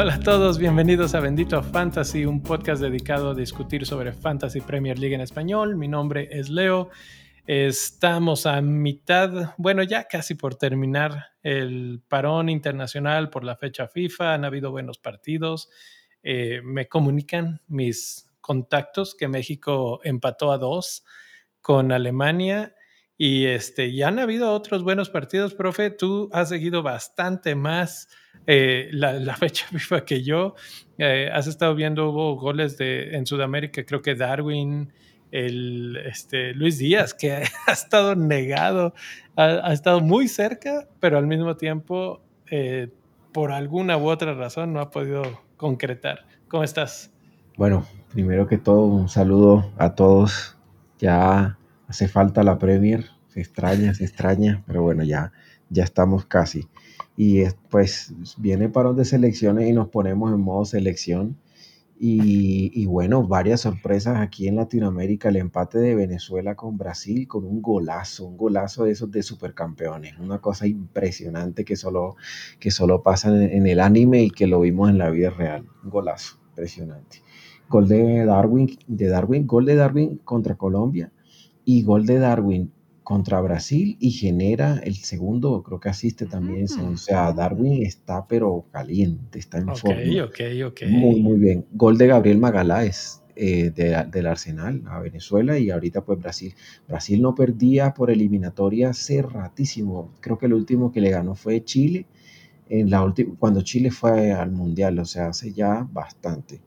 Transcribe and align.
Hola 0.00 0.14
a 0.14 0.20
todos, 0.20 0.58
bienvenidos 0.58 1.16
a 1.16 1.20
Bendito 1.20 1.60
Fantasy, 1.60 2.24
un 2.24 2.40
podcast 2.40 2.80
dedicado 2.80 3.30
a 3.30 3.34
discutir 3.34 3.84
sobre 3.84 4.12
Fantasy 4.12 4.60
Premier 4.60 4.96
League 4.96 5.16
en 5.16 5.20
español. 5.20 5.74
Mi 5.74 5.88
nombre 5.88 6.28
es 6.30 6.50
Leo. 6.50 6.90
Estamos 7.48 8.46
a 8.46 8.60
mitad, 8.60 9.54
bueno, 9.56 9.82
ya 9.82 10.04
casi 10.04 10.36
por 10.36 10.54
terminar 10.54 11.30
el 11.42 12.00
parón 12.06 12.48
internacional 12.48 13.28
por 13.28 13.42
la 13.42 13.56
fecha 13.56 13.88
FIFA. 13.88 14.34
Han 14.34 14.44
habido 14.44 14.70
buenos 14.70 14.98
partidos. 14.98 15.68
Eh, 16.22 16.60
me 16.62 16.86
comunican 16.86 17.60
mis 17.66 18.27
contactos 18.48 19.14
que 19.14 19.28
México 19.28 20.00
empató 20.04 20.52
a 20.52 20.56
dos 20.56 21.04
con 21.60 21.92
Alemania 21.92 22.74
y 23.18 23.44
este, 23.44 23.92
ya 23.92 24.08
han 24.08 24.18
habido 24.18 24.50
otros 24.52 24.82
buenos 24.82 25.10
partidos, 25.10 25.52
profe. 25.52 25.90
Tú 25.90 26.30
has 26.32 26.48
seguido 26.48 26.82
bastante 26.82 27.54
más 27.54 28.08
eh, 28.46 28.88
la, 28.90 29.36
fecha 29.36 29.66
FIFA 29.66 30.06
que 30.06 30.22
yo. 30.22 30.54
Eh, 30.96 31.28
has 31.30 31.46
estado 31.46 31.74
viendo, 31.74 32.08
hubo 32.08 32.36
goles 32.36 32.78
de, 32.78 33.14
en 33.16 33.26
Sudamérica, 33.26 33.84
creo 33.84 34.00
que 34.00 34.14
Darwin, 34.14 34.94
el 35.30 35.98
este, 36.06 36.54
Luis 36.54 36.78
Díaz, 36.78 37.12
que 37.12 37.32
ha 37.66 37.72
estado 37.72 38.14
negado, 38.14 38.94
ha, 39.36 39.74
estado 39.74 40.00
muy 40.00 40.26
cerca, 40.26 40.88
pero 41.00 41.18
al 41.18 41.26
mismo 41.26 41.54
tiempo, 41.58 42.22
eh, 42.50 42.88
por 43.34 43.52
alguna 43.52 43.98
u 43.98 44.08
otra 44.08 44.32
razón, 44.32 44.72
no 44.72 44.80
ha 44.80 44.90
podido 44.90 45.42
concretar. 45.58 46.24
¿Cómo 46.48 46.64
estás? 46.64 47.12
Bueno, 47.58 47.86
primero 48.12 48.46
que 48.46 48.58
todo, 48.58 48.86
un 48.86 49.08
saludo 49.08 49.70
a 49.76 49.94
todos. 49.94 50.56
Ya 50.98 51.58
hace 51.86 52.08
falta 52.08 52.42
la 52.42 52.58
Premier, 52.58 53.06
se 53.28 53.40
extraña, 53.40 53.94
se 53.94 54.04
extraña, 54.04 54.62
pero 54.66 54.82
bueno, 54.82 55.04
ya, 55.04 55.32
ya 55.70 55.84
estamos 55.84 56.26
casi 56.26 56.68
y 57.20 57.42
pues 57.68 58.14
viene 58.36 58.68
parón 58.68 58.94
de 58.94 59.04
selecciones 59.04 59.68
y 59.68 59.72
nos 59.72 59.88
ponemos 59.88 60.32
en 60.32 60.40
modo 60.40 60.64
selección. 60.64 61.36
Y, 62.00 62.86
bueno, 62.86 63.26
varias 63.26 63.62
sorpresas 63.62 64.18
aquí 64.18 64.46
en 64.46 64.54
Latinoamérica, 64.54 65.30
el 65.30 65.36
empate 65.36 65.78
de 65.78 65.96
Venezuela 65.96 66.54
con 66.54 66.78
Brasil 66.78 67.26
con 67.26 67.44
un 67.44 67.60
golazo, 67.60 68.24
un 68.24 68.36
golazo 68.36 68.84
de 68.84 68.92
esos 68.92 69.10
de 69.10 69.24
supercampeones, 69.24 70.16
una 70.20 70.38
cosa 70.38 70.68
impresionante 70.68 71.64
que 71.64 71.74
solo, 71.74 72.14
que 72.60 72.70
solo 72.70 73.02
pasa 73.02 73.30
en, 73.30 73.50
en 73.50 73.66
el 73.66 73.80
anime 73.80 74.22
y 74.22 74.30
que 74.30 74.46
lo 74.46 74.60
vimos 74.60 74.90
en 74.90 74.98
la 74.98 75.10
vida 75.10 75.30
real, 75.30 75.66
un 75.82 75.90
golazo, 75.90 76.38
impresionante. 76.50 77.20
Gol 77.68 77.88
de 77.88 78.24
Darwin, 78.24 78.78
de 78.86 79.08
Darwin, 79.08 79.46
gol 79.46 79.66
de 79.66 79.74
Darwin 79.74 80.20
contra 80.24 80.56
Colombia 80.56 81.12
y 81.64 81.82
gol 81.82 82.06
de 82.06 82.18
Darwin 82.18 82.72
contra 83.02 83.40
Brasil 83.40 83.96
y 84.00 84.10
genera 84.10 84.80
el 84.84 84.96
segundo, 84.96 85.62
creo 85.62 85.80
que 85.80 85.88
asiste 85.88 86.26
también. 86.26 86.66
O 86.92 86.96
sea, 86.96 87.32
Darwin 87.32 87.82
está 87.82 88.26
pero 88.26 88.66
caliente, 88.70 89.38
está 89.38 89.58
en 89.58 89.74
forma. 89.74 90.24
Ok, 90.24 90.40
ok, 90.66 90.82
Muy, 90.88 91.22
muy 91.22 91.38
bien. 91.38 91.64
Gol 91.72 91.96
de 91.96 92.06
Gabriel 92.06 92.38
Magaláes 92.38 93.22
eh, 93.34 93.70
del 93.70 94.26
Arsenal 94.26 94.82
a 94.88 95.00
Venezuela 95.00 95.58
y 95.58 95.70
ahorita 95.70 96.04
pues 96.04 96.18
Brasil. 96.18 96.54
Brasil 96.86 97.22
no 97.22 97.34
perdía 97.34 97.94
por 97.94 98.10
eliminatoria 98.10 98.90
hace 98.90 99.22
ratísimo. 99.22 100.12
Creo 100.20 100.36
que 100.36 100.46
el 100.46 100.52
último 100.52 100.92
que 100.92 101.00
le 101.00 101.10
ganó 101.10 101.34
fue 101.34 101.64
Chile 101.64 102.06
en 102.68 102.90
la 102.90 103.14
cuando 103.38 103.62
Chile 103.62 103.90
fue 103.90 104.32
al 104.32 104.50
Mundial, 104.50 104.98
o 104.98 105.04
sea, 105.04 105.28
hace 105.28 105.52
ya 105.52 105.86
bastante. 105.90 106.60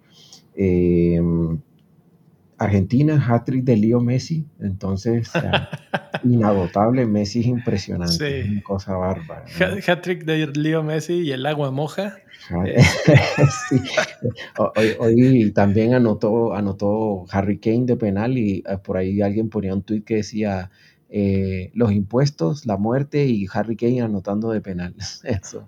Eh, 0.55 1.19
Argentina, 2.61 3.25
hat-trick 3.27 3.63
de 3.63 3.75
Leo 3.75 4.01
Messi, 4.01 4.45
entonces 4.59 5.31
inagotable, 6.23 7.07
Messi 7.07 7.39
es 7.39 7.47
impresionante, 7.47 8.47
una 8.51 8.61
cosa 8.61 8.95
bárbara. 8.95 9.45
Hat-trick 9.87 10.25
de 10.25 10.45
Leo 10.45 10.83
Messi 10.83 11.21
y 11.21 11.31
el 11.31 11.43
agua 11.47 11.71
moja. 11.71 12.17
hoy, 14.99 15.51
también 15.51 15.95
anotó, 15.95 16.53
anotó 16.53 17.25
Harry 17.31 17.57
Kane 17.57 17.85
de 17.85 17.95
penal 17.95 18.37
y 18.37 18.63
eh, 18.67 18.77
por 18.83 18.97
ahí 18.97 19.21
alguien 19.21 19.49
ponía 19.49 19.73
un 19.73 19.81
tweet 19.81 20.01
que 20.01 20.17
decía 20.17 20.69
eh, 21.09 21.71
los 21.73 21.91
impuestos, 21.91 22.67
la 22.67 22.77
muerte 22.77 23.25
y 23.25 23.47
Harry 23.51 23.75
Kane 23.75 24.01
anotando 24.01 24.51
de 24.51 24.61
penal. 24.61 24.93
Eso, 25.23 25.67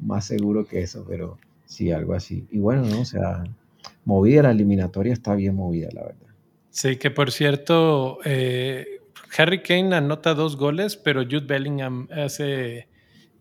más 0.00 0.26
seguro 0.26 0.66
que 0.66 0.82
eso, 0.82 1.04
pero 1.08 1.38
sí, 1.64 1.92
algo 1.92 2.14
así. 2.14 2.46
Y 2.50 2.58
bueno, 2.58 2.84
¿no? 2.84 3.00
O 3.00 3.04
sea, 3.04 3.44
movida 4.04 4.42
la 4.42 4.50
eliminatoria 4.50 5.12
está 5.12 5.34
bien 5.34 5.54
movida, 5.54 5.88
la 5.92 6.02
verdad. 6.02 6.28
Sí, 6.70 6.96
que 6.96 7.10
por 7.10 7.30
cierto, 7.30 8.18
eh, 8.24 9.00
Harry 9.36 9.62
Kane 9.62 9.94
anota 9.94 10.34
dos 10.34 10.56
goles, 10.56 10.96
pero 10.96 11.22
Jude 11.22 11.46
Bellingham 11.46 12.08
hace, 12.10 12.88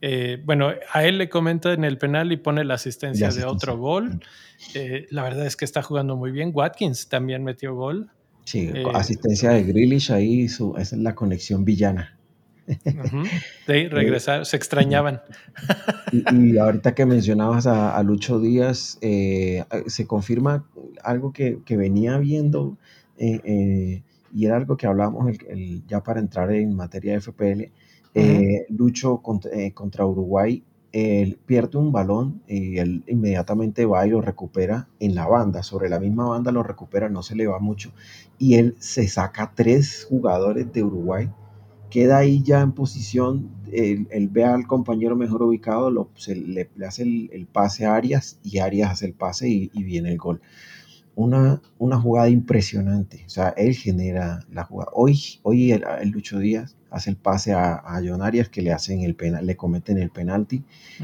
eh, 0.02 0.42
bueno, 0.46 0.72
a 0.92 1.04
él 1.04 1.18
le 1.18 1.30
comenta 1.30 1.74
en 1.74 1.84
el 1.84 1.98
penal 1.98 2.32
y 2.32 2.38
pone 2.38 2.64
la 2.64 2.76
asistencia 2.76 3.30
de 3.30 3.46
otro 3.46 3.78
gol. 3.78 4.20
Eh, 4.76 5.08
la 5.10 5.24
verdad 5.24 5.46
es 5.46 5.56
que 5.56 5.66
está 5.66 5.82
jugando 5.82 6.16
muy 6.16 6.32
bien. 6.32 6.52
Watkins 6.54 7.10
también 7.10 7.44
metió 7.44 7.76
gol. 7.76 8.12
Sí, 8.46 8.72
asistencia 8.94 9.52
de 9.52 9.64
Grealish 9.64 10.12
ahí, 10.12 10.46
esa 10.46 10.78
es 10.78 10.94
la 10.94 11.16
conexión 11.16 11.66
villana. 11.66 12.20
Sí, 12.66 13.88
regresar, 13.88 14.46
se 14.46 14.58
extrañaban. 14.58 15.22
Y, 16.12 16.58
ahorita 16.58 16.96
que 16.96 17.06
mencionabas 17.06 17.68
a, 17.68 18.02
Lucho 18.04 18.40
Díaz, 18.40 19.00
se 19.00 20.08
confirma 20.08 20.66
algo 21.04 21.34
que, 21.34 21.60
que 21.66 21.78
venía 21.78 22.18
viendo 22.18 22.78
eh, 23.18 23.42
eh, 23.44 24.04
y 24.34 24.46
era 24.46 24.58
algo 24.58 24.76
que 24.78 24.88
hablábamos 24.88 25.38
ya 25.88 26.02
para 26.02 26.20
entrar 26.20 26.52
en 26.52 26.76
materia 26.76 27.14
de 27.14 27.22
FPL, 27.22 27.72
eh, 28.16 28.66
Lucho 28.70 29.18
contra, 29.20 30.06
Uruguay, 30.06 30.64
él 30.92 31.38
pierde 31.46 31.78
un 31.78 31.92
balón 31.92 32.42
y 32.48 32.78
él 32.78 33.04
inmediatamente 33.08 33.86
va 33.86 34.06
y 34.06 34.10
lo 34.10 34.22
recupera 34.22 34.88
en 35.00 35.16
la 35.16 35.28
banda, 35.28 35.62
sobre 35.64 35.90
la 35.90 36.00
misma 36.00 36.28
banda 36.28 36.52
lo 36.52 36.64
recupera, 36.64 37.10
no 37.10 37.22
se 37.22 37.36
le 37.36 37.48
va 37.48 37.60
mucho, 37.60 37.92
y 38.40 38.56
él 38.56 38.76
se 38.80 39.08
saca 39.08 39.52
tres 39.56 40.06
jugadores 40.10 40.72
de 40.74 40.84
Uruguay, 40.84 41.30
queda 41.94 42.18
ahí 42.18 42.42
ya 42.42 42.62
en 42.62 42.72
posición, 42.72 43.52
él, 43.72 44.28
ve 44.32 44.44
al 44.44 44.66
compañero 44.66 45.16
mejor 45.16 45.44
ubicado, 45.44 45.92
lo, 45.92 46.10
le, 46.28 46.68
hace 46.88 47.04
el, 47.04 47.48
pase 47.52 47.86
a 47.86 47.94
Arias 47.94 48.40
y 48.44 48.58
Arias 48.58 48.92
hace 48.92 49.06
el 49.06 49.14
pase 49.14 49.48
y 49.48 49.84
viene 49.84 50.10
el 50.10 50.18
gol 50.18 50.42
una, 51.16 51.62
una 51.78 52.00
jugada 52.00 52.30
impresionante. 52.30 53.24
O 53.26 53.30
sea, 53.30 53.50
él 53.50 53.76
genera 53.76 54.40
la 54.52 54.64
jugada. 54.64 54.92
Hoy, 54.94 55.40
hoy 55.44 55.72
el, 55.72 55.84
Lucho 56.10 56.40
Díaz 56.40 56.76
hace 56.90 57.10
el 57.12 57.16
pase 57.16 57.54
a, 57.54 57.76
a, 57.76 58.02
John 58.06 58.22
Arias 58.22 58.50
que 58.50 58.62
le 58.62 58.72
hacen 58.72 59.02
el 59.02 59.16
penal, 59.16 59.46
le 59.46 59.56
cometen 59.56 59.98
el 59.98 60.10
penalti. 60.10 60.64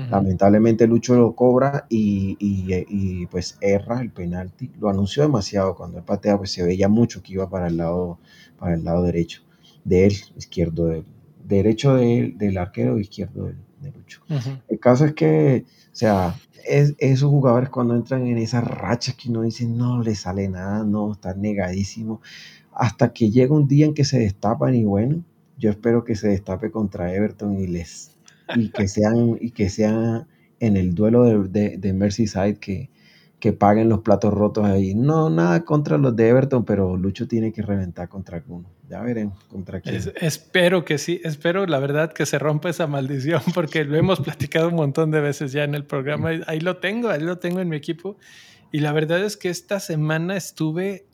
Lamentablemente 0.10 0.88
Lucho 0.88 1.16
lo 1.16 1.36
cobra 1.36 1.86
y, 1.90 2.38
y, 2.40 3.26
pues 3.28 3.58
erra 3.62 4.02
el 4.02 4.12
penalti. 4.12 4.72
Lo 4.80 4.90
anunció 4.90 5.24
demasiado 5.24 5.76
cuando 5.76 6.00
el 6.00 6.04
patea, 6.04 6.38
pues 6.38 6.52
se 6.52 6.64
veía 6.64 6.88
mucho 6.88 7.22
que 7.22 7.34
iba 7.34 7.50
para 7.50 7.68
el 7.68 7.78
lado, 7.78 8.20
para 8.58 8.76
el 8.76 8.84
lado 8.84 9.04
derecho 9.04 9.44
de 9.90 10.06
él, 10.06 10.14
izquierdo 10.38 10.86
de 10.86 11.04
derecho 11.44 11.96
del 11.96 12.58
arquero, 12.58 13.00
izquierdo 13.00 13.48
de, 13.48 13.92
Lucho. 13.92 14.22
El 14.68 14.80
caso 14.80 15.06
es 15.06 15.14
que, 15.14 15.66
o 15.92 15.96
sea, 15.96 16.36
es, 16.68 16.96
esos 17.00 17.30
jugadores 17.30 17.70
cuando 17.70 17.96
entran 17.96 18.28
en 18.28 18.38
esas 18.38 18.64
rachas 18.64 19.16
que 19.16 19.30
uno 19.30 19.42
dice 19.44 19.66
no 19.66 20.04
le 20.04 20.16
sale 20.16 20.48
nada, 20.50 20.84
no, 20.84 21.14
está 21.14 21.34
negadísimo, 21.34 22.22
hasta 22.74 23.14
que 23.14 23.32
llega 23.32 23.56
un 23.56 23.68
día 23.68 23.86
en 23.86 23.94
que 23.94 24.06
se 24.06 24.20
destapan 24.20 24.76
y 24.76 24.84
bueno, 24.84 25.24
yo 25.58 25.70
espero 25.70 26.04
que 26.04 26.16
se 26.16 26.28
destape 26.28 26.72
contra 26.72 27.14
Everton 27.14 27.60
y 27.60 27.68
les 27.68 28.16
y 28.56 28.70
que 28.70 28.88
sean 28.88 29.38
y 29.40 29.52
que 29.52 29.70
sean 29.70 30.28
en 30.60 30.78
el 30.78 30.94
duelo 30.94 31.44
de, 31.44 31.78
de, 31.78 31.94
Merseyside 31.94 32.58
que, 32.58 32.90
que 33.40 33.54
paguen 33.54 33.90
los 33.90 34.02
platos 34.02 34.34
rotos 34.34 34.66
ahí. 34.66 34.94
No, 34.96 35.30
nada 35.30 35.64
contra 35.64 35.98
los 35.98 36.16
de 36.16 36.28
Everton, 36.28 36.66
pero 36.66 36.98
Lucho 36.98 37.28
tiene 37.28 37.54
que 37.54 37.62
reventar 37.62 38.10
contra 38.10 38.38
alguno. 38.38 38.70
Ya 38.90 39.02
veremos 39.02 39.42
contra 39.46 39.82
quién. 39.82 40.02
espero 40.20 40.84
que 40.84 40.98
sí, 40.98 41.22
espero 41.24 41.66
la 41.66 41.80
verdad 41.80 42.12
que 42.12 42.26
se 42.26 42.40
rompa 42.40 42.70
esa 42.70 42.88
maldición 42.88 43.42
porque 43.54 43.86
lo 43.86 43.96
hemos 43.96 44.20
platicado 44.20 44.70
un 44.70 44.76
montón 44.76 45.12
de 45.12 45.22
veces 45.22 45.52
ya 45.52 45.64
en 45.64 45.76
el 45.76 45.86
programa. 45.86 46.32
Ahí 46.48 46.60
lo 46.60 46.78
tengo, 46.78 47.10
ahí 47.10 47.22
lo 47.22 47.38
tengo 47.38 47.60
en 47.62 47.70
mi 47.70 47.78
equipo. 47.78 48.18
Y 48.72 48.80
la 48.80 48.92
verdad 48.92 49.24
es 49.24 49.38
que 49.38 49.50
esta 49.50 49.80
semana 49.80 50.36
estuve 50.36 51.08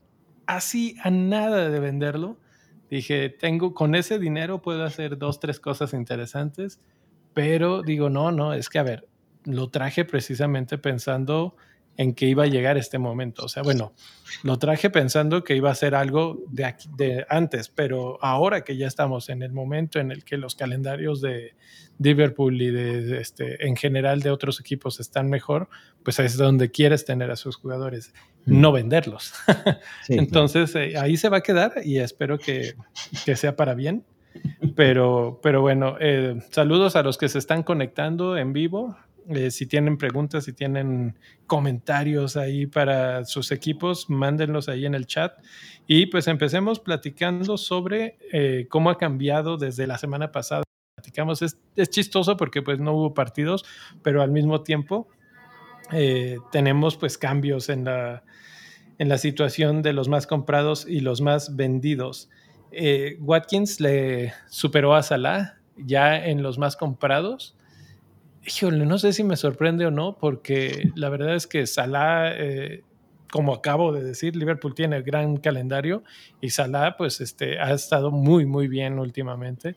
así 0.47 0.95
a 1.03 1.11
nada 1.11 1.69
de 1.69 1.79
venderlo. 1.79 2.37
Dije, 2.89 3.29
tengo 3.29 3.73
con 3.73 3.95
ese 3.95 4.19
dinero 4.19 4.61
puedo 4.61 4.83
hacer 4.83 5.17
dos, 5.17 5.39
tres 5.39 5.59
cosas 5.59 5.93
interesantes, 5.93 6.79
pero 7.33 7.81
digo, 7.81 8.09
no, 8.09 8.31
no, 8.31 8.53
es 8.53 8.69
que 8.69 8.79
a 8.79 8.83
ver, 8.83 9.07
lo 9.43 9.69
traje 9.69 10.05
precisamente 10.05 10.77
pensando 10.77 11.55
en 11.97 12.13
que 12.13 12.25
iba 12.25 12.43
a 12.43 12.47
llegar 12.47 12.77
este 12.77 12.97
momento. 12.97 13.45
O 13.45 13.49
sea, 13.49 13.63
bueno, 13.63 13.93
lo 14.43 14.57
traje 14.57 14.89
pensando 14.89 15.43
que 15.43 15.55
iba 15.55 15.71
a 15.71 15.75
ser 15.75 15.95
algo 15.95 16.43
de, 16.49 16.65
aquí, 16.65 16.89
de 16.95 17.25
antes, 17.29 17.69
pero 17.69 18.17
ahora 18.21 18.61
que 18.61 18.77
ya 18.77 18.87
estamos 18.87 19.29
en 19.29 19.41
el 19.41 19.51
momento 19.51 19.99
en 19.99 20.11
el 20.11 20.23
que 20.23 20.37
los 20.37 20.55
calendarios 20.55 21.21
de 21.21 21.55
Liverpool 21.99 22.61
y 22.61 22.71
de, 22.71 23.19
este, 23.19 23.65
en 23.65 23.75
general 23.75 24.21
de 24.21 24.31
otros 24.31 24.59
equipos 24.59 24.99
están 24.99 25.29
mejor, 25.29 25.69
pues 26.03 26.19
es 26.19 26.37
donde 26.37 26.69
quieres 26.69 27.05
tener 27.05 27.31
a 27.31 27.35
sus 27.35 27.55
jugadores, 27.55 28.13
mm. 28.45 28.59
no 28.59 28.71
venderlos. 28.71 29.33
Entonces 30.09 30.75
eh, 30.75 30.97
ahí 30.97 31.17
se 31.17 31.29
va 31.29 31.37
a 31.37 31.41
quedar 31.41 31.73
y 31.83 31.99
espero 31.99 32.37
que, 32.37 32.75
que 33.25 33.35
sea 33.35 33.55
para 33.55 33.73
bien. 33.73 34.03
Pero, 34.75 35.39
pero 35.41 35.61
bueno, 35.61 35.95
eh, 35.99 36.41
saludos 36.51 36.97
a 36.97 37.03
los 37.03 37.17
que 37.17 37.29
se 37.29 37.39
están 37.39 37.63
conectando 37.63 38.37
en 38.37 38.51
vivo. 38.51 38.97
Eh, 39.29 39.49
si 39.49 39.65
tienen 39.65 39.97
preguntas, 39.97 40.43
si 40.43 40.53
tienen 40.53 41.17
comentarios 41.47 42.37
ahí 42.37 42.67
para 42.67 43.25
sus 43.25 43.51
equipos, 43.51 44.09
mándenlos 44.09 44.69
ahí 44.69 44.85
en 44.85 44.93
el 44.93 45.07
chat. 45.07 45.33
Y 45.87 46.07
pues 46.07 46.27
empecemos 46.27 46.79
platicando 46.79 47.57
sobre 47.57 48.17
eh, 48.31 48.67
cómo 48.69 48.89
ha 48.89 48.97
cambiado 48.97 49.57
desde 49.57 49.87
la 49.87 49.97
semana 49.97 50.31
pasada. 50.31 50.63
Platicamos, 50.95 51.41
es, 51.41 51.57
es, 51.75 51.89
chistoso 51.89 52.37
porque 52.37 52.61
pues 52.61 52.79
no 52.79 52.93
hubo 52.93 53.13
partidos, 53.13 53.65
pero 54.03 54.21
al 54.21 54.31
mismo 54.31 54.61
tiempo 54.61 55.07
eh, 55.91 56.37
tenemos 56.51 56.95
pues 56.95 57.17
cambios 57.17 57.69
en 57.69 57.85
la, 57.85 58.23
en 58.99 59.09
la 59.09 59.17
situación 59.17 59.81
de 59.81 59.93
los 59.93 60.07
más 60.07 60.27
comprados 60.27 60.85
y 60.87 60.99
los 60.99 61.21
más 61.21 61.55
vendidos. 61.55 62.29
Watkins 63.19 63.79
le 63.79 64.33
superó 64.49 64.95
a 64.95 65.01
Salah 65.01 65.59
ya 65.77 66.25
en 66.25 66.43
los 66.43 66.57
más 66.57 66.75
comprados 66.75 67.55
no 68.71 68.97
sé 68.97 69.13
si 69.13 69.23
me 69.23 69.35
sorprende 69.35 69.85
o 69.85 69.91
no, 69.91 70.17
porque 70.17 70.91
la 70.95 71.09
verdad 71.09 71.35
es 71.35 71.47
que 71.47 71.65
Salah, 71.67 72.31
eh, 72.35 72.83
como 73.31 73.53
acabo 73.53 73.91
de 73.91 74.03
decir, 74.03 74.35
Liverpool 74.35 74.75
tiene 74.75 75.01
gran 75.01 75.37
calendario 75.37 76.03
y 76.41 76.49
Salah, 76.49 76.95
pues, 76.97 77.21
este, 77.21 77.59
ha 77.59 77.73
estado 77.73 78.11
muy, 78.11 78.45
muy 78.45 78.67
bien 78.67 78.99
últimamente, 78.99 79.75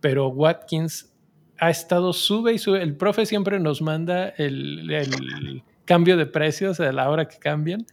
pero 0.00 0.28
Watkins 0.28 1.12
ha 1.58 1.70
estado 1.70 2.12
sube 2.12 2.52
y 2.54 2.58
sube. 2.58 2.82
El 2.82 2.96
profe 2.96 3.26
siempre 3.26 3.58
nos 3.60 3.82
manda 3.82 4.28
el, 4.28 4.90
el 4.90 5.62
cambio 5.84 6.16
de 6.16 6.26
precios 6.26 6.80
a 6.80 6.92
la 6.92 7.10
hora 7.10 7.26
que 7.26 7.38
cambian 7.38 7.84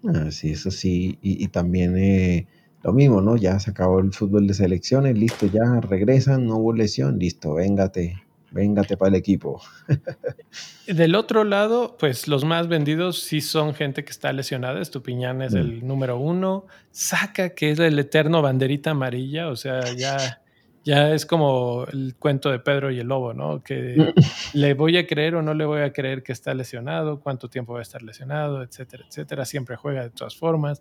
Ah, 0.04 0.30
sí, 0.30 0.52
eso 0.52 0.70
sí. 0.70 1.18
Y, 1.20 1.48
también 1.48 1.98
eh, 1.98 2.46
lo 2.82 2.92
mismo, 2.92 3.20
¿no? 3.20 3.36
Ya 3.36 3.58
se 3.58 3.70
acabó 3.70 4.00
el 4.00 4.12
fútbol 4.12 4.46
de 4.46 4.54
selecciones, 4.54 5.16
listo, 5.18 5.46
ya 5.46 5.80
regresan, 5.80 6.46
no 6.46 6.56
hubo 6.56 6.72
lesión, 6.72 7.18
listo, 7.18 7.54
véngate, 7.54 8.22
véngate 8.50 8.96
para 8.96 9.10
el 9.10 9.14
equipo. 9.16 9.60
Del 10.86 11.14
otro 11.14 11.44
lado, 11.44 11.96
pues 11.98 12.28
los 12.28 12.44
más 12.44 12.68
vendidos 12.68 13.20
sí 13.22 13.40
son 13.40 13.74
gente 13.74 14.04
que 14.04 14.10
está 14.10 14.32
lesionada. 14.32 14.80
Estupiñán 14.80 15.42
es 15.42 15.54
mm. 15.54 15.58
el 15.58 15.86
número 15.86 16.18
uno. 16.18 16.66
Saca, 16.90 17.50
que 17.50 17.72
es 17.72 17.78
el 17.78 17.98
eterno 17.98 18.42
banderita 18.42 18.92
amarilla, 18.92 19.48
o 19.48 19.56
sea, 19.56 19.80
ya, 19.94 20.40
ya 20.88 21.12
es 21.12 21.26
como 21.26 21.84
el 21.92 22.14
cuento 22.18 22.50
de 22.50 22.60
Pedro 22.60 22.90
y 22.90 22.98
el 22.98 23.08
lobo, 23.08 23.34
¿no? 23.34 23.62
Que 23.62 23.94
le 24.54 24.72
voy 24.72 24.96
a 24.96 25.06
creer 25.06 25.34
o 25.34 25.42
no 25.42 25.52
le 25.52 25.66
voy 25.66 25.82
a 25.82 25.92
creer 25.92 26.22
que 26.22 26.32
está 26.32 26.54
lesionado, 26.54 27.20
cuánto 27.20 27.50
tiempo 27.50 27.74
va 27.74 27.80
a 27.80 27.82
estar 27.82 28.02
lesionado, 28.02 28.62
etcétera, 28.62 29.04
etcétera. 29.06 29.44
Siempre 29.44 29.76
juega 29.76 30.04
de 30.04 30.08
todas 30.08 30.34
formas. 30.34 30.80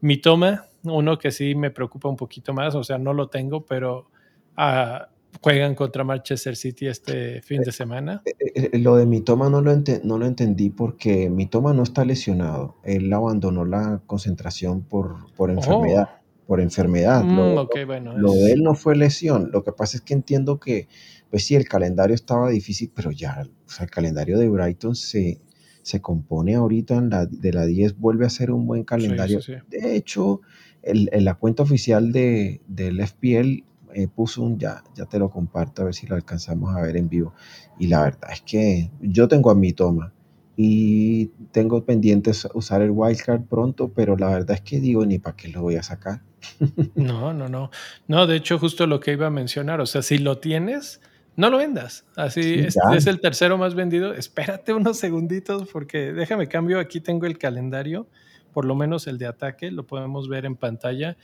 Mi 0.00 0.16
toma, 0.16 0.66
uno 0.82 1.16
que 1.16 1.30
sí 1.30 1.54
me 1.54 1.70
preocupa 1.70 2.08
un 2.08 2.16
poquito 2.16 2.52
más, 2.52 2.74
o 2.74 2.82
sea, 2.82 2.98
no 2.98 3.14
lo 3.14 3.28
tengo, 3.28 3.64
pero 3.64 4.10
uh, 4.58 5.04
juegan 5.40 5.76
contra 5.76 6.02
Manchester 6.02 6.56
City 6.56 6.88
este 6.88 7.40
fin 7.42 7.62
de 7.62 7.70
semana. 7.70 8.22
Eh, 8.24 8.70
eh, 8.72 8.78
lo 8.80 8.96
de 8.96 9.06
mi 9.06 9.20
toma 9.20 9.48
no 9.48 9.60
lo, 9.60 9.72
no 10.02 10.18
lo 10.18 10.26
entendí 10.26 10.70
porque 10.70 11.30
mi 11.30 11.46
toma 11.46 11.72
no 11.72 11.84
está 11.84 12.04
lesionado. 12.04 12.78
Él 12.82 13.12
abandonó 13.12 13.64
la 13.64 14.02
concentración 14.06 14.82
por, 14.82 15.32
por 15.36 15.52
enfermedad. 15.52 16.08
Oh. 16.12 16.25
Por 16.46 16.60
enfermedad. 16.60 17.24
Mm, 17.24 17.54
lo, 17.54 17.68
bueno, 17.86 18.16
lo 18.16 18.32
de 18.32 18.52
él 18.52 18.62
no 18.62 18.74
fue 18.74 18.94
lesión. 18.96 19.50
Lo 19.52 19.64
que 19.64 19.72
pasa 19.72 19.96
es 19.96 20.02
que 20.02 20.14
entiendo 20.14 20.60
que, 20.60 20.88
pues 21.30 21.44
sí, 21.44 21.56
el 21.56 21.68
calendario 21.68 22.14
estaba 22.14 22.48
difícil, 22.50 22.90
pero 22.94 23.10
ya, 23.10 23.42
o 23.66 23.70
sea, 23.70 23.84
el 23.84 23.90
calendario 23.90 24.38
de 24.38 24.48
Brighton 24.48 24.94
se, 24.94 25.40
se 25.82 26.00
compone 26.00 26.54
ahorita 26.54 26.94
en 26.96 27.10
la, 27.10 27.26
de 27.26 27.52
la 27.52 27.66
10, 27.66 27.98
vuelve 27.98 28.26
a 28.26 28.30
ser 28.30 28.52
un 28.52 28.66
buen 28.66 28.84
calendario. 28.84 29.40
De 29.68 29.96
hecho, 29.96 30.40
el, 30.82 31.10
la 31.12 31.34
cuenta 31.34 31.64
oficial 31.64 32.12
de, 32.12 32.60
del 32.68 33.00
FPL 33.00 33.64
eh, 33.94 34.08
puso 34.14 34.42
un, 34.42 34.58
ya, 34.58 34.84
ya 34.94 35.06
te 35.06 35.18
lo 35.18 35.30
comparto 35.30 35.82
a 35.82 35.86
ver 35.86 35.94
si 35.94 36.06
lo 36.06 36.14
alcanzamos 36.14 36.76
a 36.76 36.82
ver 36.82 36.96
en 36.96 37.08
vivo. 37.08 37.34
Y 37.78 37.88
la 37.88 38.02
verdad 38.02 38.30
es 38.32 38.42
que 38.42 38.90
yo 39.00 39.26
tengo 39.26 39.50
a 39.50 39.54
mi 39.54 39.72
toma 39.72 40.12
y 40.56 41.26
tengo 41.52 41.84
pendientes 41.84 42.48
usar 42.54 42.80
el 42.80 42.90
wildcard 42.90 43.42
pronto, 43.42 43.92
pero 43.94 44.16
la 44.16 44.30
verdad 44.30 44.52
es 44.52 44.62
que 44.62 44.80
digo, 44.80 45.04
ni 45.04 45.18
para 45.18 45.36
qué 45.36 45.48
lo 45.48 45.60
voy 45.60 45.76
a 45.76 45.82
sacar. 45.82 46.20
No, 46.94 47.34
no, 47.34 47.48
no. 47.48 47.70
No, 48.08 48.26
de 48.26 48.36
hecho, 48.36 48.58
justo 48.58 48.86
lo 48.86 49.00
que 49.00 49.12
iba 49.12 49.26
a 49.26 49.30
mencionar, 49.30 49.80
o 49.80 49.86
sea, 49.86 50.02
si 50.02 50.18
lo 50.18 50.38
tienes, 50.38 51.00
no 51.36 51.50
lo 51.50 51.58
vendas. 51.58 52.06
Así 52.16 52.54
es, 52.54 52.76
es, 52.94 53.06
el 53.06 53.20
tercero 53.20 53.58
más 53.58 53.74
vendido. 53.74 54.14
Espérate 54.14 54.72
unos 54.72 54.98
segunditos 54.98 55.68
porque 55.70 56.12
déjame 56.12 56.48
cambio. 56.48 56.80
Aquí 56.80 57.00
tengo 57.00 57.26
el 57.26 57.36
calendario, 57.36 58.06
por 58.54 58.64
lo 58.64 58.74
menos 58.74 59.06
el 59.06 59.18
de 59.18 59.26
ataque, 59.26 59.70
lo 59.70 59.86
podemos 59.86 60.28
ver 60.28 60.46
en 60.46 60.56
pantalla. 60.56 61.16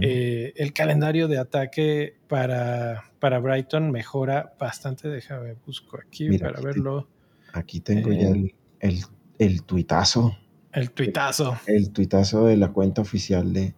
Eh, 0.00 0.52
el 0.56 0.72
calendario 0.72 1.26
de 1.26 1.38
ataque 1.38 2.16
para, 2.28 3.10
para 3.18 3.40
Brighton 3.40 3.90
mejora 3.90 4.54
bastante. 4.60 5.08
Déjame 5.08 5.54
busco 5.66 5.98
aquí 5.98 6.38
para 6.38 6.60
verlo. 6.60 7.08
Aquí 7.52 7.80
tengo 7.80 8.12
ya 8.12 8.28
eh, 8.28 8.54
el, 8.86 9.02
el, 9.38 9.62
tuitazo. 9.62 10.36
El 10.72 10.90
tuitazo. 10.90 11.58
El, 11.66 11.90
tuitazo 11.90 12.46
de 12.46 12.56
la 12.56 12.72
cuenta 12.72 13.02
oficial 13.02 13.52
de, 13.52 13.74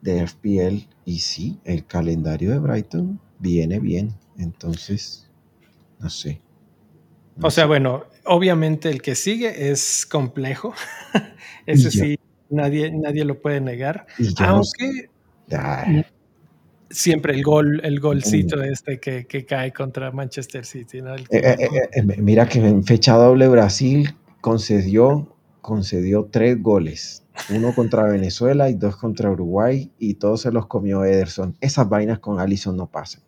de 0.00 0.26
FPL. 0.26 0.88
Y 1.04 1.18
sí, 1.20 1.58
el 1.64 1.86
calendario 1.86 2.50
de 2.50 2.58
Brighton 2.58 3.20
viene 3.38 3.78
bien. 3.78 4.14
Entonces, 4.38 5.28
no 5.98 6.08
sé. 6.08 6.40
o 7.42 7.50
sea, 7.50 7.66
bueno, 7.66 8.04
obviamente 8.24 8.88
el 8.90 9.02
que 9.02 9.14
sigue 9.14 9.70
es 9.70 10.06
complejo. 10.06 10.74
Ese 11.66 11.90
sí, 11.90 12.18
nadie, 12.48 12.90
nadie 12.92 13.24
lo 13.24 13.40
puede 13.40 13.60
negar. 13.60 14.06
Aunque 14.38 15.10
siempre 16.90 17.34
el 17.34 17.42
gol, 17.42 17.80
el 17.84 18.00
golcito 18.00 18.62
este 18.62 18.98
que, 19.00 19.46
cae 19.46 19.72
contra 19.72 20.10
Manchester 20.10 20.64
City. 20.64 20.98
Eh, 20.98 21.24
eh, 21.30 21.68
eh, 21.92 22.02
mira 22.02 22.48
que 22.48 22.58
en 22.58 22.84
fecha 22.84 23.14
doble 23.14 23.48
Brasil 23.48 24.14
concedió, 24.40 25.36
concedió 25.60 26.28
tres 26.30 26.60
goles. 26.60 27.22
Uno 27.48 27.74
contra 27.74 28.02
Venezuela 28.04 28.68
y 28.68 28.74
dos 28.74 28.96
contra 28.96 29.30
Uruguay 29.30 29.90
y 29.98 30.14
todos 30.14 30.42
se 30.42 30.52
los 30.52 30.66
comió 30.66 31.04
Ederson. 31.04 31.56
Esas 31.60 31.88
vainas 31.88 32.18
con 32.18 32.38
Allison 32.38 32.76
no 32.76 32.86
pasan. 32.90 33.22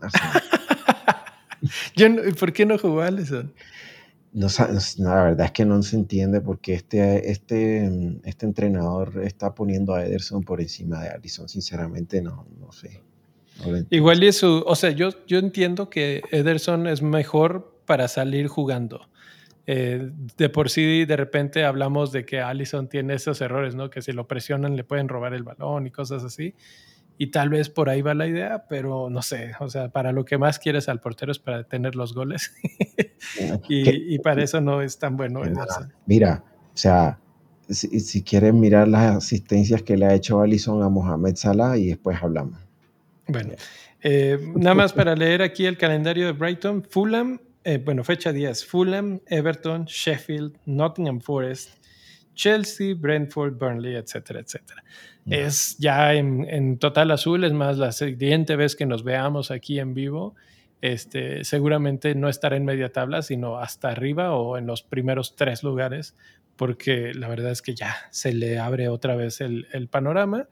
Yo 1.94 2.08
¿Por 2.40 2.52
qué 2.52 2.66
no 2.66 2.76
jugó 2.76 3.02
Allison? 3.02 3.52
No, 4.32 4.46
la 4.98 5.24
verdad 5.24 5.46
es 5.46 5.52
que 5.52 5.66
no 5.66 5.82
se 5.82 5.96
entiende 5.96 6.40
por 6.40 6.58
qué 6.58 6.74
este, 6.74 7.30
este, 7.30 8.18
este 8.24 8.46
entrenador 8.46 9.22
está 9.24 9.54
poniendo 9.54 9.94
a 9.94 10.06
Ederson 10.06 10.42
por 10.42 10.62
encima 10.62 11.02
de 11.02 11.10
Allison. 11.10 11.48
Sinceramente, 11.48 12.22
no, 12.22 12.46
no 12.58 12.72
sé. 12.72 13.02
Igual 13.90 14.24
y 14.24 14.28
eso, 14.28 14.64
o 14.66 14.74
sea, 14.74 14.90
yo, 14.90 15.10
yo 15.26 15.38
entiendo 15.38 15.90
que 15.90 16.22
Ederson 16.30 16.86
es 16.86 17.02
mejor 17.02 17.78
para 17.84 18.08
salir 18.08 18.48
jugando. 18.48 19.08
Eh, 19.66 20.10
de 20.38 20.48
por 20.48 20.70
sí, 20.70 21.04
de 21.04 21.16
repente 21.16 21.64
hablamos 21.64 22.10
de 22.10 22.24
que 22.24 22.40
Allison 22.40 22.88
tiene 22.88 23.14
esos 23.14 23.40
errores, 23.42 23.74
¿no? 23.74 23.90
Que 23.90 24.00
si 24.00 24.12
lo 24.12 24.26
presionan 24.26 24.76
le 24.76 24.82
pueden 24.82 25.08
robar 25.08 25.34
el 25.34 25.42
balón 25.42 25.86
y 25.86 25.90
cosas 25.90 26.24
así. 26.24 26.54
y 27.18 27.28
tal 27.28 27.50
vez 27.50 27.68
por 27.68 27.90
ahí 27.90 28.02
va 28.02 28.14
la 28.14 28.26
idea, 28.26 28.64
pero 28.68 29.10
no 29.10 29.22
sé, 29.22 29.52
o 29.60 29.68
sea, 29.68 29.90
para 29.90 30.12
lo 30.12 30.24
que 30.24 30.38
más 30.38 30.58
quieres 30.58 30.88
al 30.88 31.00
portero 31.00 31.30
es 31.30 31.38
para 31.38 31.64
tener 31.64 31.94
los 31.94 32.14
goles 32.14 32.52
y, 33.68 34.18
para 34.18 34.42
eso 34.42 34.60
no 34.60 34.82
es 34.82 34.98
tan 34.98 35.16
bueno. 35.16 35.42
Mira, 36.06 36.44
o 36.72 36.76
sea, 36.76 37.18
si, 37.68 38.00
si 38.00 38.22
quieren 38.22 38.60
mirar 38.60 38.88
las 38.88 39.16
asistencias 39.16 39.82
que 39.82 39.96
le 39.96 40.06
ha 40.06 40.14
hecho 40.14 40.40
Alison 40.40 40.82
a 40.82 40.88
Mohamed 40.88 41.36
Salah 41.36 41.76
y 41.76 41.86
después 41.86 42.18
hablamos. 42.22 42.58
Bueno, 43.26 43.52
eh, 44.02 44.38
nada 44.56 44.74
más 44.74 44.92
para 44.92 45.14
leer 45.14 45.42
aquí 45.42 45.64
el 45.64 45.78
calendario 45.78 46.26
de 46.26 46.32
Brighton, 46.32 46.82
Fulham, 46.82 47.38
eh, 47.64 47.78
bueno, 47.78 48.02
fecha 48.02 48.32
10, 48.32 48.64
Fulham, 48.64 49.20
Everton, 49.26 49.84
Sheffield, 49.84 50.56
Nottingham 50.66 51.20
Forest, 51.20 51.70
Chelsea, 52.34 52.94
Brentford, 52.94 53.56
Burnley, 53.56 53.94
etcétera, 53.94 54.40
etcétera. 54.40 54.82
Es 55.24 55.76
ya 55.78 56.14
en, 56.14 56.78
total 56.78 57.12
azul, 57.12 57.44
es 57.44 57.52
más, 57.52 57.78
la 57.78 57.92
siguiente 57.92 58.56
vez 58.56 58.74
que 58.74 58.86
nos 58.86 59.04
veamos 59.04 59.52
aquí 59.52 59.78
en 59.78 59.94
vivo, 59.94 60.34
este, 60.82 61.44
seguramente 61.44 62.14
no 62.14 62.28
estará 62.28 62.56
en 62.56 62.66
media 62.66 62.92
tabla, 62.92 63.22
sino 63.22 63.58
hasta 63.58 63.88
arriba 63.88 64.32
o 64.32 64.58
en 64.58 64.66
los 64.66 64.82
primeros 64.82 65.36
tres 65.36 65.62
lugares, 65.62 66.14
porque 66.56 67.14
la 67.14 67.28
verdad 67.28 67.52
es 67.52 67.62
que 67.62 67.74
ya 67.74 67.96
se 68.10 68.34
le 68.34 68.58
abre 68.58 68.88
otra 68.88 69.16
vez 69.16 69.40
el, 69.40 69.68
el 69.72 69.88
panorama. 69.88 70.48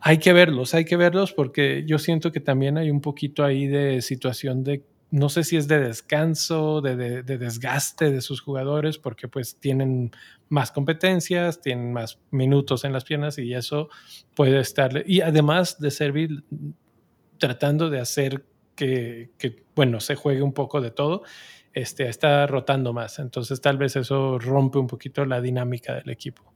Hay 0.00 0.18
que 0.18 0.34
verlos, 0.34 0.74
hay 0.74 0.84
que 0.84 0.96
verlos 0.96 1.32
porque 1.32 1.84
yo 1.86 1.98
siento 1.98 2.30
que 2.30 2.40
también 2.40 2.76
hay 2.76 2.90
un 2.90 3.00
poquito 3.00 3.42
ahí 3.44 3.66
de 3.66 4.02
situación 4.02 4.62
de, 4.64 4.84
no 5.14 5.28
sé 5.28 5.44
si 5.44 5.56
es 5.56 5.68
de 5.68 5.78
descanso, 5.78 6.80
de, 6.80 7.22
desgaste 7.22 8.10
de 8.10 8.20
sus 8.20 8.40
jugadores, 8.40 8.98
porque 8.98 9.28
pues 9.28 9.60
tienen 9.60 10.10
más 10.48 10.72
competencias, 10.72 11.60
tienen 11.60 11.92
más 11.92 12.18
minutos 12.32 12.84
en 12.84 12.92
las 12.92 13.04
piernas 13.04 13.38
y 13.38 13.54
eso 13.54 13.88
puede 14.34 14.58
estar, 14.58 15.04
y 15.06 15.20
además 15.20 15.78
de 15.78 15.92
servir 15.92 16.44
tratando 17.38 17.90
de 17.90 18.00
hacer 18.00 18.44
que, 18.74 19.30
que, 19.38 19.64
bueno, 19.74 20.00
se 20.00 20.14
juegue 20.14 20.42
un 20.42 20.52
poco 20.52 20.80
de 20.80 20.90
todo, 20.90 21.22
este, 21.72 22.08
está 22.08 22.46
rotando 22.46 22.92
más. 22.92 23.18
Entonces 23.18 23.60
tal 23.60 23.78
vez 23.78 23.96
eso 23.96 24.38
rompe 24.38 24.78
un 24.78 24.86
poquito 24.86 25.24
la 25.24 25.40
dinámica 25.40 25.94
del 25.94 26.10
equipo. 26.10 26.54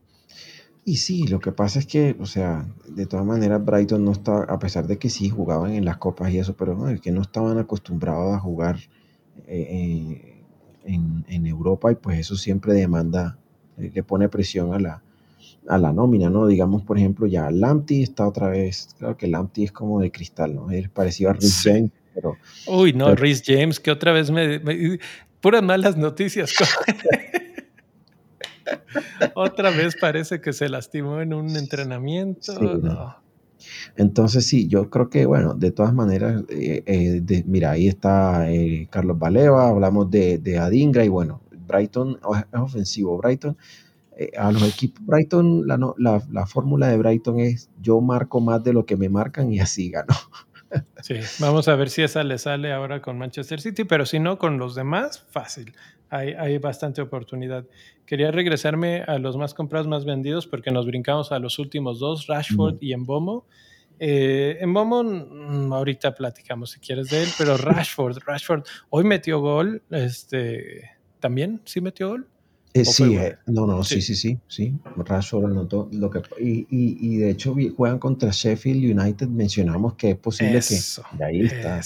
Y 0.85 0.97
sí, 0.97 1.27
lo 1.27 1.39
que 1.39 1.51
pasa 1.51 1.79
es 1.79 1.85
que, 1.85 2.15
o 2.19 2.25
sea, 2.25 2.65
de 2.87 3.05
todas 3.05 3.25
maneras 3.25 3.63
Brighton 3.63 4.03
no 4.03 4.11
está, 4.11 4.43
a 4.43 4.57
pesar 4.57 4.87
de 4.87 4.97
que 4.97 5.09
sí 5.09 5.29
jugaban 5.29 5.73
en 5.73 5.85
las 5.85 5.97
copas 5.97 6.31
y 6.31 6.39
eso, 6.39 6.55
pero 6.55 6.75
no, 6.75 6.89
es 6.89 7.01
que 7.01 7.11
no 7.11 7.21
estaban 7.21 7.57
acostumbrados 7.59 8.33
a 8.33 8.39
jugar 8.39 8.77
eh, 9.45 10.43
en, 10.85 11.25
en, 11.27 11.45
Europa 11.45 11.91
y 11.91 11.95
pues 11.95 12.17
eso 12.19 12.35
siempre 12.35 12.73
demanda, 12.73 13.37
eh, 13.77 13.91
le 13.93 14.03
pone 14.03 14.29
presión 14.29 14.73
a 14.73 14.79
la, 14.79 15.03
a 15.67 15.77
la 15.77 15.93
nómina, 15.93 16.29
¿no? 16.29 16.47
Digamos, 16.47 16.81
por 16.83 16.97
ejemplo, 16.97 17.27
ya 17.27 17.51
Lamptey 17.51 18.01
está 18.01 18.27
otra 18.27 18.49
vez, 18.49 18.95
claro 18.97 19.17
que 19.17 19.27
Lamptey 19.27 19.65
es 19.65 19.71
como 19.71 19.99
de 19.99 20.11
cristal, 20.11 20.55
¿no? 20.55 20.71
Es 20.71 20.89
parecido 20.89 21.29
a 21.29 21.37
James, 21.39 21.91
pero... 22.13 22.37
Uy, 22.67 22.93
no, 22.93 23.15
Rhys 23.15 23.43
James, 23.45 23.79
que 23.79 23.91
otra 23.91 24.11
vez 24.11 24.31
me... 24.31 24.59
me 24.59 24.99
puras 25.41 25.63
malas 25.63 25.97
noticias. 25.97 26.53
Otra 29.35 29.71
vez 29.71 29.95
parece 29.99 30.41
que 30.41 30.53
se 30.53 30.69
lastimó 30.69 31.21
en 31.21 31.33
un 31.33 31.55
entrenamiento. 31.55 32.53
Entonces 33.95 34.45
sí, 34.45 34.67
yo 34.67 34.89
creo 34.89 35.09
que, 35.09 35.25
bueno, 35.25 35.53
de 35.53 35.71
todas 35.71 35.93
maneras, 35.93 36.43
eh, 36.49 36.83
eh, 36.85 37.43
mira, 37.45 37.71
ahí 37.71 37.87
está 37.87 38.51
eh, 38.51 38.87
Carlos 38.89 39.19
Baleva, 39.19 39.69
hablamos 39.69 40.09
de, 40.11 40.57
Adingra 40.59 41.03
y 41.03 41.09
bueno, 41.09 41.41
Brighton 41.67 42.19
es 42.53 42.59
ofensivo. 42.59 43.17
Brighton, 43.17 43.57
a 44.37 44.51
los 44.51 44.63
equipos, 44.63 45.05
Brighton, 45.05 45.67
la, 45.67 45.77
la, 45.97 46.23
la 46.29 46.45
fórmula 46.45 46.87
de 46.87 46.97
Brighton 46.97 47.39
es 47.39 47.69
yo 47.81 48.01
marco 48.01 48.39
más 48.39 48.63
de 48.63 48.73
lo 48.73 48.85
que 48.85 48.97
me 48.97 49.09
marcan 49.09 49.51
y 49.51 49.59
así 49.59 49.89
gano. 49.89 50.13
Sí, 51.01 51.15
vamos 51.39 51.67
a 51.67 51.75
ver 51.75 51.89
si 51.89 52.03
esa 52.03 52.23
le 52.23 52.37
sale 52.37 52.71
ahora 52.71 53.01
con 53.01 53.17
Manchester 53.17 53.59
City, 53.61 53.83
pero 53.85 54.05
si 54.05 54.19
no, 54.19 54.37
con 54.37 54.57
los 54.57 54.75
demás, 54.75 55.25
fácil. 55.29 55.73
Hay, 56.09 56.33
hay, 56.33 56.57
bastante 56.57 57.01
oportunidad. 57.01 57.65
Quería 58.05 58.31
regresarme 58.31 59.03
a 59.03 59.19
los 59.19 59.37
más 59.37 59.53
comprados, 59.53 59.87
más 59.87 60.05
vendidos, 60.05 60.47
porque 60.47 60.71
nos 60.71 60.85
brincamos 60.85 61.31
a 61.31 61.39
los 61.39 61.59
últimos 61.59 61.99
dos, 61.99 62.27
Rashford 62.27 62.77
y 62.81 62.93
Embomo. 62.93 63.45
Eh, 63.99 64.57
Embomo, 64.61 65.03
mm, 65.03 65.73
ahorita 65.73 66.15
platicamos 66.15 66.71
si 66.71 66.79
quieres 66.79 67.09
de 67.09 67.23
él, 67.23 67.29
pero 67.37 67.57
Rashford, 67.57 68.19
Rashford, 68.25 68.63
hoy 68.89 69.03
metió 69.03 69.39
gol, 69.39 69.83
este, 69.91 70.91
¿también 71.19 71.61
sí 71.65 71.81
metió 71.81 72.09
gol? 72.09 72.27
Eh, 72.73 72.85
sí, 72.85 73.15
eh, 73.15 73.37
no, 73.47 73.65
no, 73.65 73.83
sí, 73.83 74.01
sí, 74.01 74.15
sí, 74.15 74.37
sí. 74.47 74.75
Rashford 74.95 75.45
anotó 75.45 75.89
lo 75.91 76.09
que 76.09 76.21
y, 76.39 76.67
y, 76.69 76.97
y, 77.01 77.17
de 77.17 77.31
hecho 77.31 77.55
juegan 77.75 77.97
contra 77.97 78.29
Sheffield 78.31 78.99
United. 78.99 79.27
Mencionamos 79.27 79.95
que 79.95 80.11
es 80.11 80.17
posible 80.17 80.59
que 80.59 81.23
ahí 81.23 81.41
está. 81.41 81.79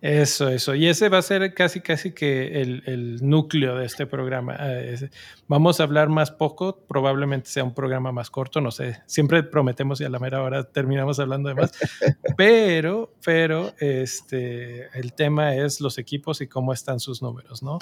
Eso. 0.00 0.48
eso, 0.48 0.74
Y 0.74 0.88
ese 0.88 1.10
va 1.10 1.18
a 1.18 1.22
ser 1.22 1.52
casi, 1.52 1.82
casi 1.82 2.12
que 2.12 2.62
el, 2.62 2.82
el 2.86 3.28
núcleo 3.28 3.76
de 3.76 3.84
este 3.84 4.06
programa. 4.06 4.56
Eh, 4.58 5.10
vamos 5.46 5.78
a 5.78 5.82
hablar 5.82 6.08
más 6.08 6.30
poco, 6.30 6.86
probablemente 6.86 7.50
sea 7.50 7.64
un 7.64 7.74
programa 7.74 8.10
más 8.10 8.30
corto, 8.30 8.62
no 8.62 8.70
sé. 8.70 9.02
Siempre 9.04 9.42
prometemos 9.42 10.00
y 10.00 10.04
a 10.04 10.08
la 10.08 10.18
mera 10.18 10.42
hora 10.42 10.64
terminamos 10.64 11.20
hablando 11.20 11.50
de 11.50 11.54
más. 11.54 11.72
pero, 12.38 13.12
pero, 13.22 13.74
este, 13.78 14.86
el 14.98 15.12
tema 15.12 15.54
es 15.54 15.82
los 15.82 15.98
equipos 15.98 16.40
y 16.40 16.46
cómo 16.46 16.72
están 16.72 16.98
sus 16.98 17.20
números, 17.20 17.62
¿no? 17.62 17.78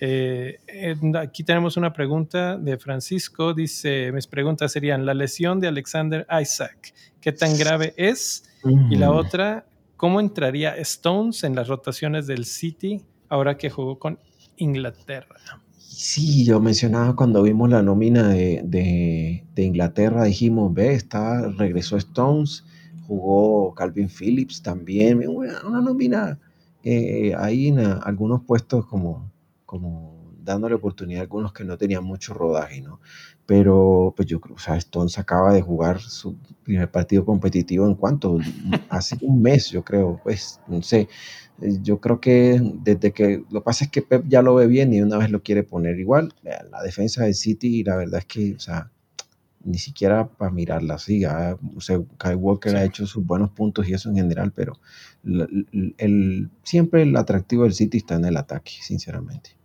Eh, 0.00 0.58
aquí 1.16 1.44
tenemos 1.44 1.76
una 1.76 1.92
pregunta 1.92 2.56
de 2.56 2.76
Francisco. 2.78 3.54
Dice, 3.54 4.10
mis 4.12 4.26
preguntas 4.26 4.72
serían, 4.72 5.06
la 5.06 5.14
lesión 5.14 5.60
de 5.60 5.68
Alexander 5.68 6.26
Isaac, 6.40 6.94
¿qué 7.20 7.32
tan 7.32 7.56
grave 7.56 7.94
es? 7.96 8.44
Y 8.90 8.96
la 8.96 9.12
otra, 9.12 9.66
¿cómo 9.96 10.20
entraría 10.20 10.76
Stones 10.76 11.44
en 11.44 11.54
las 11.54 11.68
rotaciones 11.68 12.26
del 12.26 12.44
City 12.44 13.02
ahora 13.28 13.56
que 13.56 13.70
jugó 13.70 13.98
con 13.98 14.18
Inglaterra? 14.56 15.36
Sí, 15.78 16.44
yo 16.44 16.60
mencionaba 16.60 17.14
cuando 17.14 17.42
vimos 17.42 17.70
la 17.70 17.80
nómina 17.82 18.28
de, 18.28 18.62
de, 18.64 19.62
Inglaterra, 19.62 20.24
dijimos, 20.24 20.74
ve, 20.74 20.92
está, 20.92 21.48
regresó 21.52 21.96
Stones, 21.96 22.64
jugó 23.06 23.72
Calvin 23.74 24.08
Phillips 24.08 24.60
también, 24.60 25.22
una, 25.28 25.80
nómina 25.80 26.40
eh, 26.82 27.32
ahí 27.38 27.68
en 27.68 27.78
algunos 27.78 28.42
puestos 28.42 28.86
como 28.86 29.30
como 29.74 30.22
dándole 30.44 30.76
oportunidad 30.76 31.20
a 31.20 31.22
algunos 31.22 31.52
que 31.52 31.64
no 31.64 31.76
tenían 31.76 32.04
mucho 32.04 32.32
rodaje, 32.32 32.80
¿no? 32.80 33.00
Pero 33.44 34.14
pues 34.16 34.28
yo 34.28 34.40
creo, 34.40 34.54
o 34.54 34.58
sea, 34.58 34.76
Stones 34.76 35.18
acaba 35.18 35.52
de 35.52 35.62
jugar 35.62 36.00
su 36.00 36.36
primer 36.62 36.88
partido 36.88 37.24
competitivo 37.24 37.88
en 37.88 37.96
cuanto, 37.96 38.38
hace 38.88 39.16
un 39.22 39.42
mes, 39.42 39.70
yo 39.70 39.82
creo, 39.82 40.20
pues, 40.22 40.60
no 40.68 40.80
sé, 40.82 41.08
eh, 41.60 41.78
yo 41.82 41.98
creo 41.98 42.20
que 42.20 42.60
desde 42.62 43.12
que, 43.12 43.42
lo 43.50 43.60
que 43.60 43.64
pasa 43.64 43.84
es 43.84 43.90
que 43.90 44.02
Pep 44.02 44.26
ya 44.28 44.42
lo 44.42 44.54
ve 44.54 44.68
bien 44.68 44.92
y 44.92 45.00
una 45.00 45.18
vez 45.18 45.30
lo 45.30 45.42
quiere 45.42 45.64
poner 45.64 45.98
igual, 45.98 46.32
la 46.44 46.82
defensa 46.84 47.24
del 47.24 47.34
City, 47.34 47.80
y 47.80 47.84
la 47.84 47.96
verdad 47.96 48.20
es 48.20 48.26
que, 48.26 48.54
o 48.54 48.60
sea, 48.60 48.92
ni 49.64 49.78
siquiera 49.78 50.28
para 50.28 50.52
mirarla 50.52 50.94
así, 50.94 51.24
o 51.24 51.80
sea, 51.80 52.00
Kyle 52.18 52.36
Walker 52.36 52.76
ha 52.76 52.84
hecho 52.84 53.06
sus 53.06 53.26
buenos 53.26 53.50
puntos 53.50 53.88
y 53.88 53.94
eso 53.94 54.10
en 54.10 54.16
general, 54.16 54.52
pero 54.54 54.78
el, 55.24 56.50
siempre 56.62 57.02
el 57.02 57.16
atractivo 57.16 57.64
del 57.64 57.72
City 57.72 57.98
está 57.98 58.14
en 58.14 58.26
el 58.26 58.36
ataque, 58.36 58.72
sinceramente. 58.82 59.63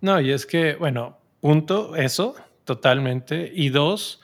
No, 0.00 0.20
y 0.20 0.30
es 0.30 0.46
que, 0.46 0.76
bueno, 0.76 1.18
punto, 1.40 1.96
eso, 1.96 2.36
totalmente. 2.64 3.50
Y 3.54 3.70
dos, 3.70 4.20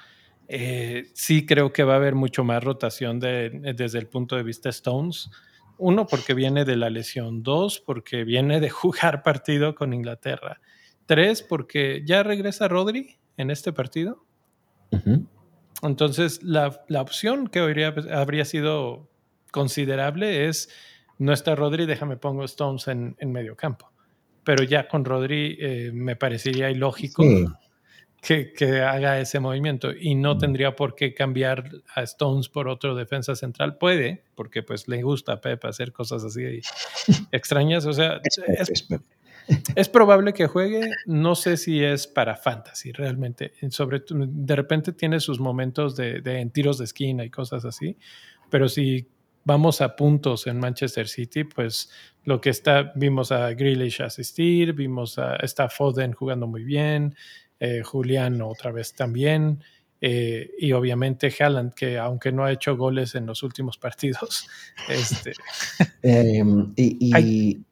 eh, 0.48 1.10
sí 1.14 1.46
creo 1.46 1.72
que 1.72 1.84
va 1.84 1.94
a 1.94 1.96
haber 1.96 2.14
mucho 2.14 2.44
más 2.44 2.62
rotación 2.62 3.18
desde 3.18 3.98
el 3.98 4.06
punto 4.06 4.36
de 4.36 4.42
vista 4.42 4.68
Stones. 4.68 5.30
Uno, 5.76 6.06
porque 6.06 6.34
viene 6.34 6.64
de 6.64 6.76
la 6.76 6.90
lesión. 6.90 7.42
Dos, 7.42 7.80
porque 7.80 8.24
viene 8.24 8.60
de 8.60 8.70
jugar 8.70 9.22
partido 9.22 9.74
con 9.74 9.92
Inglaterra. 9.92 10.60
Tres, 11.06 11.42
porque 11.42 12.02
ya 12.06 12.22
regresa 12.22 12.68
Rodri 12.68 13.18
en 13.36 13.50
este 13.50 13.72
partido. 13.72 14.24
Entonces, 15.82 16.42
la, 16.44 16.84
la, 16.86 17.00
opción 17.00 17.48
que 17.48 17.58
habría, 17.58 17.92
habría 18.12 18.44
sido 18.44 19.10
considerable 19.50 20.46
es, 20.46 20.70
no 21.18 21.32
está 21.32 21.56
Rodri, 21.56 21.84
déjame 21.84 22.16
pongo 22.16 22.44
Stones 22.44 22.86
en, 22.86 23.16
en 23.18 23.32
medio 23.32 23.56
campo 23.56 23.93
pero 24.44 24.62
ya 24.62 24.88
con 24.88 25.04
Rodri 25.04 25.56
eh, 25.58 25.90
me 25.92 26.16
parecería 26.16 26.70
ilógico 26.70 27.24
que, 28.20 28.52
que, 28.52 28.80
haga 28.80 29.20
ese 29.20 29.38
movimiento 29.40 29.92
y 29.92 30.14
no 30.14 30.38
tendría 30.38 30.76
por 30.76 30.94
qué 30.94 31.12
cambiar 31.14 31.70
a 31.94 32.02
Stones 32.02 32.48
por 32.48 32.68
otro 32.68 32.94
defensa 32.94 33.36
central. 33.36 33.76
Puede, 33.76 34.24
porque 34.34 34.62
pues 34.62 34.88
le 34.88 35.02
gusta 35.02 35.34
a 35.34 35.40
Pep 35.40 35.64
hacer 35.64 35.92
cosas 35.92 36.24
así 36.24 36.60
extrañas. 37.32 37.84
O 37.86 37.92
sea, 37.92 38.20
es, 38.24 38.88
es, 39.74 39.88
probable 39.88 40.32
que 40.32 40.46
juegue. 40.46 40.90
No 41.06 41.34
sé 41.34 41.58
si 41.58 41.84
es 41.84 42.06
para 42.06 42.36
fantasy 42.36 42.92
realmente. 42.92 43.52
Sobre, 43.70 44.02
de 44.08 44.56
repente 44.56 44.92
tiene 44.92 45.20
sus 45.20 45.38
momentos 45.38 45.94
de, 45.94 46.20
de 46.20 46.40
en 46.40 46.50
tiros 46.50 46.78
de 46.78 46.84
esquina 46.84 47.24
y 47.24 47.30
cosas 47.30 47.66
así. 47.66 47.98
Pero 48.48 48.68
si 48.68 49.06
vamos 49.44 49.80
a 49.80 49.94
puntos 49.94 50.46
en 50.46 50.58
Manchester 50.58 51.08
City, 51.08 51.44
pues 51.44 51.90
lo 52.24 52.40
que 52.40 52.50
está, 52.50 52.92
vimos 52.94 53.30
a 53.30 53.52
Grealish 53.52 54.00
asistir, 54.02 54.72
vimos 54.72 55.18
a 55.18 55.36
está 55.36 55.68
Foden 55.68 56.12
jugando 56.12 56.46
muy 56.46 56.64
bien, 56.64 57.14
eh, 57.60 57.82
Julián 57.82 58.40
otra 58.42 58.72
vez 58.72 58.94
también. 58.94 59.62
Eh, 60.00 60.50
y 60.58 60.72
obviamente 60.72 61.34
Haaland, 61.38 61.72
que 61.72 61.96
aunque 61.96 62.30
no 62.30 62.44
ha 62.44 62.52
hecho 62.52 62.76
goles 62.76 63.14
en 63.14 63.26
los 63.26 63.42
últimos 63.42 63.78
partidos, 63.78 64.48
este, 64.88 65.32
em, 66.02 66.72
y, 66.76 67.14
hay, 67.14 67.64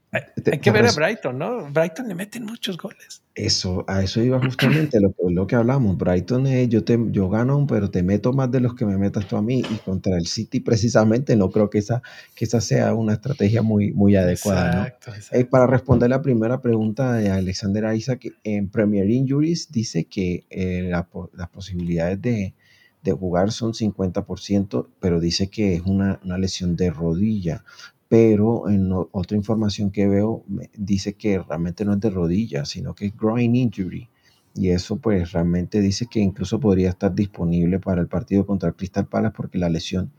que 0.61 0.71
ver 0.71 0.87
a 0.87 0.92
Brighton, 0.92 1.38
¿no? 1.38 1.71
Brighton 1.71 2.07
le 2.07 2.14
meten 2.14 2.45
muchos 2.45 2.76
goles. 2.76 3.23
Eso, 3.35 3.83
a 3.88 4.02
eso 4.02 4.23
iba 4.23 4.38
justamente 4.38 5.00
lo, 5.00 5.14
lo 5.31 5.47
que 5.47 5.54
hablamos. 5.54 5.97
Brighton 5.97 6.47
es, 6.47 6.69
yo, 6.69 6.85
te, 6.85 6.99
yo 7.11 7.31
gano, 7.31 7.66
pero 7.66 7.90
te 7.90 8.02
meto 8.02 8.35
más 8.35 8.50
de 8.50 8.61
los 8.61 8.75
que 8.75 8.85
me 8.85 8.99
metas 8.99 9.26
tú 9.26 9.38
a 9.38 9.42
mí. 9.42 9.61
Y 9.61 9.76
contra 9.78 10.16
el 10.19 10.26
City, 10.26 10.61
precisamente, 10.61 11.35
no 11.35 11.50
creo 11.50 11.71
que 11.71 11.78
esa, 11.78 12.02
que 12.35 12.45
esa 12.45 12.61
sea 12.61 12.92
una 12.92 13.14
estrategia 13.14 13.62
muy, 13.62 13.92
muy 13.92 14.14
adecuada. 14.16 14.88
Exacto, 14.88 15.12
eh, 15.31 15.47
para 15.47 15.66
responder 15.66 16.11
la 16.11 16.21
primera 16.21 16.61
pregunta 16.61 17.14
de 17.14 17.31
Alexander 17.31 17.95
Isaac, 17.95 18.26
en 18.45 18.69
Premier 18.69 19.09
Injuries 19.09 19.73
dice 19.73 20.04
que 20.04 20.45
eh, 20.50 20.90
las 20.90 21.49
posibilidades 21.49 22.21
de, 22.21 22.54
de 23.02 23.12
jugar 23.12 23.50
son 23.50 23.73
50%, 23.73 24.88
pero 25.00 25.21
dice 25.21 25.49
que 25.49 25.75
es 25.75 25.83
una, 25.83 26.21
una 26.23 26.37
lesión 26.37 26.76
de 26.76 26.90
rodilla 26.90 27.64
pero 28.12 28.69
en 28.69 28.92
otra 28.92 29.38
información 29.38 29.90
que 29.90 30.07
veo 30.07 30.45
dice 30.76 31.14
que 31.14 31.38
realmente 31.38 31.83
no 31.87 31.95
es 31.95 32.00
de 32.00 32.11
rodilla, 32.11 32.66
sino 32.66 32.95
que 32.95 33.07
es 33.07 33.16
groin 33.16 33.57
injury. 33.57 34.07
Y 34.54 34.69
eso 34.69 34.97
pues 34.97 35.33
realmente 35.33 35.81
dice 35.81 36.04
que 36.04 36.21
incluso 36.21 36.61
podría 36.61 36.90
estar 36.90 37.14
disponible 37.14 37.78
para 37.78 38.02
el 38.02 38.09
partido 38.09 38.45
contra 38.45 38.69
el 38.69 38.75
Crystal 38.75 39.07
Palace 39.07 39.33
porque 39.35 39.57
la 39.57 39.71
lesión 39.71 40.12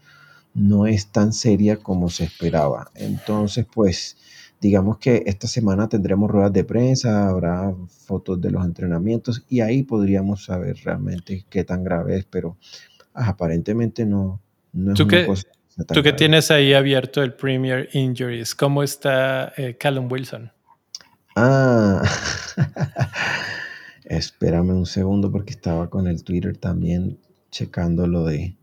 no 0.56 0.88
es 0.88 1.12
tan 1.12 1.34
seria 1.34 1.78
como 1.78 2.10
se 2.10 2.24
esperaba. 2.24 2.90
Entonces 2.96 3.68
pues 3.72 4.18
digamos 4.60 4.98
que 4.98 5.22
esta 5.28 5.48
semana 5.48 5.88
tendremos 5.88 6.32
ruedas 6.32 6.52
de 6.52 6.64
prensa, 6.64 7.30
habrá 7.30 7.76
fotos 7.88 8.42
de 8.42 8.50
los 8.50 8.66
entrenamientos 8.66 9.46
y 9.50 9.60
ahí 9.60 9.84
podríamos 9.84 10.46
saber 10.46 10.78
realmente 10.84 11.46
qué 11.48 11.64
tan 11.64 11.84
grave 11.84 12.18
es, 12.18 12.26
pero 12.26 12.58
ah, 13.14 13.28
aparentemente 13.28 14.04
no, 14.04 14.42
no 14.72 14.94
es 14.94 15.00
una 15.00 15.26
cosa 15.28 15.48
Tú 15.94 16.04
que 16.04 16.14
tienes 16.14 16.52
ahí 16.52 16.74
abierto 16.74 17.24
el 17.24 17.34
Premier 17.34 17.90
Injuries, 17.94 18.54
¿cómo 18.54 18.84
está 18.84 19.54
eh, 19.58 19.76
Callum 19.78 20.12
Wilson? 20.12 20.52
Ah, 21.36 22.04
espérame 24.06 24.70
un 24.70 24.86
segundo 24.86 25.32
porque 25.32 25.52
estaba 25.52 25.90
con 25.90 26.08
el 26.08 26.24
Twitter 26.24 26.56
también 26.58 27.18
checando 27.50 28.06
lo 28.06 28.26
de, 28.26 28.56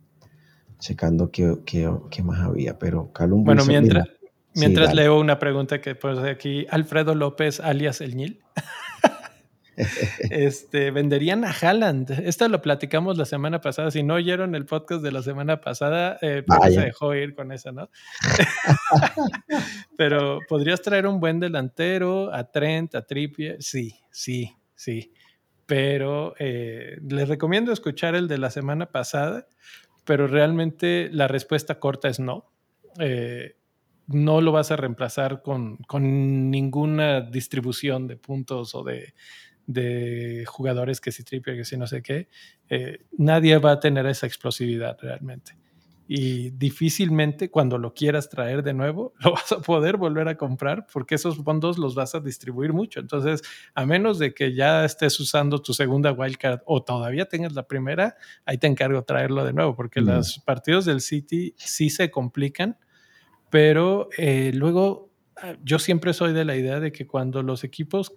checando 0.78 1.32
qué, 1.32 1.58
qué, 1.64 2.22
más 2.22 2.40
había, 2.40 2.78
pero 2.78 3.12
Callum 3.12 3.44
bueno, 3.44 3.62
Wilson. 3.62 3.82
Bueno, 3.82 4.04
mientras, 4.04 4.08
mientras 4.54 4.94
leo 4.94 5.18
una 5.18 5.40
pregunta 5.40 5.80
que 5.80 5.96
puse 5.96 6.30
aquí, 6.30 6.66
Alfredo 6.70 7.16
López 7.16 7.58
alias 7.58 8.00
El 8.00 8.16
Nil. 8.16 8.40
este, 10.30 10.90
venderían 10.90 11.44
a 11.44 11.50
Haaland. 11.50 12.10
Esto 12.24 12.48
lo 12.48 12.62
platicamos 12.62 13.16
la 13.16 13.24
semana 13.24 13.60
pasada. 13.60 13.90
Si 13.90 14.02
no 14.02 14.14
oyeron 14.14 14.54
el 14.54 14.66
podcast 14.66 15.02
de 15.02 15.12
la 15.12 15.22
semana 15.22 15.60
pasada, 15.60 16.18
eh, 16.22 16.42
pues 16.46 16.74
se 16.74 16.80
dejó 16.80 17.14
ir 17.14 17.34
con 17.34 17.52
eso, 17.52 17.72
¿no? 17.72 17.90
Pero 19.96 20.40
podrías 20.48 20.82
traer 20.82 21.06
un 21.06 21.20
buen 21.20 21.40
delantero, 21.40 22.32
a 22.32 22.50
Trent, 22.50 22.94
a 22.94 23.02
Trippier. 23.02 23.56
Sí, 23.62 23.94
sí, 24.10 24.54
sí. 24.74 25.12
Pero 25.66 26.34
eh, 26.38 26.98
les 27.08 27.28
recomiendo 27.28 27.72
escuchar 27.72 28.14
el 28.14 28.26
de 28.28 28.38
la 28.38 28.50
semana 28.50 28.86
pasada, 28.86 29.46
pero 30.04 30.26
realmente 30.26 31.08
la 31.12 31.28
respuesta 31.28 31.78
corta 31.78 32.08
es 32.08 32.18
no. 32.18 32.52
Eh, 32.98 33.56
no 34.08 34.40
lo 34.40 34.50
vas 34.50 34.72
a 34.72 34.76
reemplazar 34.76 35.42
con, 35.42 35.76
con, 35.86 36.50
ninguna 36.50 37.20
distribución 37.20 38.08
de 38.08 38.16
puntos 38.16 38.74
o 38.74 38.82
de, 38.82 39.14
de 39.72 40.44
jugadores 40.46 41.00
que 41.00 41.12
si 41.12 41.22
triple, 41.22 41.56
que 41.56 41.64
si 41.64 41.76
no 41.76 41.86
sé 41.86 42.02
qué, 42.02 42.28
eh, 42.68 43.04
nadie 43.16 43.58
va 43.58 43.72
a 43.72 43.80
tener 43.80 44.06
esa 44.06 44.26
explosividad 44.26 44.98
realmente. 45.00 45.56
Y 46.12 46.50
difícilmente 46.50 47.52
cuando 47.52 47.78
lo 47.78 47.94
quieras 47.94 48.28
traer 48.28 48.64
de 48.64 48.74
nuevo, 48.74 49.14
lo 49.20 49.30
vas 49.30 49.52
a 49.52 49.60
poder 49.60 49.96
volver 49.96 50.26
a 50.26 50.36
comprar 50.36 50.88
porque 50.92 51.14
esos 51.14 51.36
fondos 51.36 51.78
los 51.78 51.94
vas 51.94 52.16
a 52.16 52.20
distribuir 52.20 52.72
mucho. 52.72 52.98
Entonces, 52.98 53.42
a 53.76 53.86
menos 53.86 54.18
de 54.18 54.34
que 54.34 54.52
ya 54.52 54.84
estés 54.84 55.20
usando 55.20 55.62
tu 55.62 55.72
segunda 55.72 56.10
wildcard 56.10 56.62
o 56.66 56.82
todavía 56.82 57.26
tengas 57.26 57.52
la 57.52 57.68
primera, 57.68 58.16
ahí 58.44 58.58
te 58.58 58.66
encargo 58.66 59.04
traerlo 59.04 59.44
de 59.44 59.52
nuevo 59.52 59.76
porque 59.76 60.00
los 60.00 60.40
partidos 60.40 60.84
del 60.84 61.00
City 61.00 61.54
sí 61.56 61.90
se 61.90 62.10
complican, 62.10 62.76
pero 63.48 64.08
eh, 64.18 64.50
luego 64.52 65.12
ah, 65.36 65.54
yo 65.62 65.78
siempre 65.78 66.12
soy 66.12 66.32
de 66.32 66.44
la 66.44 66.56
idea 66.56 66.80
de 66.80 66.90
que 66.90 67.06
cuando 67.06 67.44
los 67.44 67.62
equipos 67.62 68.16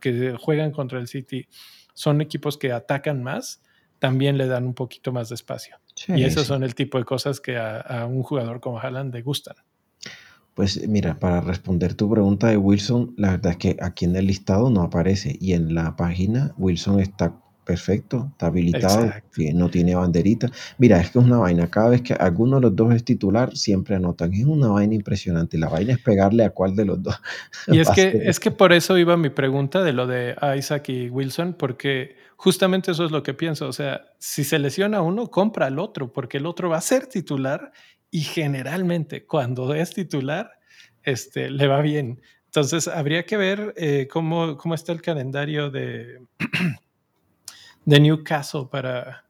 que 0.00 0.36
juegan 0.38 0.72
contra 0.72 0.98
el 0.98 1.08
City 1.08 1.46
son 1.94 2.20
equipos 2.20 2.58
que 2.58 2.72
atacan 2.72 3.22
más, 3.22 3.62
también 3.98 4.36
le 4.36 4.46
dan 4.46 4.66
un 4.66 4.74
poquito 4.74 5.12
más 5.12 5.28
de 5.28 5.36
espacio. 5.36 5.76
y 6.08 6.24
esos 6.24 6.46
son 6.46 6.62
el 6.62 6.74
tipo 6.74 6.98
de 6.98 7.04
cosas 7.04 7.40
que 7.40 7.56
a, 7.56 8.06
un 8.06 8.22
jugador 8.22 8.60
como 8.60 8.78
Haaland 8.78 9.14
le 9.14 9.22
gustan. 9.22 9.56
Pues 10.54 10.86
mira, 10.86 11.18
para 11.18 11.40
responder 11.40 11.94
tu 11.94 12.08
pregunta 12.10 12.48
de 12.48 12.56
Wilson, 12.56 13.14
la 13.16 13.32
verdad 13.32 13.52
es 13.52 13.58
que 13.58 13.76
aquí 13.80 14.04
en 14.04 14.14
el 14.14 14.26
listado 14.26 14.70
no 14.70 14.82
aparece 14.82 15.36
y 15.40 15.52
en 15.52 15.74
la 15.74 15.96
página 15.96 16.54
Wilson 16.58 17.00
está 17.00 17.40
perfecto, 17.64 18.28
está 18.32 18.46
habilitado, 18.46 19.10
no 19.54 19.70
tiene 19.70 19.94
banderita. 19.94 20.50
Mira, 20.78 21.00
es 21.00 21.10
que 21.10 21.18
es 21.18 21.24
una 21.24 21.38
vaina, 21.38 21.68
cada 21.68 21.90
vez 21.90 22.02
que 22.02 22.14
alguno 22.14 22.56
de 22.56 22.62
los 22.62 22.76
dos 22.76 22.94
es 22.94 23.04
titular, 23.04 23.56
siempre 23.56 23.96
anotan. 23.96 24.32
Es 24.32 24.44
una 24.44 24.68
vaina 24.68 24.94
impresionante. 24.94 25.58
La 25.58 25.68
vaina 25.68 25.94
es 25.94 25.98
pegarle 25.98 26.44
a 26.44 26.50
cuál 26.50 26.76
de 26.76 26.84
los 26.84 27.02
dos. 27.02 27.14
Y 27.66 27.80
es 27.80 27.90
que, 27.90 28.22
es 28.24 28.38
que 28.38 28.50
por 28.50 28.72
eso 28.72 28.98
iba 28.98 29.16
mi 29.16 29.30
pregunta 29.30 29.82
de 29.82 29.92
lo 29.92 30.06
de 30.06 30.36
Isaac 30.56 30.90
y 30.90 31.08
Wilson, 31.08 31.54
porque 31.54 32.16
justamente 32.36 32.90
eso 32.90 33.04
es 33.04 33.10
lo 33.10 33.22
que 33.22 33.34
pienso. 33.34 33.66
O 33.66 33.72
sea, 33.72 34.02
si 34.18 34.44
se 34.44 34.58
lesiona 34.58 35.00
uno, 35.00 35.28
compra 35.28 35.66
al 35.66 35.78
otro, 35.78 36.12
porque 36.12 36.36
el 36.36 36.46
otro 36.46 36.68
va 36.68 36.76
a 36.76 36.82
ser 36.82 37.06
titular 37.06 37.72
y 38.10 38.20
generalmente 38.20 39.24
cuando 39.24 39.74
es 39.74 39.94
titular, 39.94 40.52
este, 41.02 41.50
le 41.50 41.66
va 41.66 41.80
bien. 41.80 42.20
Entonces, 42.46 42.86
habría 42.86 43.26
que 43.26 43.36
ver 43.36 43.74
eh, 43.76 44.06
cómo, 44.08 44.56
cómo 44.56 44.74
está 44.74 44.92
el 44.92 45.02
calendario 45.02 45.70
de 45.70 46.20
de 47.84 48.00
Newcastle 48.00 48.66
para, 48.70 49.24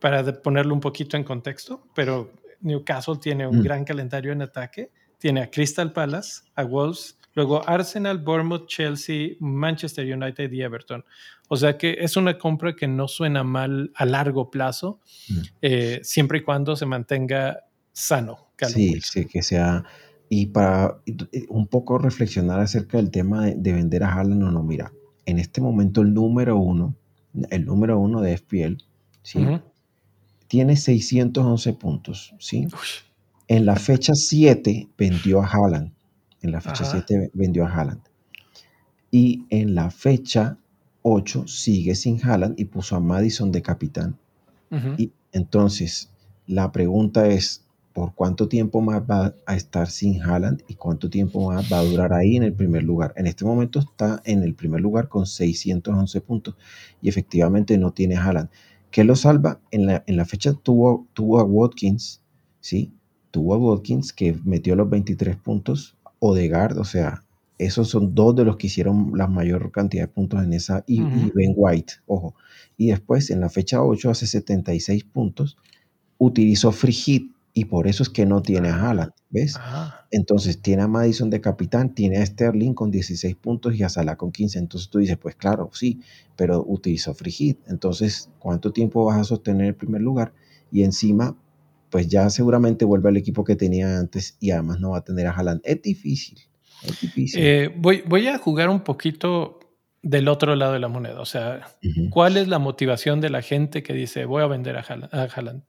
para 0.00 0.42
ponerlo 0.42 0.74
un 0.74 0.80
poquito 0.80 1.16
en 1.16 1.24
contexto, 1.24 1.86
pero 1.94 2.32
Newcastle 2.64 3.16
tiene 3.20 3.46
un 3.46 3.60
mm. 3.60 3.62
gran 3.62 3.84
calendario 3.84 4.32
en 4.32 4.42
ataque. 4.42 4.90
Tiene 5.18 5.42
a 5.42 5.50
Crystal 5.50 5.92
Palace, 5.92 6.42
a 6.54 6.64
Wolves, 6.64 7.18
luego 7.34 7.66
Arsenal, 7.68 8.18
Bournemouth, 8.18 8.66
Chelsea, 8.66 9.36
Manchester 9.38 10.12
United 10.12 10.50
y 10.50 10.62
Everton. 10.62 11.04
O 11.48 11.56
sea 11.56 11.78
que 11.78 11.96
es 12.00 12.16
una 12.16 12.38
compra 12.38 12.74
que 12.74 12.88
no 12.88 13.06
suena 13.06 13.44
mal 13.44 13.92
a 13.94 14.04
largo 14.06 14.50
plazo, 14.50 15.00
mm. 15.28 15.40
eh, 15.62 16.00
siempre 16.02 16.38
y 16.38 16.42
cuando 16.42 16.74
se 16.74 16.86
mantenga 16.86 17.60
sano. 17.92 18.48
Sí, 18.68 19.00
sí, 19.00 19.26
que 19.26 19.42
sea... 19.42 19.84
Y 20.30 20.46
para 20.46 21.00
un 21.48 21.68
poco 21.68 21.98
reflexionar 21.98 22.58
acerca 22.58 22.96
del 22.96 23.10
tema 23.10 23.44
de, 23.44 23.72
vender 23.72 24.02
a 24.02 24.14
Haaland, 24.14 24.40
no, 24.40 24.50
no, 24.50 24.62
mira, 24.62 24.90
en 25.26 25.38
este 25.38 25.60
momento 25.60 26.00
el 26.00 26.12
número 26.12 26.56
uno 26.56 26.96
el 27.50 27.64
número 27.64 27.98
uno 27.98 28.20
de 28.20 28.36
FPL, 28.36 28.82
¿sí? 29.22 29.46
tiene 30.46 30.76
611 30.76 31.72
puntos. 31.72 32.34
¿sí? 32.38 32.68
En 33.48 33.66
la 33.66 33.76
fecha 33.76 34.12
7 34.14 34.88
vendió 34.96 35.42
a 35.42 35.46
Haaland. 35.46 35.92
En 36.42 36.52
la 36.52 36.60
fecha 36.60 36.84
7 36.84 37.30
vendió 37.34 37.66
a 37.66 37.72
Haaland. 37.72 38.02
Y 39.10 39.46
en 39.50 39.74
la 39.74 39.90
fecha 39.90 40.58
8 41.02 41.48
sigue 41.48 41.94
sin 41.94 42.24
Haaland 42.24 42.58
y 42.58 42.66
puso 42.66 42.96
a 42.96 43.00
Madison 43.00 43.50
de 43.50 43.62
capitán. 43.62 44.16
Y 44.98 45.12
entonces 45.32 46.10
la 46.46 46.72
pregunta 46.72 47.28
es, 47.28 47.63
por 47.94 48.12
cuánto 48.12 48.48
tiempo 48.48 48.80
más 48.80 49.02
va 49.02 49.36
a 49.46 49.56
estar 49.56 49.88
sin 49.88 50.20
Haaland 50.20 50.64
y 50.66 50.74
cuánto 50.74 51.08
tiempo 51.08 51.50
más 51.50 51.72
va 51.72 51.78
a 51.78 51.84
durar 51.84 52.12
ahí 52.12 52.36
en 52.36 52.42
el 52.42 52.52
primer 52.52 52.82
lugar. 52.82 53.14
En 53.16 53.28
este 53.28 53.44
momento 53.44 53.78
está 53.78 54.20
en 54.24 54.42
el 54.42 54.54
primer 54.54 54.80
lugar 54.80 55.08
con 55.08 55.26
611 55.26 56.20
puntos 56.20 56.56
y 57.00 57.08
efectivamente 57.08 57.78
no 57.78 57.92
tiene 57.92 58.16
Haaland. 58.16 58.50
¿Qué 58.90 59.04
lo 59.04 59.14
salva? 59.14 59.60
En 59.70 59.86
la, 59.86 60.02
en 60.08 60.16
la 60.16 60.24
fecha 60.24 60.52
tuvo, 60.54 61.06
tuvo 61.14 61.38
a 61.38 61.44
Watkins, 61.44 62.20
¿sí? 62.60 62.92
Tuvo 63.30 63.54
a 63.54 63.58
Watkins 63.58 64.12
que 64.12 64.36
metió 64.44 64.74
los 64.74 64.90
23 64.90 65.36
puntos. 65.36 65.96
Odegaard, 66.18 66.78
o 66.78 66.84
sea, 66.84 67.22
esos 67.58 67.88
son 67.90 68.12
dos 68.12 68.34
de 68.34 68.44
los 68.44 68.56
que 68.56 68.66
hicieron 68.66 69.12
la 69.14 69.28
mayor 69.28 69.70
cantidad 69.70 70.04
de 70.04 70.08
puntos 70.08 70.42
en 70.42 70.52
esa. 70.52 70.82
Y, 70.88 71.00
y 71.00 71.30
Ben 71.32 71.54
White, 71.54 71.94
ojo. 72.06 72.34
Y 72.76 72.88
después 72.88 73.30
en 73.30 73.40
la 73.40 73.50
fecha 73.50 73.84
8 73.84 74.10
hace 74.10 74.26
76 74.26 75.04
puntos. 75.04 75.56
Utilizó 76.18 76.72
Free 76.72 76.92
Hit 76.92 77.33
y 77.56 77.66
por 77.66 77.86
eso 77.86 78.02
es 78.02 78.10
que 78.10 78.26
no 78.26 78.42
tiene 78.42 78.68
a 78.68 78.74
Haaland, 78.74 79.12
¿ves? 79.30 79.56
Entonces 80.10 80.60
tiene 80.60 80.82
a 80.82 80.88
Madison 80.88 81.30
de 81.30 81.40
capitán, 81.40 81.94
tiene 81.94 82.18
a 82.18 82.26
Sterling 82.26 82.74
con 82.74 82.90
16 82.90 83.36
puntos 83.36 83.76
y 83.76 83.84
a 83.84 83.88
Salah 83.88 84.16
con 84.16 84.32
15. 84.32 84.58
Entonces 84.58 84.90
tú 84.90 84.98
dices, 84.98 85.16
pues 85.16 85.36
claro, 85.36 85.70
sí, 85.72 86.00
pero 86.34 86.64
utilizó 86.66 87.14
Frigid. 87.14 87.56
Entonces, 87.68 88.28
¿cuánto 88.40 88.72
tiempo 88.72 89.04
vas 89.04 89.20
a 89.20 89.24
sostener 89.24 89.68
el 89.68 89.74
primer 89.76 90.02
lugar? 90.02 90.32
Y 90.72 90.82
encima, 90.82 91.36
pues 91.90 92.08
ya 92.08 92.28
seguramente 92.28 92.84
vuelve 92.84 93.10
al 93.10 93.16
equipo 93.16 93.44
que 93.44 93.54
tenía 93.54 94.00
antes 94.00 94.36
y 94.40 94.50
además 94.50 94.80
no 94.80 94.90
va 94.90 94.98
a 94.98 95.04
tener 95.04 95.28
a 95.28 95.30
Haaland. 95.30 95.60
Es 95.62 95.80
difícil, 95.80 96.40
es 96.82 97.00
difícil. 97.00 97.40
Eh, 97.40 97.72
voy, 97.76 98.02
voy 98.04 98.26
a 98.26 98.36
jugar 98.38 98.68
un 98.68 98.80
poquito 98.80 99.60
del 100.02 100.26
otro 100.26 100.56
lado 100.56 100.72
de 100.72 100.80
la 100.80 100.88
moneda. 100.88 101.20
O 101.20 101.24
sea, 101.24 101.60
¿cuál 102.10 102.36
es 102.36 102.48
la 102.48 102.58
motivación 102.58 103.20
de 103.20 103.30
la 103.30 103.42
gente 103.42 103.84
que 103.84 103.92
dice 103.92 104.24
voy 104.24 104.42
a 104.42 104.48
vender 104.48 104.76
a 104.76 104.80
Haaland? 104.80 105.62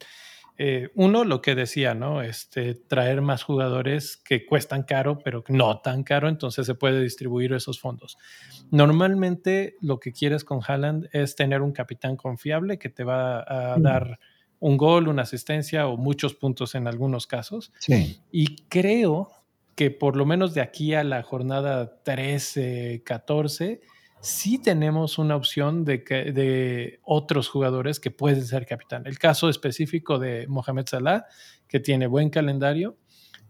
Eh, 0.58 0.90
uno, 0.96 1.26
lo 1.26 1.42
que 1.42 1.54
decía, 1.54 1.94
¿no? 1.94 2.22
Este, 2.22 2.76
traer 2.76 3.22
más 3.22 3.44
jugadores 3.44 4.18
que 4.18 4.46
cuestan 4.46 4.84
caro, 4.84 5.20
pero 5.20 5.44
no 5.50 5.82
tan 5.82 6.04
caro, 6.04 6.30
entonces 6.30 6.66
se 6.66 6.76
puede 6.76 7.02
distribuir 7.02 7.54
esos 7.54 7.80
fondos. 7.80 8.18
Normalmente 8.72 9.76
lo 9.82 10.00
que 10.00 10.14
quieres 10.14 10.46
con 10.46 10.62
Haaland 10.66 11.10
es 11.12 11.36
tener 11.36 11.62
un 11.62 11.74
capitán 11.74 12.16
confiable 12.16 12.80
que 12.80 12.90
te 12.90 13.04
va 13.04 13.40
a 13.40 13.78
dar 13.80 14.20
un 14.60 14.78
gol, 14.78 15.10
una 15.10 15.24
asistencia 15.24 15.88
o 15.88 15.98
muchos 15.98 16.34
puntos 16.36 16.74
en 16.76 16.88
algunos 16.88 17.28
casos. 17.28 17.74
Sí. 17.80 18.22
Y 18.32 18.56
creo 18.70 19.30
que 19.76 19.92
por 19.92 20.16
lo 20.16 20.26
menos 20.26 20.54
de 20.54 20.62
aquí 20.62 20.94
a 20.94 21.04
la 21.04 21.22
jornada 21.22 22.02
13, 22.04 23.04
14, 23.06 23.82
sí 24.26 24.58
tenemos 24.58 25.20
una 25.20 25.36
opción 25.36 25.86
de, 25.86 26.00
de 26.00 27.00
otros 27.04 27.48
jugadores 27.48 28.00
que 28.00 28.10
pueden 28.10 28.44
ser 28.44 28.66
capitán. 28.66 29.04
El 29.06 29.20
caso 29.20 29.50
específico 29.50 30.18
de 30.18 30.48
Mohamed 30.48 30.88
Salah, 30.88 31.26
que 31.68 31.80
tiene 31.80 32.08
buen 32.08 32.30
calendario. 32.30 32.98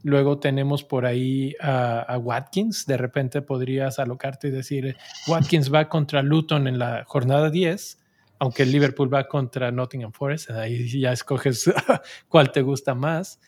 Luego 0.03 0.37
tenemos 0.37 0.83
por 0.83 1.05
ahí 1.05 1.55
a, 1.61 2.17
Watkins. 2.21 2.85
De 2.85 2.97
repente 2.97 3.41
podrías 3.41 3.99
alocarte 3.99 4.49
y 4.49 4.51
decir, 4.51 4.95
Watkins 5.27 5.73
va 5.73 5.89
contra 5.89 6.21
Luton 6.21 6.67
en 6.67 6.77
la 6.77 7.05
jornada 7.05 7.49
10, 7.49 8.03
aunque 8.39 8.65
Liverpool 8.65 9.11
va 9.11 9.27
contra 9.27 9.71
Nottingham 9.71 10.11
Forest. 10.11 10.51
Ahí 10.51 10.99
ya 10.99 11.11
escoges 11.11 11.71
cuál 12.27 12.51
te 12.51 12.61
gusta 12.61 12.93
más. 12.93 13.39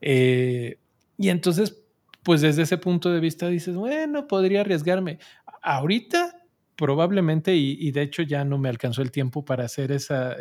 Eh, 0.00 0.78
y 1.16 1.30
entonces, 1.30 1.82
pues 2.22 2.42
desde 2.42 2.62
ese 2.62 2.76
punto 2.78 3.10
de 3.10 3.18
vista 3.18 3.48
dices, 3.48 3.74
bueno, 3.74 4.28
podría 4.28 4.60
arriesgarme. 4.60 5.18
Ahorita 5.62 6.35
probablemente, 6.76 7.54
y, 7.54 7.90
de 7.90 8.02
hecho 8.02 8.22
ya 8.22 8.44
no 8.44 8.58
me 8.58 8.68
alcanzó 8.68 9.02
el 9.02 9.10
tiempo 9.10 9.44
para 9.44 9.64
hacer 9.64 9.92
esas 9.92 10.38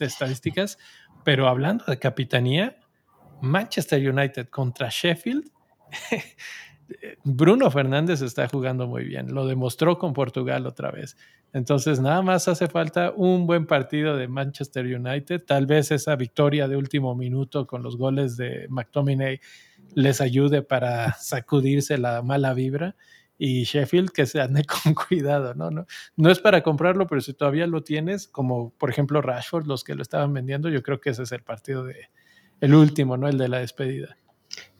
estadísticas, 0.00 0.78
pero 1.24 1.48
hablando 1.48 1.84
de 1.86 1.98
capitanía, 1.98 2.78
Manchester 3.42 4.08
United 4.08 4.48
contra 4.48 4.88
Sheffield, 4.90 5.50
Bruno 7.24 7.68
Fernández 7.70 8.22
está 8.22 8.46
jugando 8.48 8.86
muy 8.86 9.04
bien, 9.04 9.34
lo 9.34 9.46
demostró 9.46 9.98
con 9.98 10.12
Portugal 10.12 10.66
otra 10.66 10.92
vez. 10.92 11.16
Entonces, 11.52 12.00
nada 12.00 12.22
más 12.22 12.46
hace 12.46 12.68
falta 12.68 13.12
un 13.16 13.46
buen 13.46 13.66
partido 13.66 14.16
de 14.16 14.28
Manchester 14.28 14.86
United, 14.86 15.44
tal 15.44 15.66
vez 15.66 15.90
esa 15.90 16.14
victoria 16.14 16.68
de 16.68 16.76
último 16.76 17.16
minuto 17.16 17.66
con 17.66 17.82
los 17.82 17.96
goles 17.96 18.36
de 18.36 18.66
McTominay 18.68 19.40
les 19.94 20.20
ayude 20.20 20.62
para 20.62 21.14
sacudirse 21.14 21.98
la 21.98 22.22
mala 22.22 22.54
vibra 22.54 22.94
y 23.38 23.64
Sheffield 23.64 24.10
que 24.10 24.26
se 24.26 24.40
ande 24.40 24.64
con 24.84 24.94
cuidado, 24.94 25.54
¿no? 25.54 25.70
¿no? 25.70 25.86
No 26.16 26.30
es 26.30 26.38
para 26.38 26.62
comprarlo, 26.62 27.06
pero 27.06 27.20
si 27.20 27.34
todavía 27.34 27.66
lo 27.66 27.82
tienes, 27.82 28.26
como 28.26 28.70
por 28.70 28.90
ejemplo 28.90 29.20
Rashford, 29.22 29.66
los 29.66 29.84
que 29.84 29.94
lo 29.94 30.02
estaban 30.02 30.32
vendiendo, 30.32 30.68
yo 30.68 30.82
creo 30.82 31.00
que 31.00 31.10
ese 31.10 31.22
es 31.24 31.32
el 31.32 31.42
partido 31.42 31.84
de 31.84 32.08
el 32.60 32.74
último, 32.74 33.16
¿no? 33.16 33.28
El 33.28 33.38
de 33.38 33.48
la 33.48 33.58
despedida. 33.58 34.16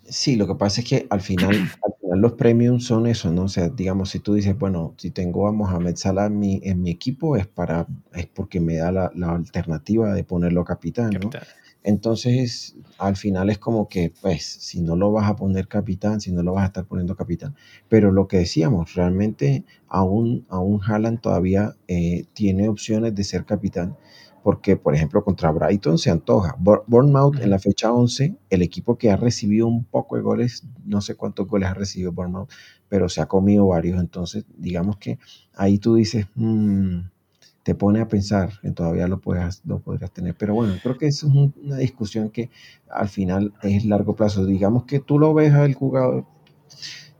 Sí, 0.08 0.36
lo 0.36 0.46
que 0.46 0.54
pasa 0.54 0.80
es 0.80 0.88
que 0.88 1.06
al 1.10 1.20
final, 1.20 1.50
al 1.84 1.94
final 2.00 2.20
los 2.20 2.32
premiums 2.32 2.86
son 2.86 3.06
eso, 3.06 3.30
¿no? 3.30 3.42
O 3.44 3.48
sea, 3.48 3.68
digamos, 3.68 4.10
si 4.10 4.20
tú 4.20 4.34
dices, 4.34 4.56
bueno, 4.58 4.94
si 4.96 5.10
tengo 5.10 5.48
a 5.48 5.52
Mohamed 5.52 5.96
Salah 5.96 6.26
en 6.26 6.38
mi, 6.38 6.60
en 6.62 6.80
mi 6.80 6.90
equipo 6.90 7.36
es 7.36 7.46
para, 7.46 7.86
es 8.14 8.26
porque 8.26 8.60
me 8.60 8.76
da 8.76 8.92
la, 8.92 9.12
la 9.14 9.34
alternativa 9.34 10.14
de 10.14 10.24
ponerlo 10.24 10.64
capitán, 10.64 11.10
¿no? 11.10 11.30
Capitán. 11.30 11.42
Entonces, 11.86 12.74
al 12.98 13.14
final 13.14 13.48
es 13.48 13.58
como 13.58 13.88
que, 13.88 14.12
pues, 14.20 14.44
si 14.44 14.80
no 14.80 14.96
lo 14.96 15.12
vas 15.12 15.30
a 15.30 15.36
poner 15.36 15.68
capitán, 15.68 16.20
si 16.20 16.32
no 16.32 16.42
lo 16.42 16.52
vas 16.54 16.64
a 16.64 16.66
estar 16.66 16.84
poniendo 16.84 17.14
capitán. 17.14 17.54
Pero 17.88 18.10
lo 18.10 18.26
que 18.26 18.38
decíamos, 18.38 18.94
realmente 18.94 19.64
aún, 19.86 20.44
aún 20.48 20.80
Haaland 20.84 21.20
todavía 21.20 21.76
eh, 21.86 22.24
tiene 22.32 22.68
opciones 22.68 23.14
de 23.14 23.22
ser 23.22 23.44
capitán, 23.44 23.96
porque, 24.42 24.76
por 24.76 24.96
ejemplo, 24.96 25.22
contra 25.22 25.52
Brighton 25.52 25.96
se 25.98 26.10
antoja. 26.10 26.56
Bournemouth 26.58 27.38
en 27.40 27.50
la 27.50 27.60
fecha 27.60 27.92
11, 27.92 28.34
el 28.50 28.62
equipo 28.62 28.98
que 28.98 29.12
ha 29.12 29.16
recibido 29.16 29.68
un 29.68 29.84
poco 29.84 30.16
de 30.16 30.22
goles, 30.22 30.64
no 30.84 31.00
sé 31.00 31.14
cuántos 31.14 31.46
goles 31.46 31.68
ha 31.68 31.74
recibido 31.74 32.10
Bournemouth, 32.10 32.50
pero 32.88 33.08
se 33.08 33.20
ha 33.20 33.26
comido 33.26 33.68
varios. 33.68 34.00
Entonces, 34.00 34.44
digamos 34.56 34.96
que 34.96 35.20
ahí 35.54 35.78
tú 35.78 35.94
dices, 35.94 36.26
mmm, 36.34 36.98
te 37.66 37.74
pone 37.74 38.00
a 38.00 38.06
pensar 38.06 38.60
que 38.62 38.70
todavía 38.70 39.08
lo, 39.08 39.18
puedas, 39.18 39.60
lo 39.66 39.80
podrías 39.80 40.12
tener. 40.12 40.36
Pero 40.36 40.54
bueno, 40.54 40.74
creo 40.80 40.96
que 40.96 41.08
eso 41.08 41.26
es 41.26 41.34
una 41.64 41.78
discusión 41.78 42.30
que 42.30 42.48
al 42.88 43.08
final 43.08 43.54
es 43.60 43.84
largo 43.84 44.14
plazo. 44.14 44.46
Digamos 44.46 44.84
que 44.84 45.00
tú 45.00 45.18
lo 45.18 45.34
ves 45.34 45.52
al 45.52 45.74
jugador 45.74 46.26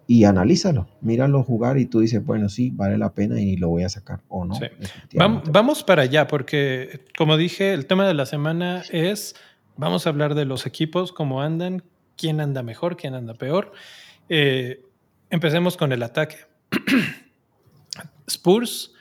y 0.06 0.22
analízalo, 0.22 0.86
míralo 1.00 1.42
jugar 1.42 1.78
y 1.78 1.86
tú 1.86 1.98
dices, 1.98 2.24
bueno, 2.24 2.48
sí, 2.48 2.70
vale 2.70 2.96
la 2.96 3.12
pena 3.12 3.40
y 3.40 3.56
lo 3.56 3.70
voy 3.70 3.82
a 3.82 3.88
sacar 3.88 4.20
o 4.28 4.44
no. 4.44 4.56
Vamos 5.50 5.82
para 5.82 6.02
allá, 6.02 6.28
porque 6.28 7.00
como 7.18 7.36
dije, 7.36 7.72
el 7.72 7.86
tema 7.86 8.06
de 8.06 8.14
la 8.14 8.24
semana 8.24 8.84
es, 8.92 9.34
vamos 9.76 10.06
a 10.06 10.10
hablar 10.10 10.36
de 10.36 10.44
los 10.44 10.64
equipos, 10.64 11.10
cómo 11.10 11.42
andan, 11.42 11.82
quién 12.16 12.40
anda 12.40 12.62
mejor, 12.62 12.96
quién 12.96 13.14
anda 13.14 13.34
peor. 13.34 13.72
Eh, 14.28 14.80
empecemos 15.28 15.76
con 15.76 15.90
el 15.90 16.04
ataque. 16.04 16.36
Spurs 18.28 18.92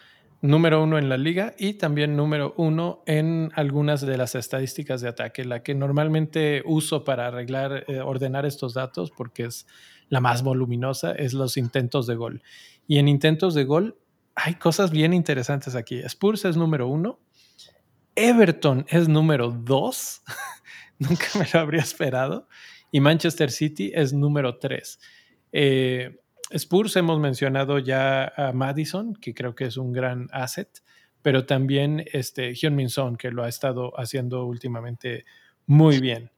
número 0.48 0.84
uno 0.84 0.98
en 0.98 1.10
la 1.10 1.18
liga 1.18 1.54
y 1.58 1.74
también 1.74 2.16
número 2.16 2.54
uno 2.58 3.04
en 3.06 3.52
algunas 3.56 4.02
de 4.02 4.18
las 4.18 4.36
estadísticas 4.36 5.02
de 5.02 5.10
ataque, 5.10 5.46
la 5.46 5.64
que 5.64 5.76
normalmente 5.76 6.62
uso 6.66 7.04
para 7.04 7.28
arreglar, 7.28 7.86
eh, 7.88 8.00
ordenar 8.00 8.46
estos 8.46 8.74
datos, 8.74 9.12
porque 9.12 9.46
es 9.46 9.68
la 10.10 10.22
más 10.22 10.44
voluminosa, 10.44 11.12
es 11.12 11.34
los 11.34 11.58
intentos 11.58 12.08
de 12.08 12.16
gol. 12.16 12.44
Y 12.88 12.98
en 13.00 13.08
intentos 13.08 13.54
de 13.54 13.64
gol 13.64 13.98
hay 14.36 14.56
cosas 14.56 14.92
bien 14.92 15.14
interesantes 15.14 15.76
aquí. 15.76 16.00
Spurs 16.00 16.46
es 16.46 16.58
número 16.58 16.88
uno, 16.88 17.20
Everton 18.16 18.86
es 18.90 19.08
número 19.08 19.52
dos, 19.52 20.24
nunca 21.00 21.26
me 21.38 21.48
lo 21.54 21.60
habría 21.60 21.82
esperado, 21.82 22.48
y 22.92 23.00
Manchester 23.00 23.52
City 23.52 23.92
es 23.94 24.14
número 24.14 24.58
tres. 24.60 25.00
Eh, 25.52 26.20
Spurs 26.52 26.96
hemos 26.96 27.20
mencionado 27.20 27.80
ya 27.80 28.32
a 28.36 28.52
Madison, 28.54 29.14
que 29.16 29.34
creo 29.34 29.56
que 29.56 29.66
es 29.66 29.78
un 29.78 29.92
gran 29.92 30.28
asset, 30.32 30.70
pero 31.22 31.46
también 31.46 32.06
este 32.14 32.54
Hyun-Min 32.54 32.90
Son, 32.90 33.18
que 33.18 33.32
lo 33.32 33.44
ha 33.44 33.50
estado 33.50 34.00
haciendo 34.00 34.46
últimamente 34.46 35.26
muy 35.66 36.00
bien. 36.00 36.32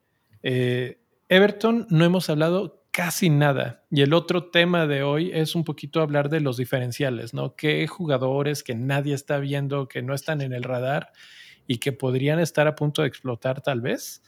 Eh, 0.43 0.99
Everton 1.27 1.87
no 1.89 2.05
hemos 2.05 2.29
hablado 2.29 2.85
casi 2.91 3.29
nada. 3.29 3.83
Y 3.91 4.01
el 4.01 4.13
otro 4.13 4.49
tema 4.49 4.87
de 4.87 5.03
hoy 5.03 5.29
es 5.33 5.55
un 5.55 5.63
poquito 5.63 6.01
hablar 6.01 6.29
de 6.29 6.39
los 6.39 6.57
diferenciales, 6.57 7.33
¿no? 7.33 7.55
¿Qué 7.55 7.85
jugadores 7.85 8.63
que 8.63 8.75
nadie 8.75 9.13
está 9.13 9.37
viendo, 9.39 9.87
que 9.87 10.01
no 10.01 10.15
están 10.15 10.41
en 10.41 10.53
el 10.53 10.63
radar 10.63 11.11
y 11.67 11.77
que 11.77 11.91
podrían 11.91 12.39
estar 12.39 12.65
a 12.65 12.75
punto 12.75 13.01
de 13.01 13.09
explotar 13.09 13.61
tal 13.61 13.81
vez? 13.81 14.23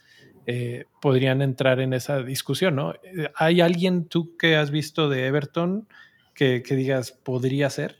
Eh, 0.52 0.86
podrían 1.00 1.42
entrar 1.42 1.78
en 1.78 1.92
esa 1.92 2.24
discusión, 2.24 2.74
¿no? 2.74 2.94
Eh, 3.04 3.30
¿Hay 3.36 3.60
alguien 3.60 4.06
tú 4.06 4.36
que 4.36 4.56
has 4.56 4.72
visto 4.72 5.08
de 5.08 5.26
Everton 5.26 5.86
que, 6.34 6.60
digas 6.68 7.12
podría 7.12 7.70
ser? 7.70 7.94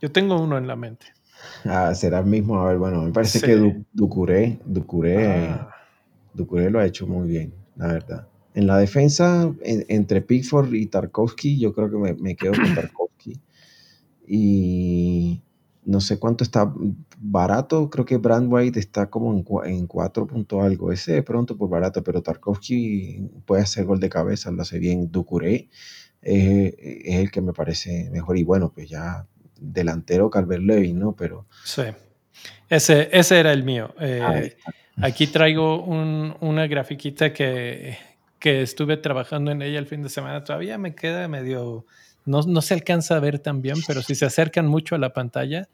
Yo 0.00 0.10
tengo 0.10 0.40
uno 0.40 0.56
en 0.56 0.66
la 0.66 0.74
mente. 0.74 1.08
Ah, 1.66 1.94
será 1.94 2.20
el 2.20 2.24
mismo. 2.24 2.58
A 2.62 2.68
ver, 2.68 2.78
bueno, 2.78 3.02
me 3.02 3.12
parece 3.12 3.42
que 3.42 3.56
Ducuré, 3.92 4.58
Ducuré, 4.64 5.26
ah. 5.26 5.68
Ducuré 6.32 6.70
lo 6.70 6.78
ha 6.78 6.86
hecho 6.86 7.06
muy 7.06 7.28
bien, 7.28 7.52
la 7.76 7.88
verdad. 7.88 8.26
En 8.54 8.66
la 8.66 8.78
defensa, 8.78 9.52
entre 9.62 10.22
Pickford 10.22 10.72
y 10.72 10.86
Tarkovsky, 10.86 11.58
yo 11.58 11.74
creo 11.74 11.90
que 11.90 11.98
me, 11.98 12.14
me 12.14 12.36
quedo 12.36 12.52
con 12.52 12.64
Tarkovsky. 12.74 13.38
Y 14.26 15.42
no 15.86 16.00
sé 16.00 16.18
cuánto 16.18 16.44
está 16.44 16.72
barato, 17.18 17.90
creo 17.90 18.04
que 18.04 18.16
Brand 18.16 18.52
White 18.52 18.78
está 18.78 19.10
como 19.10 19.32
en, 19.32 19.44
en 19.72 19.86
4 19.86 20.26
punto 20.26 20.62
algo, 20.62 20.92
ese 20.92 21.12
de 21.12 21.22
pronto 21.22 21.56
por 21.56 21.68
barato, 21.68 22.02
pero 22.02 22.22
Tarkovsky 22.22 23.28
puede 23.44 23.62
hacer 23.62 23.84
gol 23.84 24.00
de 24.00 24.08
cabeza, 24.08 24.50
lo 24.50 24.62
hace 24.62 24.78
bien, 24.78 25.10
Ducuré 25.10 25.68
es 26.24 27.16
el 27.16 27.30
que 27.30 27.40
me 27.40 27.52
parece 27.52 28.08
mejor. 28.10 28.38
Y 28.38 28.44
bueno, 28.44 28.72
pues 28.74 28.88
ya 28.88 29.26
delantero 29.60 30.30
Calvert 30.30 30.62
Levin, 30.62 30.98
¿no? 30.98 31.12
Pero... 31.14 31.46
Sí, 31.64 31.82
ese, 32.68 33.08
ese 33.12 33.38
era 33.38 33.52
el 33.52 33.62
mío. 33.62 33.94
Eh, 34.00 34.56
aquí 34.96 35.26
traigo 35.26 35.84
una 35.84 36.66
grafiquita 36.66 37.32
que, 37.32 37.96
que 38.38 38.62
estuve 38.62 38.96
trabajando 38.96 39.50
en 39.50 39.62
ella 39.62 39.78
el 39.78 39.86
fin 39.86 40.02
de 40.02 40.08
semana, 40.08 40.44
todavía 40.44 40.78
me 40.78 40.94
queda 40.94 41.28
medio 41.28 41.86
no, 42.24 42.62
se 42.62 42.74
alcanza 42.74 43.16
a 43.16 43.20
ver 43.20 43.38
tan 43.38 43.60
bien, 43.60 43.76
pero 43.86 44.02
si 44.02 44.14
se 44.14 44.24
acercan 44.24 44.66
mucho 44.66 44.94
a 44.94 44.98
la 44.98 45.12
pantalla, 45.12 45.68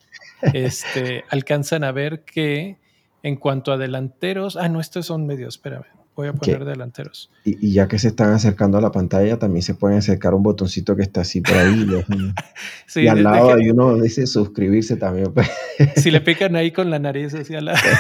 este, 0.53 1.25
alcanzan 1.31 1.85
a 1.85 1.93
ver 1.93 2.25
que 2.25 2.79
en 3.23 3.37
cuanto 3.37 3.73
a 3.73 3.77
delanteros, 3.77 4.57
ah, 4.57 4.69
no, 4.69 4.81
estos 4.81 5.07
son 5.07 5.27
medios, 5.27 5.57
espérame, 5.57 5.85
voy 6.21 6.29
a 6.29 6.33
poner 6.35 6.65
delanteros. 6.65 7.31
Y, 7.45 7.73
ya 7.73 7.89
que 7.89 7.99
se 7.99 8.09
están 8.09 8.33
acercando 8.33 8.79
a 8.79 8.81
la 8.81 8.93
pantalla, 8.93 9.39
también 9.39 9.63
se 9.63 9.75
pueden 9.75 9.99
acercar 9.99 10.35
un 10.35 10.43
botoncito 10.43 10.95
que 10.97 11.03
está 11.03 11.23
así 11.23 11.41
por 11.41 11.55
ahí. 11.55 11.87
y 12.97 13.07
al 13.07 13.23
lado 13.23 13.55
hay 13.55 13.71
uno 13.71 13.97
dice 13.97 14.27
suscribirse 14.27 14.97
también. 14.97 15.33
Pues. 15.33 15.49
si 15.97 16.11
le 16.11 16.21
pican 16.21 16.57
ahí 16.57 16.73
con 16.73 16.91
la 16.91 16.99
nariz 16.99 17.35
hacia 17.35 17.61
la... 17.61 17.81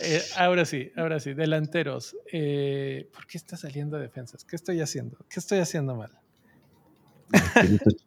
Eh, 0.00 0.22
ahora 0.36 0.64
sí, 0.64 0.90
ahora 0.96 1.20
sí, 1.20 1.34
delanteros. 1.34 2.16
Eh, 2.32 3.08
¿Por 3.12 3.26
qué 3.26 3.38
está 3.38 3.56
saliendo 3.56 3.98
defensas? 3.98 4.44
¿Qué 4.44 4.56
estoy 4.56 4.80
haciendo? 4.80 5.18
¿Qué 5.28 5.40
estoy 5.40 5.58
haciendo 5.58 5.94
mal? 5.94 6.10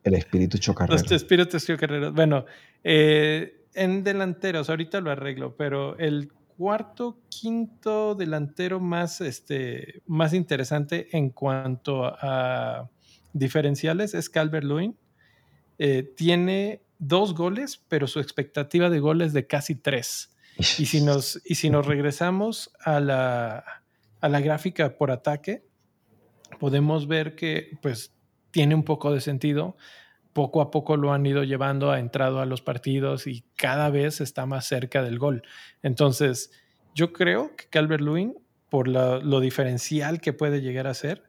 El 0.04 0.14
espíritu, 0.16 0.58
chocarrero. 0.58 1.02
Los 1.02 1.12
espíritus 1.12 1.66
chocarreros. 1.66 2.14
Bueno, 2.14 2.46
eh, 2.84 3.62
en 3.74 4.04
delanteros, 4.04 4.70
ahorita 4.70 5.00
lo 5.02 5.12
arreglo, 5.12 5.56
pero 5.56 5.98
el 5.98 6.32
cuarto, 6.62 7.18
quinto 7.28 8.14
delantero 8.14 8.80
más, 8.80 9.20
este, 9.20 10.04
más 10.06 10.32
interesante 10.32 11.08
en 11.12 11.32
cuanto 11.32 12.06
a 12.06 12.88
diferenciales 13.34 14.14
es 14.14 14.30
Calvert 14.30 14.64
Lewin. 14.64 14.96
Eh, 15.80 16.04
tiene 16.16 16.84
dos 17.00 17.34
goles, 17.34 17.84
pero 17.88 18.06
su 18.06 18.20
expectativa 18.20 18.92
de 18.92 19.00
goles 19.00 19.30
es 19.30 19.34
de 19.34 19.48
casi 19.48 19.74
tres. 19.74 20.36
Y 20.78 20.86
si 20.86 21.02
nos, 21.02 21.42
y 21.46 21.56
si 21.56 21.72
nos 21.72 21.88
regresamos 21.88 22.72
a 22.80 23.00
la, 23.00 23.66
a 24.20 24.30
la 24.30 24.40
gráfica 24.40 25.00
por 25.00 25.10
ataque, 25.10 25.66
podemos 26.60 27.08
ver 27.08 27.34
que 27.34 27.72
pues 27.82 28.14
tiene 28.52 28.76
un 28.76 28.84
poco 28.84 29.12
de 29.12 29.22
sentido. 29.22 29.78
Poco 30.34 30.62
a 30.62 30.72
poco 30.72 30.98
lo 30.98 31.14
han 31.14 31.26
ido 31.26 31.44
llevando, 31.44 31.92
ha 31.92 32.00
entrado 32.00 32.40
a 32.40 32.46
los 32.46 32.62
partidos 32.62 33.28
y 33.28 33.44
cada 33.56 33.90
vez 33.90 34.22
está 34.22 34.46
más 34.46 34.66
cerca 34.66 35.04
del 35.04 35.20
gol. 35.20 35.44
Entonces, 35.82 36.52
yo 36.96 37.14
creo 37.14 37.56
que 37.56 37.66
Calvert 37.70 38.02
Lewin, 38.02 38.36
por 38.70 38.88
lo 38.88 39.40
diferencial 39.40 40.22
que 40.22 40.34
puede 40.34 40.62
llegar 40.62 40.88
a 40.88 40.94
ser, 40.94 41.24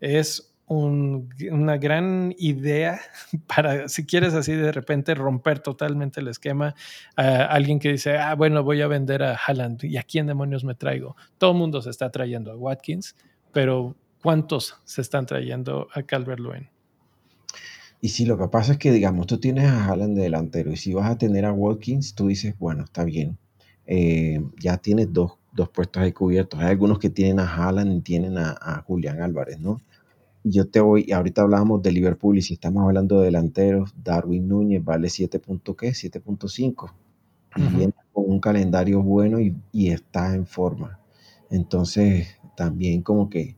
es 0.00 0.56
una 0.68 1.76
gran 1.76 2.34
idea 2.38 3.00
para, 3.46 3.88
si 3.88 4.04
quieres 4.04 4.34
así 4.34 4.52
de 4.52 4.72
repente 4.72 5.14
romper 5.14 5.60
totalmente 5.60 6.20
el 6.20 6.28
esquema. 6.28 6.74
alguien 7.16 7.78
que 7.78 7.92
dice, 7.92 8.18
ah, 8.18 8.34
bueno, 8.34 8.62
voy 8.62 8.82
a 8.82 8.88
vender 8.88 9.22
a 9.22 9.36
Haaland 9.36 9.84
y 9.84 9.96
a 9.96 10.02
quién 10.02 10.26
demonios 10.26 10.64
me 10.64 10.74
traigo. 10.74 11.16
Todo 11.38 11.52
el 11.52 11.58
mundo 11.58 11.82
se 11.82 11.90
está 11.90 12.10
trayendo 12.10 12.50
a 12.50 12.56
Watkins, 12.56 13.14
pero 13.52 13.96
¿cuántos 14.22 14.76
se 14.84 15.02
están 15.02 15.26
trayendo 15.26 15.88
a 15.92 16.02
Calvert 16.02 16.40
Lewin? 16.40 16.68
Y 18.00 18.10
si 18.10 18.26
lo 18.26 18.38
que 18.38 18.48
pasa 18.48 18.72
es 18.72 18.78
que, 18.78 18.92
digamos, 18.92 19.26
tú 19.26 19.38
tienes 19.38 19.66
a 19.66 19.86
Haaland 19.86 20.16
de 20.16 20.24
delantero 20.24 20.72
y 20.72 20.76
si 20.76 20.92
vas 20.92 21.10
a 21.10 21.18
tener 21.18 21.44
a 21.44 21.52
Watkins, 21.52 22.14
tú 22.14 22.28
dices, 22.28 22.54
bueno, 22.58 22.84
está 22.84 23.04
bien. 23.04 23.38
Eh, 23.86 24.40
ya 24.60 24.76
tienes 24.78 25.12
dos, 25.12 25.38
puestos 25.72 26.02
ahí 26.02 26.12
cubiertos. 26.12 26.60
Hay 26.60 26.66
algunos 26.66 26.98
que 26.98 27.10
tienen 27.10 27.40
a 27.40 27.48
Haaland 27.48 27.98
y 27.98 28.00
tienen 28.00 28.38
a, 28.38 28.56
a 28.60 28.82
Julián 28.82 29.22
Álvarez, 29.22 29.60
¿no? 29.60 29.80
yo 30.48 30.68
te 30.68 30.80
voy, 30.80 31.10
ahorita 31.10 31.42
hablábamos 31.42 31.82
de 31.82 31.90
Liverpool 31.90 32.38
y 32.38 32.42
si 32.42 32.54
estamos 32.54 32.84
hablando 32.84 33.18
de 33.18 33.26
delanteros, 33.26 33.92
Darwin 34.02 34.46
Núñez 34.48 34.84
vale 34.84 35.08
7. 35.08 35.40
¿qué? 35.40 35.88
7.5. 35.90 36.92
Y 37.56 37.62
viene 37.76 37.94
con 38.12 38.30
un 38.30 38.38
calendario 38.38 39.02
bueno 39.02 39.40
y, 39.40 39.56
está 39.88 40.34
en 40.34 40.46
forma. 40.46 41.00
Entonces, 41.50 42.28
también 42.56 43.02
como 43.02 43.30
que 43.30 43.54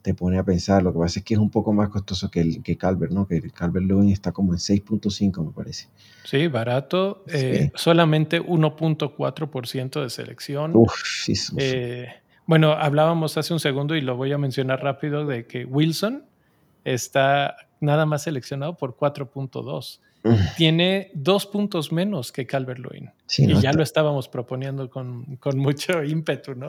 te 0.00 0.14
pone 0.14 0.38
a 0.38 0.44
pensar. 0.44 0.82
Lo 0.82 0.92
que 0.92 0.98
pasa 0.98 1.18
es 1.18 1.24
que 1.24 1.34
es 1.34 1.40
un 1.40 1.50
poco 1.50 1.74
más 1.74 1.90
costoso 1.90 2.30
que, 2.30 2.40
el, 2.40 2.62
que 2.62 2.78
Calvert, 2.78 3.12
¿no? 3.12 3.26
Que 3.26 3.36
el 3.36 3.52
Calvert 3.52 3.84
Lewin 3.84 4.10
está 4.10 4.32
como 4.32 4.54
en 4.54 4.58
6.5, 4.58 5.44
me 5.44 5.52
parece. 5.52 5.88
Sí, 6.24 6.46
barato. 6.46 7.24
Eh, 7.26 7.70
solamente 7.74 8.40
1.4% 8.40 10.02
de 10.02 10.08
selección. 10.08 10.72
Uf, 10.74 10.94
sí, 11.24 11.34
eh, 11.58 12.08
bueno, 12.46 12.72
hablábamos 12.72 13.36
hace 13.36 13.52
un 13.52 13.60
segundo 13.60 13.94
y 13.94 14.00
lo 14.00 14.16
voy 14.16 14.32
a 14.32 14.38
mencionar 14.38 14.82
rápido 14.82 15.26
de 15.26 15.46
que 15.46 15.66
Wilson 15.66 16.24
está 16.84 17.56
nada 17.80 18.06
más 18.06 18.22
seleccionado 18.22 18.76
por 18.76 18.96
4.2. 18.96 20.00
Tiene 20.56 21.10
dos 21.14 21.46
puntos 21.46 21.92
menos 21.92 22.32
que 22.32 22.46
Calvert 22.46 22.80
Lewin. 22.80 23.10
y 23.38 23.60
ya 23.60 23.72
lo 23.72 23.82
estábamos 23.82 24.28
proponiendo 24.28 24.90
con, 24.90 25.36
con 25.36 25.58
mucho 25.58 26.02
ímpetu, 26.02 26.54
¿no? 26.54 26.68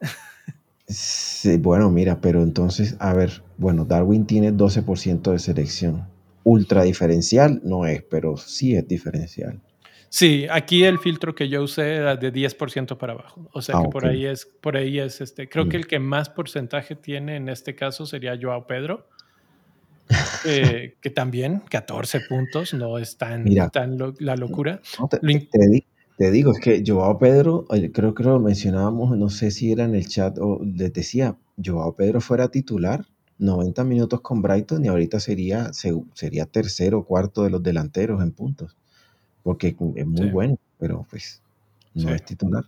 Sí, 0.86 1.56
bueno, 1.56 1.90
mira, 1.90 2.20
pero 2.20 2.42
entonces, 2.42 2.96
a 2.98 3.14
ver, 3.14 3.42
bueno, 3.56 3.84
Darwin 3.84 4.26
tiene 4.26 4.52
12% 4.52 5.30
de 5.30 5.38
selección. 5.38 6.08
Ultra 6.44 6.82
diferencial 6.82 7.60
no 7.64 7.86
es, 7.86 8.02
pero 8.02 8.36
sí 8.36 8.74
es 8.74 8.86
diferencial. 8.86 9.60
Sí, 10.08 10.46
aquí 10.50 10.84
el 10.84 10.98
filtro 10.98 11.34
que 11.34 11.48
yo 11.48 11.62
usé 11.62 11.94
era 11.94 12.16
de 12.16 12.30
10% 12.30 12.98
para 12.98 13.14
abajo. 13.14 13.48
O 13.52 13.62
sea 13.62 13.80
que 13.80 13.86
ah, 13.86 13.90
por 13.90 14.06
ahí 14.06 14.26
es, 14.26 14.44
por 14.44 14.76
ahí 14.76 14.98
es 14.98 15.22
este. 15.22 15.48
Creo 15.48 15.70
que 15.70 15.78
mm. 15.78 15.80
el 15.80 15.86
que 15.86 15.98
más 16.00 16.28
porcentaje 16.28 16.96
tiene 16.96 17.36
en 17.36 17.48
este 17.48 17.74
caso 17.74 18.04
sería 18.04 18.38
Joao 18.40 18.66
Pedro. 18.66 19.08
Eh, 20.44 20.96
que 21.00 21.08
también 21.08 21.62
14 21.70 22.22
puntos, 22.28 22.74
no 22.74 22.98
es 22.98 23.16
tan, 23.16 23.44
la 24.18 24.36
locura. 24.36 24.80
te, 25.08 25.84
digo, 26.30 26.52
es 26.52 26.60
que 26.60 26.82
Joao 26.86 27.18
Pedro, 27.18 27.66
creo 27.92 28.14
que 28.14 28.22
lo 28.22 28.38
mencionábamos, 28.40 29.16
no 29.16 29.28
sé 29.28 29.50
si 29.50 29.72
era 29.72 29.84
en 29.84 29.94
el 29.94 30.06
chat 30.06 30.38
o 30.38 30.60
les 30.64 30.92
decía, 30.92 31.36
Joao 31.62 31.94
Pedro 31.94 32.20
fuera 32.20 32.48
titular, 32.48 33.06
90 33.38 33.84
minutos 33.84 34.20
con 34.20 34.42
Brighton 34.42 34.84
y 34.84 34.88
ahorita 34.88 35.20
sería, 35.20 35.70
sería 35.72 36.46
tercero 36.46 36.98
o 37.00 37.04
cuarto 37.04 37.42
de 37.42 37.50
los 37.50 37.62
delanteros 37.62 38.22
en 38.22 38.32
puntos 38.32 38.76
porque 39.42 39.76
es 39.96 40.06
muy 40.06 40.30
bueno, 40.30 40.58
pero 40.78 41.06
pues 41.10 41.42
no 41.94 42.10
es 42.14 42.24
titular. 42.24 42.64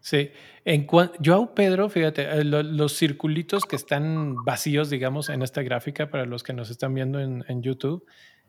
Sí, 0.00 0.30
en 0.64 0.86
Joao 0.86 1.52
Pedro, 1.52 1.88
fíjate, 1.88 2.22
eh, 2.22 2.44
los 2.44 2.96
circulitos 2.96 3.64
que 3.64 3.74
están 3.74 4.36
vacíos, 4.44 4.88
digamos, 4.88 5.30
en 5.30 5.42
esta 5.42 5.62
gráfica 5.62 6.10
para 6.10 6.26
los 6.26 6.44
que 6.44 6.52
nos 6.52 6.70
están 6.70 6.94
viendo 6.94 7.18
en, 7.20 7.62
YouTube, 7.62 8.04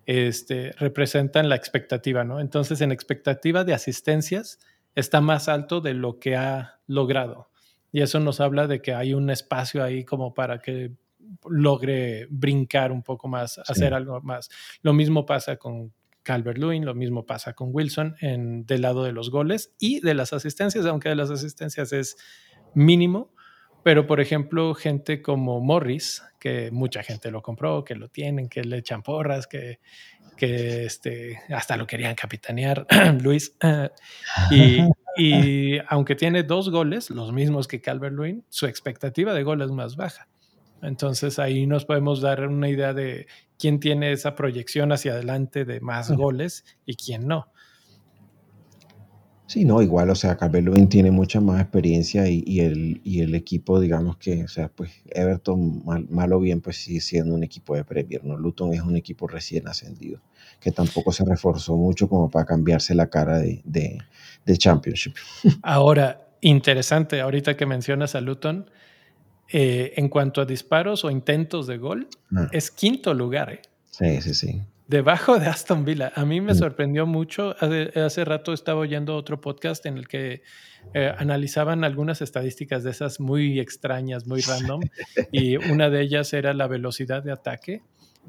este, 0.08 0.72
representan 0.78 1.50
la 1.50 1.56
expectativa, 1.56 2.24
¿no? 2.24 2.40
Entonces, 2.40 2.80
en 2.80 2.94
expectativa 2.94 3.66
de 3.66 3.74
asistencias, 3.74 4.58
está 4.96 5.20
más 5.22 5.50
alto 5.50 5.82
de 5.82 5.94
lo 5.94 6.18
que 6.18 6.38
ha 6.38 6.80
logrado. 6.88 7.52
Y 7.92 8.02
eso 8.02 8.20
nos 8.22 8.40
habla 8.40 8.68
de 8.68 8.82
que 8.82 8.94
hay 8.94 9.14
un 9.14 9.30
espacio 9.30 9.84
ahí 9.84 10.06
como 10.06 10.34
para 10.34 10.60
que 10.60 10.94
logre 11.50 12.26
brincar 12.30 12.94
un 12.94 13.04
poco 13.04 13.28
más, 13.28 13.60
hacer 13.60 13.94
algo 13.94 14.22
más. 14.22 14.50
Lo 14.82 14.94
mismo 14.94 15.26
pasa 15.26 15.58
con 15.58 15.94
Calvert 16.24 16.58
Lewin, 16.58 16.86
lo 16.86 16.96
mismo 16.96 17.26
pasa 17.26 17.54
con 17.54 17.70
Wilson 17.74 18.16
en, 18.22 18.66
del 18.66 18.84
lado 18.84 19.04
de 19.04 19.12
los 19.12 19.30
goles 19.30 19.74
y 19.78 20.00
de 20.00 20.14
las 20.14 20.32
asistencias, 20.32 20.86
aunque 20.86 21.10
de 21.10 21.16
las 21.16 21.32
asistencias 21.32 21.92
es 21.92 22.16
mínimo, 22.74 23.34
pero 23.84 24.08
por 24.08 24.20
ejemplo, 24.20 24.74
gente 24.74 25.22
como 25.22 25.60
Morris, 25.62 26.24
que 26.40 26.72
mucha 26.72 27.04
gente 27.04 27.32
lo 27.32 27.42
compró, 27.42 27.84
que 27.84 27.96
lo 27.96 28.10
tienen, 28.10 28.50
que 28.50 28.64
le 28.64 28.78
echan 28.78 29.02
porras, 29.02 29.48
que, 29.48 29.80
que 30.36 30.86
este, 30.86 31.40
hasta 31.50 31.78
lo 31.78 31.88
querían 31.88 32.16
capitanear, 32.16 32.86
Luis. 33.22 33.56
y, 34.52 34.82
y, 35.18 35.80
aunque 35.88 36.16
tiene 36.16 36.44
dos 36.44 36.70
goles, 36.70 37.10
los 37.10 37.32
mismos 37.34 37.68
que 37.68 37.82
Calvert 37.82 38.16
Lewin, 38.16 38.46
su 38.50 38.66
expectativa 38.66 39.34
de 39.34 39.44
gol 39.44 39.62
es 39.62 39.72
más 39.72 39.96
baja. 39.96 40.28
Entonces 40.82 41.40
ahí 41.40 41.66
nos 41.66 41.86
podemos 41.86 42.22
dar 42.22 42.48
una 42.48 42.70
idea 42.70 42.94
de 42.94 43.28
quién 43.58 43.80
tiene 43.80 44.12
esa 44.12 44.36
proyección 44.36 44.92
hacia 44.92 45.14
adelante 45.14 45.66
de 45.66 45.80
más 45.80 46.12
goles 46.12 46.66
y 46.86 46.96
quién 46.96 47.28
no. 47.28 47.52
Sí, 49.48 49.64
no, 49.64 49.82
igual, 49.82 50.10
o 50.10 50.16
sea, 50.16 50.36
Calvert 50.36 50.90
tiene 50.90 51.10
mucha 51.10 51.40
más 51.40 51.62
experiencia 51.62 52.28
y, 52.28 52.60
el, 52.60 53.02
el, 53.06 53.34
equipo, 53.34 53.80
digamos 53.80 54.18
que, 54.18 54.44
o 54.44 54.48
sea, 54.48 54.68
pues 54.68 54.92
Everton, 55.06 55.84
mal, 56.10 56.34
o 56.34 56.40
bien, 56.40 56.60
pues 56.60 56.84
sigue 56.84 57.00
siendo 57.00 57.34
un 57.34 57.44
equipo 57.44 57.74
de 57.74 57.86
Premier, 57.86 58.26
¿no? 58.26 58.36
Luton 58.36 58.74
es 58.74 58.82
un 58.82 58.98
equipo 58.98 59.26
recién 59.26 59.68
ascendido, 59.70 60.20
que 60.60 60.74
tampoco 60.74 61.14
se 61.14 61.24
reforzó 61.24 61.78
mucho 61.78 62.10
como 62.10 62.30
para 62.30 62.46
cambiarse 62.46 62.94
la 62.94 63.10
cara 63.10 63.40
de, 63.40 63.62
de 63.64 64.58
Championship. 64.58 65.16
Ahora, 65.64 66.28
interesante, 66.42 67.22
ahorita 67.22 67.56
que 67.56 67.66
mencionas 67.66 68.16
a 68.16 68.22
Luton, 68.22 68.70
eh, 69.50 69.94
en 69.96 70.10
cuanto 70.10 70.42
a 70.42 70.46
disparos 70.46 71.06
o 71.06 71.10
intentos 71.10 71.68
de 71.68 71.78
gol, 71.78 72.10
ah. 72.36 72.50
es 72.52 72.70
quinto 72.70 73.14
lugar. 73.14 73.54
¿eh? 73.54 73.62
Sí, 73.90 74.22
sí, 74.22 74.34
sí. 74.34 74.62
Debajo 74.88 75.38
de 75.38 75.48
Aston 75.48 75.84
Villa. 75.84 76.14
A 76.16 76.24
mí 76.24 76.40
me 76.40 76.54
mm. 76.54 76.56
sorprendió 76.56 77.06
mucho. 77.06 77.56
Hace, 77.60 78.24
rato 78.24 78.54
estaba 78.54 78.80
oyendo 78.80 79.16
otro 79.16 79.42
podcast 79.42 79.86
en 79.86 79.98
el 79.98 80.08
que 80.08 80.44
eh, 80.94 81.14
analizaban 81.18 81.84
algunas 81.84 82.22
estadísticas 82.22 82.84
de 82.84 82.92
esas 82.92 83.20
muy 83.20 83.60
extrañas, 83.60 84.28
muy 84.28 84.40
random. 84.42 84.82
y 85.32 85.58
una 85.58 85.90
de 85.90 86.02
ellas 86.02 86.32
era 86.32 86.54
la 86.54 86.68
velocidad 86.68 87.22
de 87.22 87.34
ataque. 87.34 87.82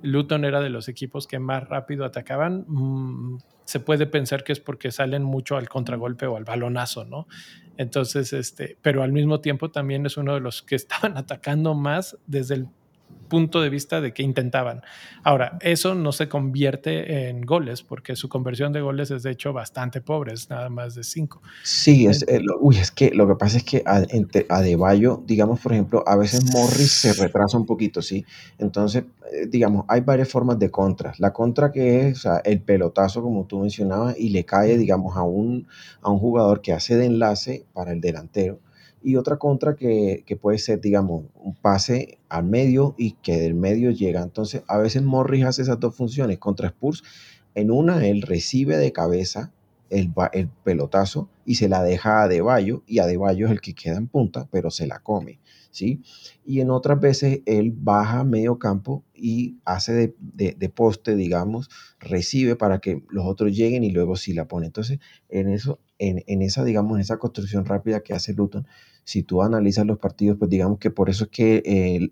Luton 0.02 0.44
era 0.44 0.60
de 0.60 0.70
los 0.70 0.88
equipos 0.88 1.28
que 1.28 1.38
más 1.38 1.68
rápido 1.68 2.04
atacaban. 2.04 2.64
Mm, 2.66 3.38
se 3.64 3.80
puede 3.80 4.06
pensar 4.06 4.42
que 4.42 4.52
es 4.52 4.60
porque 4.60 4.90
salen 4.90 5.22
mucho 5.22 5.56
al 5.56 5.68
contragolpe 5.68 6.26
o 6.26 6.36
al 6.36 6.44
balonazo, 6.44 7.04
¿no? 7.04 7.28
Entonces, 7.76 8.32
este, 8.32 8.78
pero 8.82 9.02
al 9.04 9.12
mismo 9.12 9.40
tiempo 9.40 9.70
también 9.70 10.06
es 10.06 10.16
uno 10.16 10.34
de 10.34 10.40
los 10.40 10.62
que 10.62 10.74
estaban 10.74 11.16
atacando 11.18 11.74
más 11.74 12.18
desde 12.26 12.56
el 12.56 12.68
punto 13.28 13.60
de 13.60 13.68
vista 13.68 14.00
de 14.00 14.12
que 14.12 14.22
intentaban. 14.22 14.82
Ahora, 15.22 15.58
eso 15.60 15.94
no 15.94 16.12
se 16.12 16.28
convierte 16.28 17.28
en 17.28 17.42
goles, 17.42 17.82
porque 17.82 18.16
su 18.16 18.28
conversión 18.28 18.72
de 18.72 18.80
goles 18.80 19.10
es 19.10 19.22
de 19.22 19.30
hecho 19.30 19.52
bastante 19.52 20.00
pobre, 20.00 20.32
es 20.32 20.50
nada 20.50 20.68
más 20.68 20.94
de 20.94 21.04
5. 21.04 21.42
Sí, 21.62 22.06
es, 22.06 22.24
eh, 22.26 22.40
uy, 22.60 22.78
es 22.78 22.90
que 22.90 23.10
lo 23.10 23.28
que 23.28 23.34
pasa 23.34 23.58
es 23.58 23.64
que 23.64 23.82
a, 23.84 24.00
de 24.00 24.76
Bayo, 24.76 25.22
digamos, 25.26 25.60
por 25.60 25.72
ejemplo, 25.72 26.02
a 26.06 26.16
veces 26.16 26.44
Morris 26.52 26.90
se 26.92 27.12
retrasa 27.12 27.56
un 27.56 27.66
poquito, 27.66 28.02
¿sí? 28.02 28.24
Entonces, 28.58 29.04
eh, 29.32 29.46
digamos, 29.46 29.84
hay 29.88 30.00
varias 30.00 30.28
formas 30.28 30.58
de 30.58 30.70
contra. 30.70 31.12
La 31.18 31.32
contra 31.32 31.70
que 31.70 32.08
es 32.08 32.26
el 32.44 32.62
pelotazo, 32.62 33.22
como 33.22 33.44
tú 33.44 33.60
mencionabas, 33.60 34.18
y 34.18 34.30
le 34.30 34.44
cae, 34.44 34.78
digamos, 34.78 35.16
a 35.16 35.22
un, 35.22 35.68
a 36.00 36.10
un 36.10 36.18
jugador 36.18 36.62
que 36.62 36.72
hace 36.72 36.96
de 36.96 37.06
enlace 37.06 37.66
para 37.72 37.92
el 37.92 38.00
delantero 38.00 38.58
y 39.02 39.16
otra 39.16 39.36
contra 39.36 39.76
que, 39.76 40.24
que, 40.26 40.36
puede 40.36 40.58
ser, 40.58 40.80
digamos, 40.80 41.24
un 41.34 41.54
pase 41.54 42.18
al 42.28 42.44
medio 42.44 42.94
y 42.98 43.12
que 43.22 43.38
del 43.38 43.54
medio 43.54 43.90
llega. 43.90 44.22
Entonces, 44.22 44.62
a 44.66 44.78
veces 44.78 45.02
Morris 45.02 45.44
hace 45.44 45.62
esas 45.62 45.80
dos 45.80 45.94
funciones 45.94 46.38
contra 46.38 46.68
Spurs. 46.68 47.02
En 47.54 47.70
una, 47.70 48.06
él 48.06 48.22
recibe 48.22 48.76
de 48.76 48.92
cabeza 48.92 49.52
el, 49.90 50.12
el 50.32 50.48
pelotazo 50.64 51.28
y 51.44 51.56
se 51.56 51.68
la 51.68 51.82
deja 51.82 52.20
a 52.20 52.24
Adebayo 52.24 52.82
y 52.86 52.98
Adebayo 52.98 53.46
es 53.46 53.52
el 53.52 53.60
que 53.60 53.74
queda 53.74 53.96
en 53.96 54.08
punta, 54.08 54.48
pero 54.50 54.70
se 54.70 54.86
la 54.86 55.00
come. 55.00 55.40
¿sí? 55.70 56.02
Y 56.44 56.60
en 56.60 56.70
otras 56.70 57.00
veces 57.00 57.40
él 57.46 57.72
baja 57.74 58.24
medio 58.24 58.58
campo 58.58 59.04
y 59.14 59.56
hace 59.64 60.14
de, 60.18 60.68
poste, 60.68 61.14
digamos, 61.14 61.68
recibe 61.98 62.56
para 62.56 62.80
que 62.80 63.02
los 63.10 63.26
otros 63.26 63.54
lleguen 63.56 63.84
y 63.84 63.90
luego 63.90 64.16
sí 64.16 64.32
la 64.32 64.46
pone. 64.46 64.66
Entonces, 64.66 64.98
en 65.28 65.48
eso, 65.48 65.78
en, 65.98 66.42
esa, 66.42 66.64
digamos, 66.64 66.96
en 66.96 67.00
esa 67.00 67.18
construcción 67.18 67.64
rápida 67.64 68.00
que 68.00 68.14
hace 68.14 68.32
Luton, 68.32 68.66
si 69.04 69.22
tú 69.22 69.42
analizas 69.42 69.86
los 69.86 69.98
partidos, 69.98 70.36
pues 70.38 70.50
digamos 70.50 70.78
que 70.78 70.90
por 70.90 71.08
eso 71.08 71.24
es 71.24 71.30
que 71.30 71.62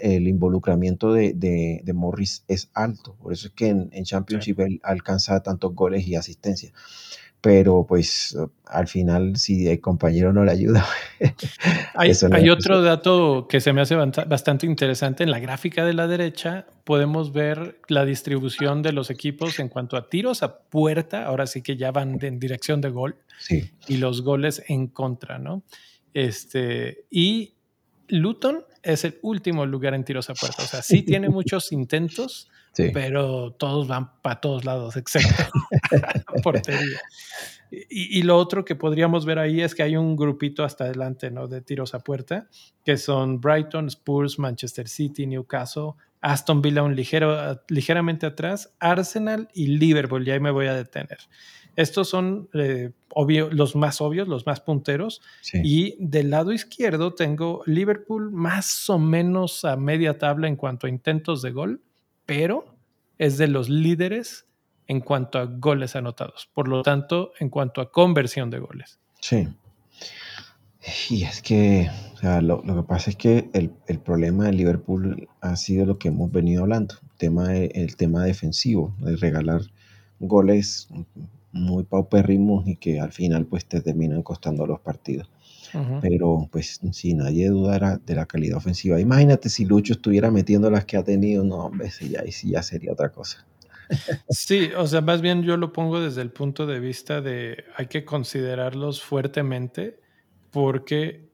el, 0.01 0.29
involucramiento 0.29 1.13
de, 1.13 1.93
Morris 1.95 2.45
es 2.49 2.71
alto, 2.75 3.15
por 3.21 3.33
eso 3.33 3.49
es 3.49 3.55
que 3.55 3.69
en, 3.69 4.05
Championship 4.05 4.61
él 4.61 4.81
alcanza 4.83 5.43
tantos 5.43 5.75
goles 5.75 6.07
y 6.07 6.15
asistencias 6.15 6.73
pero 7.41 7.87
pues 7.87 8.37
al 8.67 8.89
final 8.89 9.37
si 9.37 9.69
el 9.69 9.81
compañero 9.81 10.33
no 10.33 10.45
le 10.45 10.53
ayuda. 10.53 10.87
hay, 11.95 12.51
otro 12.51 12.83
dato 12.83 13.47
que 13.49 13.61
se 13.61 13.73
me 13.73 13.81
hace 13.81 13.95
bastante 13.95 14.67
interesante. 14.67 15.23
En 15.23 15.31
la 15.31 15.39
gráfica 15.39 15.85
de 15.85 15.95
la 15.95 16.07
derecha 16.07 16.67
podemos 16.85 17.33
ver 17.33 17.81
la 17.89 18.05
distribución 18.05 18.83
de 18.83 18.93
los 18.93 19.11
equipos 19.11 19.59
en 19.59 19.69
cuanto 19.69 19.97
a 19.97 20.09
tiros 20.09 20.43
a 20.43 20.59
puerta, 20.59 21.25
ahora 21.27 21.47
sí 21.47 21.63
que 21.63 21.77
ya 21.77 21.93
van 21.93 22.19
en 22.23 22.41
dirección 22.41 22.81
de 22.81 22.91
gol, 22.91 23.17
y 23.87 23.99
los 23.99 24.23
goles 24.23 24.63
en 24.69 24.89
contra, 24.89 25.39
¿no? 25.39 25.63
Este, 26.15 27.05
y 27.11 27.55
Luton 28.09 28.65
es 28.87 29.05
el 29.05 29.19
último 29.23 29.67
lugar 29.67 29.95
en 29.95 30.05
tiros 30.05 30.31
a 30.31 30.35
puerta, 30.35 30.63
o 30.63 30.67
sea, 30.67 30.83
sí 30.83 31.03
tiene 31.03 31.29
muchos 31.29 31.73
intentos, 31.73 32.49
pero 32.93 33.53
todos 33.53 33.89
van 33.89 34.21
para 34.21 34.41
todos 34.41 34.65
lados, 34.65 34.97
excepto 34.97 35.45
portería. 36.43 37.01
Y, 37.71 38.19
y, 38.21 38.23
lo 38.23 38.37
otro 38.37 38.65
que 38.65 38.77
podríamos 38.77 39.27
ver 39.27 39.41
ahí 39.41 39.61
es 39.61 39.75
que 39.75 39.83
hay 39.83 39.97
un 39.97 40.15
grupito 40.15 40.63
hasta 40.63 40.85
adelante, 40.85 41.33
¿no? 41.33 41.49
De 41.49 41.63
tiros 41.63 41.95
a 41.95 41.99
puerta, 41.99 42.49
que 42.85 42.97
son 42.97 43.41
Brighton, 43.41 43.89
Spurs, 43.89 44.39
Manchester 44.39 44.87
City, 44.89 45.27
Newcastle, 45.27 45.95
Aston 46.21 46.63
Villa 46.63 46.83
un 46.83 46.95
ligero, 46.95 47.61
ligeramente 47.69 48.27
atrás, 48.27 48.75
Arsenal 48.79 49.49
y 49.53 49.67
Liverpool, 49.67 50.27
y 50.27 50.31
ahí 50.31 50.41
me 50.41 50.51
voy 50.51 50.67
a 50.67 50.75
detener. 50.75 51.19
Estos 51.77 52.09
son 52.09 52.49
eh, 52.55 52.91
los 53.51 53.77
más 53.77 54.01
obvios, 54.01 54.27
los 54.29 54.47
más 54.47 54.61
punteros. 54.61 55.23
Y 55.53 55.95
del 55.99 56.31
lado 56.31 56.53
izquierdo 56.53 57.15
tengo 57.15 57.63
Liverpool 57.67 58.33
más 58.33 58.91
o 58.91 58.99
menos 58.99 59.65
a 59.65 59.77
media 59.77 60.19
tabla 60.19 60.49
en 60.49 60.57
cuanto 60.57 60.87
a 60.87 60.91
intentos 60.91 61.43
de 61.43 61.53
gol 61.53 61.83
pero 62.27 62.77
es 63.19 63.39
de 63.39 63.47
los 63.47 63.71
líderes 63.71 64.47
en 64.89 65.01
cuanto 65.01 65.39
a 65.39 65.47
goles 65.47 65.97
anotados. 65.97 66.51
Por 66.53 66.69
lo 66.69 66.83
tanto, 66.83 67.33
en 67.41 67.49
cuanto 67.49 67.81
a 67.81 67.91
conversión 67.91 68.51
de 68.51 68.59
goles. 68.59 68.99
Sí. 69.21 69.49
Y 71.09 71.25
es 71.25 71.43
que, 71.43 71.91
o 72.15 72.17
sea, 72.19 72.41
lo, 72.41 72.63
que 72.63 72.83
pasa 72.87 73.11
es 73.11 73.17
que 73.17 73.51
el, 73.55 73.71
problema 74.01 74.45
de 74.45 74.53
Liverpool 74.53 75.29
ha 75.41 75.57
sido 75.57 75.87
lo 75.87 75.99
que 75.99 76.09
hemos 76.09 76.31
venido 76.31 76.63
hablando, 76.63 76.97
el 77.19 77.97
tema 77.97 78.25
defensivo, 78.25 78.95
de 78.99 79.17
regalar 79.17 79.63
goles 80.21 80.89
muy 81.57 81.85
paupérrimos 81.85 82.67
y 82.67 82.77
que 82.77 83.01
al 83.01 83.13
final 83.13 83.47
pues 83.47 83.67
te 83.67 83.81
terminan 83.81 84.23
costando 84.23 84.67
los 84.67 84.81
partidos. 84.81 85.31
Pero 86.01 86.49
pues 86.51 86.81
si 86.93 87.13
nadie 87.13 87.51
dudara 87.51 87.99
de 87.99 88.15
la 88.15 88.25
calidad 88.25 88.57
ofensiva. 88.57 88.99
Imagínate 88.99 89.51
si 89.51 89.67
Lucho 89.67 89.93
estuviera 89.93 90.31
metiendo 90.31 90.71
las 90.71 90.87
que 90.87 90.97
ha 90.97 91.05
tenido, 91.05 91.45
no, 91.45 91.67
hombre, 91.67 91.91
ya, 92.09 92.23
sí 92.31 92.51
ya 92.51 92.63
sería 92.63 92.93
otra 92.93 93.11
cosa. 93.11 93.45
Sí, 94.29 94.71
o 94.77 94.87
sea, 94.87 95.01
más 95.01 95.21
bien 95.21 95.43
yo 95.43 95.57
lo 95.57 95.73
pongo 95.73 96.01
desde 96.01 96.23
el 96.23 96.31
punto 96.31 96.67
de 96.67 96.81
vista 96.81 97.21
de 97.21 97.65
hay 97.77 97.87
que 97.87 98.05
considerarlos 98.05 99.03
fuertemente 99.03 100.01
porque 100.51 101.29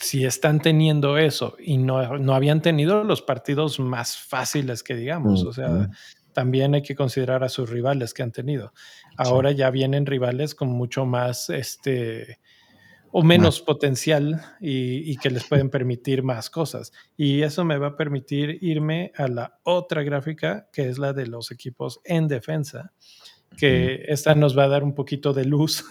si 0.00 0.24
están 0.24 0.60
teniendo 0.60 1.18
eso 1.18 1.56
y 1.58 1.78
no, 1.78 2.18
no 2.18 2.34
habían 2.34 2.62
tenido 2.62 3.04
los 3.04 3.22
partidos 3.22 3.80
más 3.80 4.16
fáciles 4.16 4.82
que 4.82 4.94
digamos, 4.94 5.44
o 5.44 5.52
sea, 5.52 5.90
también 6.32 6.74
hay 6.74 6.82
que 6.82 6.94
considerar 6.94 7.44
a 7.44 7.48
sus 7.48 7.70
rivales 7.70 8.14
que 8.14 8.22
han 8.22 8.32
tenido. 8.32 8.72
Ahora 9.16 9.52
ya 9.52 9.70
vienen 9.70 10.06
rivales 10.06 10.54
con 10.54 10.68
mucho 10.68 11.06
más, 11.06 11.50
este, 11.50 12.38
o 13.12 13.22
menos 13.22 13.60
potencial 13.60 14.42
y, 14.58 15.16
que 15.18 15.30
les 15.30 15.44
pueden 15.44 15.68
permitir 15.68 16.22
más 16.22 16.48
cosas. 16.48 16.92
Y 17.16 17.42
eso 17.42 17.62
me 17.64 17.76
va 17.76 17.88
a 17.88 17.96
permitir 17.96 18.58
irme 18.62 19.12
a 19.16 19.28
la 19.28 19.58
otra 19.64 20.02
gráfica, 20.02 20.68
que 20.72 20.88
es 20.88 20.98
la 20.98 21.12
de 21.12 21.26
los 21.26 21.50
equipos 21.50 22.00
en 22.04 22.26
defensa, 22.26 22.92
que 23.56 24.06
esta 24.08 24.34
nos 24.34 24.56
va 24.56 24.64
a 24.64 24.68
dar 24.68 24.82
un 24.82 24.94
poquito 24.94 25.34
de 25.34 25.44
luz 25.44 25.84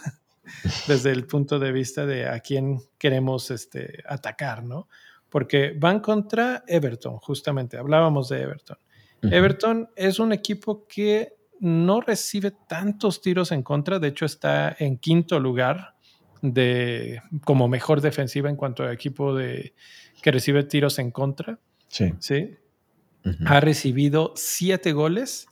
desde 0.88 1.12
el 1.12 1.26
punto 1.26 1.60
de 1.60 1.70
vista 1.70 2.04
de 2.06 2.28
a 2.28 2.40
quién 2.40 2.80
queremos 2.98 3.52
este, 3.52 4.02
atacar, 4.06 4.64
¿no? 4.64 4.88
Porque 5.28 5.74
van 5.78 6.00
contra 6.00 6.64
Everton, 6.66 7.18
justamente, 7.18 7.78
hablábamos 7.78 8.28
de 8.30 8.42
Everton. 8.42 8.78
Everton 9.22 9.88
es 9.96 10.18
un 10.18 10.32
equipo 10.32 10.86
que 10.86 11.34
no 11.60 12.00
recibe 12.00 12.52
tantos 12.68 13.20
tiros 13.20 13.52
en 13.52 13.62
contra, 13.62 13.98
de 13.98 14.08
hecho 14.08 14.24
está 14.24 14.74
en 14.78 14.98
quinto 14.98 15.38
lugar 15.38 15.94
de 16.42 17.22
como 17.44 17.68
mejor 17.68 18.00
defensiva 18.00 18.50
en 18.50 18.56
cuanto 18.56 18.82
a 18.82 18.92
equipo 18.92 19.34
de 19.34 19.74
que 20.22 20.32
recibe 20.32 20.64
tiros 20.64 20.98
en 20.98 21.12
contra. 21.12 21.60
Sí. 21.88 22.12
¿sí? 22.18 22.56
Ha 23.46 23.60
recibido 23.60 24.32
siete 24.34 24.92
goles 24.92 25.46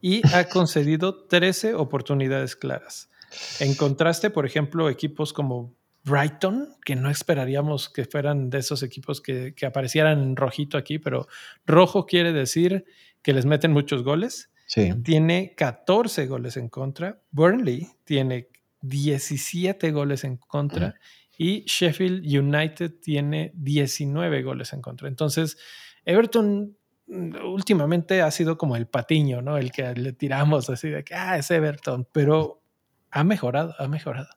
y 0.00 0.20
ha 0.34 0.44
concedido 0.48 1.24
13 1.24 1.74
oportunidades 1.74 2.56
claras. 2.56 3.10
En 3.58 3.74
contraste, 3.74 4.30
por 4.30 4.44
ejemplo, 4.44 4.90
equipos 4.90 5.32
como 5.32 5.74
Brighton, 6.04 6.76
que 6.84 6.94
no 6.94 7.10
esperaríamos 7.10 7.88
que 7.88 8.04
fueran 8.04 8.50
de 8.50 8.58
esos 8.58 8.82
equipos 8.82 9.22
que, 9.22 9.54
que 9.54 9.64
aparecieran 9.64 10.20
en 10.20 10.36
rojito 10.36 10.76
aquí, 10.76 10.98
pero 10.98 11.26
rojo 11.66 12.04
quiere 12.04 12.32
decir 12.32 12.84
que 13.24 13.32
les 13.32 13.46
meten 13.46 13.72
muchos 13.72 14.04
goles. 14.04 14.50
Sí. 14.66 14.92
Tiene 15.02 15.54
14 15.56 16.26
goles 16.26 16.56
en 16.56 16.68
contra. 16.68 17.20
Burnley 17.32 17.88
tiene 18.04 18.48
17 18.82 19.90
goles 19.90 20.22
en 20.24 20.36
contra 20.36 20.94
y 21.36 21.64
Sheffield 21.66 22.24
United 22.24 22.92
tiene 23.00 23.50
19 23.56 24.42
goles 24.42 24.72
en 24.72 24.82
contra. 24.82 25.08
Entonces, 25.08 25.56
Everton 26.04 26.76
mm, 27.06 27.36
últimamente 27.46 28.22
ha 28.22 28.30
sido 28.30 28.56
como 28.58 28.76
el 28.76 28.86
patiño, 28.86 29.42
¿no? 29.42 29.56
El 29.56 29.72
que 29.72 29.94
le 29.94 30.12
tiramos 30.12 30.68
así 30.70 30.90
de 30.90 31.02
que, 31.02 31.14
ah, 31.14 31.38
es 31.38 31.50
Everton, 31.50 32.06
pero 32.12 32.62
ha 33.10 33.24
mejorado, 33.24 33.74
ha 33.78 33.88
mejorado. 33.88 34.28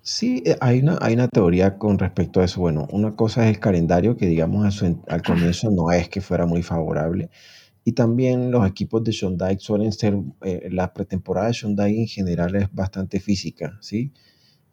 Sí, 0.00 0.42
eh, 0.46 0.56
hay 0.60 0.80
una, 0.80 0.98
hay 1.00 1.14
una 1.14 1.28
teoría 1.28 1.78
con 1.78 1.98
respecto 1.98 2.40
a 2.40 2.44
eso. 2.44 2.60
Bueno, 2.60 2.88
una 2.90 3.14
cosa 3.14 3.44
es 3.44 3.54
el 3.54 3.60
calendario, 3.60 4.16
que 4.16 4.26
digamos 4.26 4.82
al 4.82 5.22
comienzo 5.22 5.70
no 5.70 5.92
es 5.92 6.08
que 6.08 6.20
fuera 6.20 6.46
muy 6.46 6.62
favorable. 6.62 7.30
Y 7.84 7.92
también 7.92 8.50
los 8.50 8.66
equipos 8.66 9.02
de 9.02 9.12
Sean 9.12 9.36
Dyke 9.36 9.60
suelen 9.60 9.92
ser, 9.92 10.16
eh, 10.42 10.68
la 10.70 10.92
pretemporada 10.92 11.48
de 11.48 11.54
Sean 11.54 11.74
Dyke 11.74 11.98
en 11.98 12.06
general 12.06 12.54
es 12.54 12.72
bastante 12.72 13.18
física, 13.18 13.76
¿sí? 13.80 14.12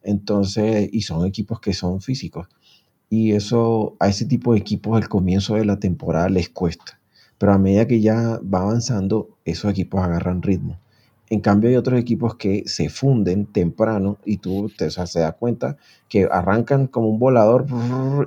Entonces, 0.04 0.90
y 0.92 1.02
son 1.02 1.26
equipos 1.26 1.60
que 1.60 1.74
son 1.74 2.02
físicos. 2.02 2.48
Y 3.10 3.32
eso, 3.32 3.96
a 4.00 4.08
ese 4.10 4.26
tipo 4.26 4.54
de 4.54 4.60
equipos, 4.60 5.02
el 5.02 5.10
comienzo 5.10 5.56
de 5.56 5.66
la 5.66 5.80
temporada 5.80 6.30
les 6.30 6.50
cuesta. 6.50 7.00
Pero 7.40 7.54
a 7.54 7.58
medida 7.58 7.88
que 7.88 8.02
ya 8.02 8.40
va 8.42 8.62
avanzando, 8.62 9.38
esos 9.46 9.72
equipos 9.72 10.02
agarran 10.04 10.44
ritmo. 10.44 10.80
En 11.32 11.42
cambio, 11.42 11.70
hay 11.70 11.76
otros 11.76 12.00
equipos 12.00 12.36
que 12.36 12.64
se 12.66 12.90
funden 12.90 13.46
temprano 13.46 14.18
y 14.26 14.38
tú 14.38 14.72
te 14.76 14.90
se 14.90 15.20
das 15.20 15.36
cuenta 15.36 15.78
que 16.08 16.28
arrancan 16.30 16.88
como 16.88 17.08
un 17.08 17.20
volador 17.20 17.68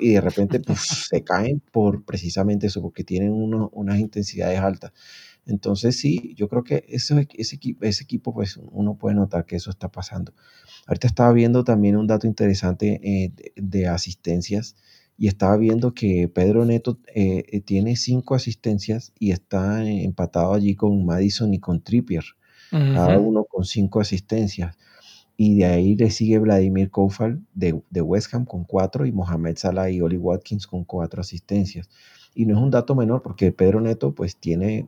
y 0.00 0.12
de 0.12 0.20
repente 0.20 0.60
pues, 0.60 1.08
se 1.10 1.24
caen 1.24 1.60
por 1.72 2.04
precisamente 2.04 2.68
eso, 2.68 2.80
porque 2.80 3.02
tienen 3.02 3.32
unas 3.32 3.98
intensidades 3.98 4.60
altas. 4.60 4.92
Entonces, 5.46 5.98
sí, 5.98 6.34
yo 6.36 6.48
creo 6.48 6.62
que 6.62 6.84
ese, 6.88 7.26
ese, 7.34 7.58
ese 7.80 8.04
equipo, 8.04 8.32
pues 8.32 8.56
uno 8.70 8.94
puede 8.96 9.16
notar 9.16 9.46
que 9.46 9.56
eso 9.56 9.70
está 9.70 9.90
pasando. 9.90 10.32
Ahorita 10.86 11.08
estaba 11.08 11.32
viendo 11.32 11.64
también 11.64 11.96
un 11.96 12.06
dato 12.06 12.28
interesante 12.28 13.00
eh, 13.02 13.32
de, 13.56 13.88
asistencias 13.88 14.76
y 15.18 15.26
estaba 15.26 15.56
viendo 15.56 15.92
que 15.94 16.28
Pedro 16.28 16.64
Neto 16.64 17.00
eh, 17.14 17.44
eh, 17.50 17.60
tiene 17.60 17.96
cinco 17.96 18.36
asistencias 18.36 19.12
y 19.18 19.32
está 19.32 19.84
empatado 19.84 20.54
allí 20.54 20.76
con 20.76 21.04
Madison 21.04 21.52
y 21.52 21.58
con 21.58 21.82
Trippier 21.82 22.24
cada 22.72 23.18
uno 23.18 23.44
con 23.44 23.64
cinco 23.64 24.00
asistencias. 24.00 24.76
Y 25.36 25.58
de 25.58 25.64
ahí 25.66 25.96
le 25.96 26.10
sigue 26.10 26.38
Vladimir 26.38 26.90
Koufal 26.90 27.40
de, 27.54 27.72
West 28.02 28.32
Ham 28.34 28.44
con 28.44 28.64
cuatro 28.64 29.06
y 29.06 29.12
Mohamed 29.12 29.56
Salah 29.56 29.90
y 29.90 30.00
Oli 30.00 30.16
Watkins 30.16 30.66
con 30.66 30.84
cuatro 30.84 31.20
asistencias. 31.20 31.88
Y 32.34 32.46
no 32.46 32.56
es 32.56 32.62
un 32.62 32.70
dato 32.70 32.94
menor 32.94 33.22
porque 33.22 33.52
Pedro 33.52 33.80
Neto 33.80 34.14
pues 34.14 34.36
tiene, 34.36 34.86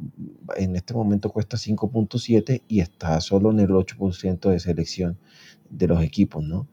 en 0.56 0.76
este 0.76 0.94
momento 0.94 1.30
cuesta 1.30 1.56
5.7 1.56 2.62
y 2.68 2.80
está 2.80 3.20
solo 3.20 3.50
en 3.50 3.60
el 3.60 3.68
8% 3.68 4.50
de 4.50 4.60
selección 4.60 5.18
de 5.68 5.88
los 5.88 6.02
equipos, 6.02 6.42
¿no? 6.42 6.68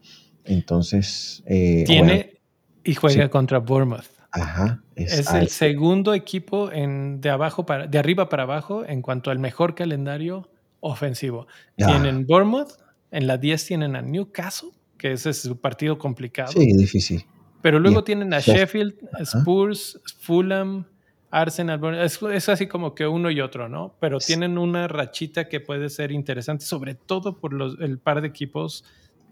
Entonces... 0.46 1.44
Eh, 1.46 1.84
tiene, 1.86 2.40
Y 2.84 2.94
juega 2.96 3.30
contra 3.30 3.60
Bournemouth. 3.60 4.06
Ajá. 4.32 4.82
Es, 4.96 5.30
el 5.34 5.50
segundo 5.50 6.14
equipo 6.14 6.72
en, 6.72 7.20
de, 7.20 7.30
abajo 7.30 7.66
para, 7.66 7.88
de 7.88 7.98
arriba 7.98 8.30
para 8.30 8.44
abajo 8.44 8.86
en 8.86 9.02
cuanto 9.02 9.30
al 9.30 9.40
mejor 9.40 9.76
calendario 9.76 10.48
ofensivo. 10.82 11.48
Tienen 11.78 12.28
Bournemouth, 12.28 12.74
en 13.12 13.28
la 13.28 13.38
10 13.38 13.66
tienen 13.66 13.96
a 13.96 14.02
Newcastle, 14.02 14.72
que 14.98 15.14
ese 15.14 15.30
es 15.30 15.42
su 15.42 15.58
partido 15.60 15.98
complicado. 15.98 16.52
Sí, 16.52 16.74
difícil. 16.74 17.26
Pero 17.62 17.80
luego 17.80 18.04
tienen 18.04 18.34
a 18.34 18.40
Sheffield, 18.40 18.96
Spurs, 19.22 20.00
Fulham, 20.20 20.86
Arsenal. 21.30 21.80
Es, 21.96 22.50
así 22.50 22.68
como 22.68 22.96
que 22.96 23.08
uno 23.08 23.30
y 23.32 23.40
otro, 23.40 23.70
¿no? 23.70 23.96
Pero 24.00 24.18
tienen 24.18 24.58
una 24.58 24.88
rachita 24.88 25.48
que 25.48 25.60
puede 25.60 25.90
ser 25.90 26.12
interesante, 26.12 26.66
sobre 26.66 26.96
todo 26.96 27.40
por 27.40 27.54
los, 27.54 27.80
el 27.80 28.00
par 28.00 28.22
de 28.22 28.28
equipos 28.28 28.84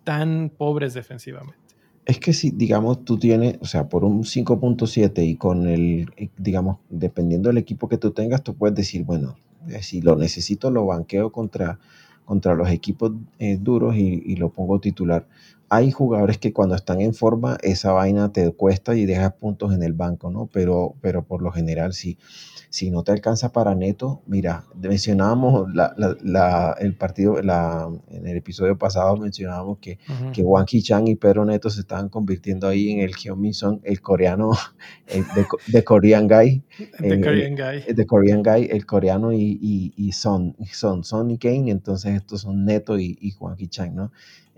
tan 0.04 0.52
pobres 0.56 0.94
defensivamente. 0.94 1.58
Es 2.06 2.20
que 2.20 2.34
si, 2.34 2.52
digamos, 2.52 3.04
tú 3.06 3.18
tienes, 3.18 3.58
o 3.62 3.66
sea, 3.66 3.90
por 3.90 4.04
un 4.04 4.24
5.7 4.24 5.28
y 5.28 5.36
con 5.36 5.68
el, 5.68 6.10
digamos, 6.38 6.78
dependiendo 6.90 7.50
del 7.50 7.58
equipo 7.58 7.88
que 7.88 7.98
tú 7.98 8.12
tengas, 8.12 8.44
tú 8.44 8.56
puedes 8.56 8.76
decir, 8.76 9.04
bueno, 9.04 9.38
si 9.82 10.02
lo 10.02 10.16
necesito, 10.16 10.72
lo 10.72 10.86
banqueo 10.86 11.32
contra, 11.32 11.80
contra 12.26 12.54
los 12.54 12.70
equipos 12.70 13.14
eh, 13.40 13.58
duros 13.60 13.96
y, 13.96 14.22
y, 14.26 14.36
lo 14.36 14.50
pongo 14.50 14.80
titular. 14.80 15.28
Hay 15.70 15.92
jugadores 15.92 16.38
que 16.38 16.54
cuando 16.54 16.76
están 16.76 17.02
en 17.02 17.14
forma, 17.14 17.58
esa 17.62 17.92
vaina 17.92 18.32
te 18.32 18.52
cuesta 18.52 18.96
y 18.96 19.06
dejas 19.06 19.34
puntos 19.34 19.74
en 19.74 19.84
el 19.84 19.94
banco, 19.94 20.32
¿no? 20.32 20.50
Pero, 20.52 20.96
pero 21.02 21.24
por 21.24 21.42
lo 21.42 21.52
general 21.52 21.94
sí 21.94 22.18
si 22.70 22.92
no 22.92 23.04
te 23.04 23.12
alcanza 23.12 23.52
para 23.52 23.74
neto, 23.74 24.22
mira, 24.28 24.64
mencionábamos 24.80 25.70
el 26.80 26.96
partido, 26.96 27.40
en 27.40 28.28
el 28.28 28.38
episodio 28.38 28.78
pasado 28.78 29.18
mencionábamos 29.18 29.80
que, 29.80 29.98
que 30.34 30.44
Wang 30.44 30.66
Ki-chan 30.66 31.08
y 31.08 31.16
Pedro 31.16 31.46
Neto 31.46 31.72
se 31.72 31.82
estaban 31.82 32.10
convirtiendo 32.10 32.68
ahí 32.68 32.92
en 32.92 33.00
el 33.00 33.16
Hyun 33.16 33.54
Son, 33.54 33.82
el 33.84 34.02
coreano 34.02 34.52
de, 35.68 35.84
Korean 35.84 36.28
Guy. 36.28 36.62
De 37.00 37.20
Korean 37.20 37.56
Guy. 37.56 37.94
De 37.94 38.06
Korean 38.06 38.44
Guy, 38.44 38.68
el 38.70 38.86
coreano 38.86 39.34
y, 39.34 39.94
y, 39.96 40.12
Son, 40.12 40.56
Son, 40.72 41.04
Son 41.04 41.32
y 41.32 41.40
Kane, 41.40 41.72
entonces 41.72 42.16
estos 42.16 42.42
son 42.42 42.66
Neto 42.66 43.00
y, 43.00 43.18
y 43.20 43.34
Wang 43.40 43.56
Ki-chan, 43.56 43.96
¿no? 43.96 44.12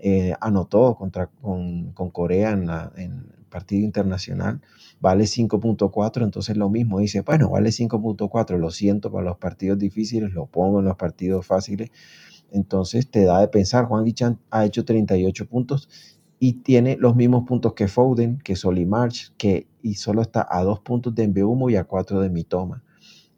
Eh, 0.04 0.34
anotó 0.40 0.96
contra, 0.96 1.28
con, 1.28 1.92
con 1.92 2.10
Corea 2.10 2.50
en, 2.50 2.68
el 2.96 3.44
partido 3.48 3.84
internacional 3.84 4.60
vale 5.00 5.24
5.4, 5.24 6.24
entonces 6.24 6.56
lo 6.56 6.68
mismo, 6.68 6.98
dice, 6.98 7.20
bueno, 7.20 7.50
vale 7.50 7.70
5.4, 7.70 8.58
lo 8.58 8.70
siento 8.72 9.12
para 9.12 9.24
los 9.26 9.36
partidos 9.38 9.78
difíciles, 9.78 10.32
lo 10.32 10.46
pongo 10.46 10.80
en 10.80 10.86
los 10.86 10.96
partidos 10.96 11.46
fáciles, 11.46 11.90
entonces 12.50 13.10
te 13.10 13.24
da 13.24 13.40
de 13.40 13.48
pensar, 13.48 13.86
Juan 13.86 14.04
Lichan 14.04 14.40
ha 14.50 14.64
hecho 14.64 14.84
38 14.84 15.46
puntos 15.46 15.88
y 16.40 16.54
tiene 16.54 16.96
los 16.98 17.14
mismos 17.14 17.44
puntos 17.46 17.74
que 17.74 17.86
Foden, 17.86 18.38
que 18.38 18.56
March, 18.86 19.32
que 19.36 19.68
y 19.82 19.94
solo 19.94 20.22
está 20.22 20.44
a 20.50 20.64
dos 20.64 20.80
puntos 20.80 21.14
de 21.14 21.28
Mbeumo 21.28 21.70
y 21.70 21.76
a 21.76 21.84
cuatro 21.84 22.20
de 22.20 22.30
Mitoma. 22.30 22.82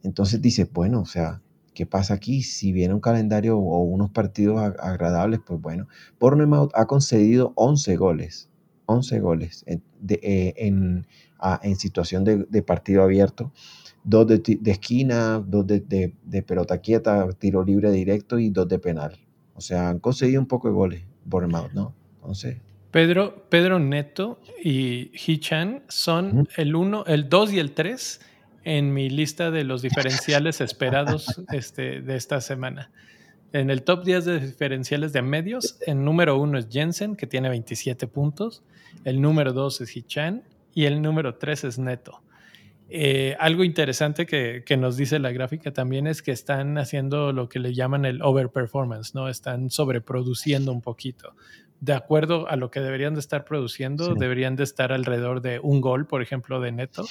Entonces 0.02 0.40
dice, 0.40 0.68
bueno, 0.72 1.00
o 1.00 1.06
sea, 1.06 1.42
¿qué 1.74 1.86
pasa 1.86 2.14
aquí? 2.14 2.42
Si 2.42 2.72
viene 2.72 2.94
un 2.94 3.00
calendario 3.00 3.58
o 3.58 3.82
unos 3.82 4.10
partidos 4.10 4.60
agradables, 4.60 5.40
pues 5.44 5.60
bueno, 5.60 5.88
Bournemouth 6.18 6.70
ha 6.74 6.86
concedido 6.86 7.52
11 7.56 7.96
goles, 7.96 8.48
11 8.86 9.20
goles 9.20 9.64
en, 9.66 9.82
eh, 10.08 10.54
en, 10.56 11.06
en 11.62 11.76
situación 11.76 12.24
de, 12.24 12.62
partido 12.62 13.02
abierto. 13.02 13.52
Dos 14.04 14.26
de, 14.26 14.60
esquina, 14.66 15.42
dos 15.44 15.66
de, 15.66 16.44
pelota 16.46 16.78
quieta, 16.78 17.26
tiro 17.38 17.64
libre 17.64 17.90
directo 17.90 18.38
y 18.38 18.50
dos 18.50 18.68
de 18.68 18.78
penal. 18.78 19.18
O 19.54 19.60
sea, 19.60 19.88
han 19.88 19.98
conseguido 19.98 20.40
un 20.40 20.46
poco 20.46 20.68
de 20.68 20.74
goles, 20.74 21.02
Bournemouth, 21.24 21.72
¿no? 21.72 21.94
Entonces... 22.16 22.58
Pedro, 22.90 23.46
Pedro 23.48 23.80
Neto 23.80 24.38
y 24.62 25.10
Hichan 25.14 25.82
son 25.88 26.46
el 26.56 26.76
1, 26.76 27.06
el 27.06 27.28
2 27.28 27.54
y 27.54 27.58
el 27.58 27.72
3 27.72 28.20
en 28.64 28.92
mi 28.92 29.10
lista 29.10 29.50
de 29.50 29.64
los 29.64 29.82
diferenciales 29.82 30.60
esperados 30.60 31.26
este, 31.52 32.00
de 32.00 32.16
esta 32.16 32.40
semana. 32.40 32.90
En 33.52 33.70
el 33.70 33.82
top 33.82 34.04
10 34.04 34.24
de 34.24 34.40
diferenciales 34.40 35.12
de 35.12 35.22
medios, 35.22 35.78
el 35.86 36.02
número 36.04 36.36
1 36.38 36.58
es 36.58 36.68
Jensen, 36.68 37.14
que 37.14 37.26
tiene 37.26 37.48
27 37.48 38.08
puntos. 38.08 38.64
El 39.04 39.20
número 39.20 39.52
2 39.52 39.82
es 39.82 39.96
Hichan 39.96 40.42
y 40.74 40.86
el 40.86 41.00
número 41.00 41.36
3 41.36 41.64
es 41.64 41.78
neto. 41.78 42.20
Eh, 42.88 43.36
algo 43.38 43.64
interesante 43.64 44.26
que, 44.26 44.62
que, 44.66 44.76
nos 44.76 44.96
dice 44.96 45.18
la 45.18 45.32
gráfica 45.32 45.72
también 45.72 46.06
es 46.06 46.20
que 46.20 46.32
están 46.32 46.76
haciendo 46.78 47.32
lo 47.32 47.48
que 47.48 47.58
le 47.58 47.74
llaman 47.74 48.04
el 48.04 48.22
overperformance, 48.22 49.14
¿no? 49.14 49.28
Están 49.28 49.70
sobreproduciendo 49.70 50.70
un 50.72 50.82
poquito. 50.82 51.34
De 51.84 51.92
acuerdo 51.92 52.48
a 52.48 52.56
lo 52.56 52.70
que 52.70 52.80
deberían 52.80 53.12
de 53.12 53.20
estar 53.20 53.44
produciendo, 53.44 54.14
deberían 54.14 54.56
de 54.56 54.64
estar 54.64 54.90
alrededor 54.90 55.42
de 55.42 55.58
un 55.58 55.82
gol, 55.82 56.06
por 56.06 56.22
ejemplo, 56.22 56.58
de 56.58 56.72
neto, 56.72 57.04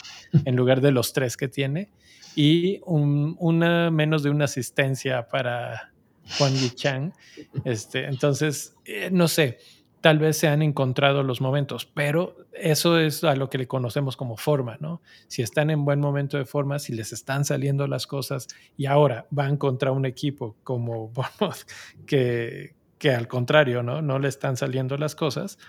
en 0.45 0.55
lugar 0.55 0.81
de 0.81 0.91
los 0.91 1.13
tres 1.13 1.37
que 1.37 1.47
tiene, 1.47 1.91
y 2.35 2.81
una 2.87 3.91
menos 3.91 4.23
de 4.23 4.31
una 4.31 4.45
asistencia 4.45 5.27
para 5.27 5.93
Juan 6.39 6.55
Chang. 6.73 7.13
Este, 7.65 8.05
entonces, 8.05 8.75
eh, 8.85 9.09
no 9.11 9.27
sé, 9.27 9.59
tal 10.01 10.17
vez 10.17 10.37
se 10.37 10.47
han 10.47 10.63
encontrado 10.63 11.21
los 11.21 11.39
momentos, 11.39 11.85
pero 11.85 12.35
eso 12.51 12.97
es 12.97 13.23
a 13.23 13.35
lo 13.35 13.51
que 13.51 13.59
le 13.59 13.67
conocemos 13.67 14.17
como 14.17 14.37
forma, 14.37 14.77
¿no? 14.79 15.03
Si 15.27 15.43
están 15.43 15.69
en 15.69 15.85
buen 15.85 15.99
momento 15.99 16.39
de 16.39 16.45
forma, 16.45 16.79
si 16.79 16.93
les 16.93 17.13
están 17.13 17.45
saliendo 17.45 17.85
las 17.85 18.07
cosas 18.07 18.47
y 18.75 18.87
ahora 18.87 19.27
van 19.29 19.55
contra 19.55 19.91
un 19.91 20.07
equipo 20.07 20.55
como 20.63 21.09
Bournemouth, 21.13 21.61
que, 22.07 22.73
que 23.03 23.11
al 23.11 23.27
contrario, 23.27 23.83
¿no? 23.83 24.01
No 24.01 24.17
le 24.17 24.29
están 24.29 24.55
saliendo 24.55 24.95
las 24.95 25.13
cosas, 25.13 25.59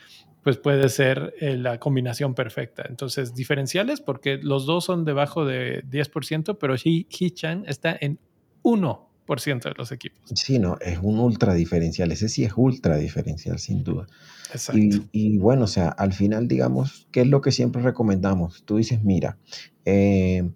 pues 0.45 0.57
puede 0.57 0.89
ser 0.89 1.35
eh, 1.41 1.57
la 1.57 1.81
combinación 1.81 2.33
perfecta. 2.33 2.85
Entonces, 2.89 3.35
diferenciales, 3.35 4.01
porque 4.01 4.37
los 4.37 4.67
dos 4.67 4.85
son 4.85 5.05
debajo 5.05 5.45
de 5.45 5.83
10%, 5.83 6.57
pero 6.61 6.77
Hee-Chan 6.77 7.65
está 7.67 7.99
en 8.01 8.21
1 8.63 9.11
ciento 9.39 9.69
de 9.69 9.75
los 9.77 9.91
equipos. 9.91 10.21
Sí, 10.37 10.61
no, 10.61 10.79
es 10.81 11.01
un 11.03 11.19
ultra 11.19 11.55
diferencial. 11.55 12.13
Ese 12.13 12.29
sí 12.29 12.45
es 12.45 12.53
ultra 12.55 12.99
diferencial, 12.99 13.59
sin 13.59 13.83
duda. 13.83 14.07
Exacto. 14.53 14.81
Y, 15.11 15.39
bueno, 15.39 15.65
o 15.65 15.67
sea, 15.67 15.89
al 15.89 16.13
final, 16.13 16.47
digamos, 16.47 17.09
¿qué 17.11 17.23
es 17.23 17.27
lo 17.27 17.41
que 17.41 17.51
siempre 17.51 17.83
recomendamos? 17.83 18.63
Tú 18.65 18.77
dices, 18.77 19.03
mira, 19.03 19.39
eh, 19.85 20.49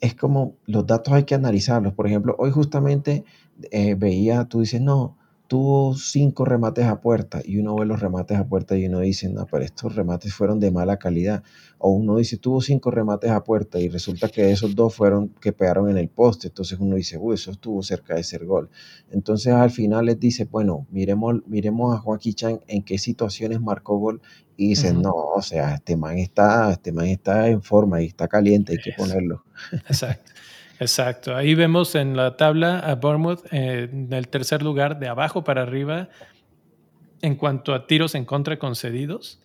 es, 0.00 0.14
como 0.16 0.58
los 0.66 0.86
datos 0.86 1.14
hay 1.14 1.24
que 1.24 1.34
analizarlos. 1.34 1.94
Por 1.94 2.06
ejemplo, 2.06 2.36
hoy 2.38 2.50
justamente 2.50 3.24
eh, 3.70 3.94
veía, 3.94 4.44
tú 4.44 4.60
dices, 4.60 4.82
no, 4.82 5.16
tuvo 5.50 5.96
cinco 5.96 6.44
remates 6.44 6.84
a 6.84 7.00
puerta 7.00 7.42
y 7.44 7.58
uno 7.58 7.74
ve 7.74 7.84
los 7.84 7.98
remates 7.98 8.38
a 8.38 8.46
puerta 8.46 8.76
y 8.76 8.86
uno 8.86 9.00
dice, 9.00 9.28
no, 9.28 9.48
pero 9.50 9.64
estos 9.64 9.96
remates 9.96 10.32
fueron 10.32 10.60
de 10.60 10.70
mala 10.70 10.96
calidad. 10.96 11.42
O 11.78 11.90
uno 11.90 12.18
dice, 12.18 12.36
tuvo 12.36 12.60
cinco 12.60 12.92
remates 12.92 13.32
a 13.32 13.42
puerta 13.42 13.80
y 13.80 13.88
resulta 13.88 14.28
que 14.28 14.52
esos 14.52 14.76
dos 14.76 14.94
fueron 14.94 15.30
que 15.40 15.52
pegaron 15.52 15.90
en 15.90 15.98
el 15.98 16.08
poste. 16.08 16.46
Entonces 16.46 16.78
uno 16.78 16.94
dice, 16.94 17.18
uy, 17.18 17.34
eso 17.34 17.50
estuvo 17.50 17.82
cerca 17.82 18.14
de 18.14 18.22
ser 18.22 18.44
gol. 18.44 18.70
Entonces 19.10 19.52
al 19.52 19.72
final 19.72 20.06
les 20.06 20.20
dice, 20.20 20.44
bueno, 20.44 20.86
miremos, 20.92 21.40
miremos 21.48 21.96
a 21.96 21.98
Joaquín 21.98 22.34
Chan 22.34 22.60
en 22.68 22.84
qué 22.84 22.96
situaciones 22.98 23.60
marcó 23.60 23.98
gol 23.98 24.22
y 24.56 24.68
dicen, 24.68 25.02
no, 25.02 25.10
o 25.10 25.42
sea, 25.42 25.74
este 25.74 25.96
man 25.96 26.18
está, 26.18 26.70
este 26.70 26.92
man 26.92 27.06
está 27.06 27.48
en 27.48 27.60
forma 27.60 28.00
y 28.00 28.06
está 28.06 28.28
caliente, 28.28 28.74
hay 28.74 28.78
que 28.78 28.92
ponerlo. 28.96 29.42
Exacto. 29.72 30.30
Exacto. 30.80 31.36
Ahí 31.36 31.54
vemos 31.54 31.94
en 31.94 32.16
la 32.16 32.38
tabla 32.38 32.78
a 32.78 32.94
Bournemouth 32.94 33.44
en 33.52 34.10
el 34.12 34.28
tercer 34.28 34.62
lugar, 34.62 34.98
de 34.98 35.08
abajo 35.08 35.44
para 35.44 35.62
arriba, 35.62 36.08
en 37.20 37.36
cuanto 37.36 37.74
a 37.74 37.86
tiros 37.86 38.14
en 38.14 38.24
contra 38.24 38.58
concedidos. 38.58 39.40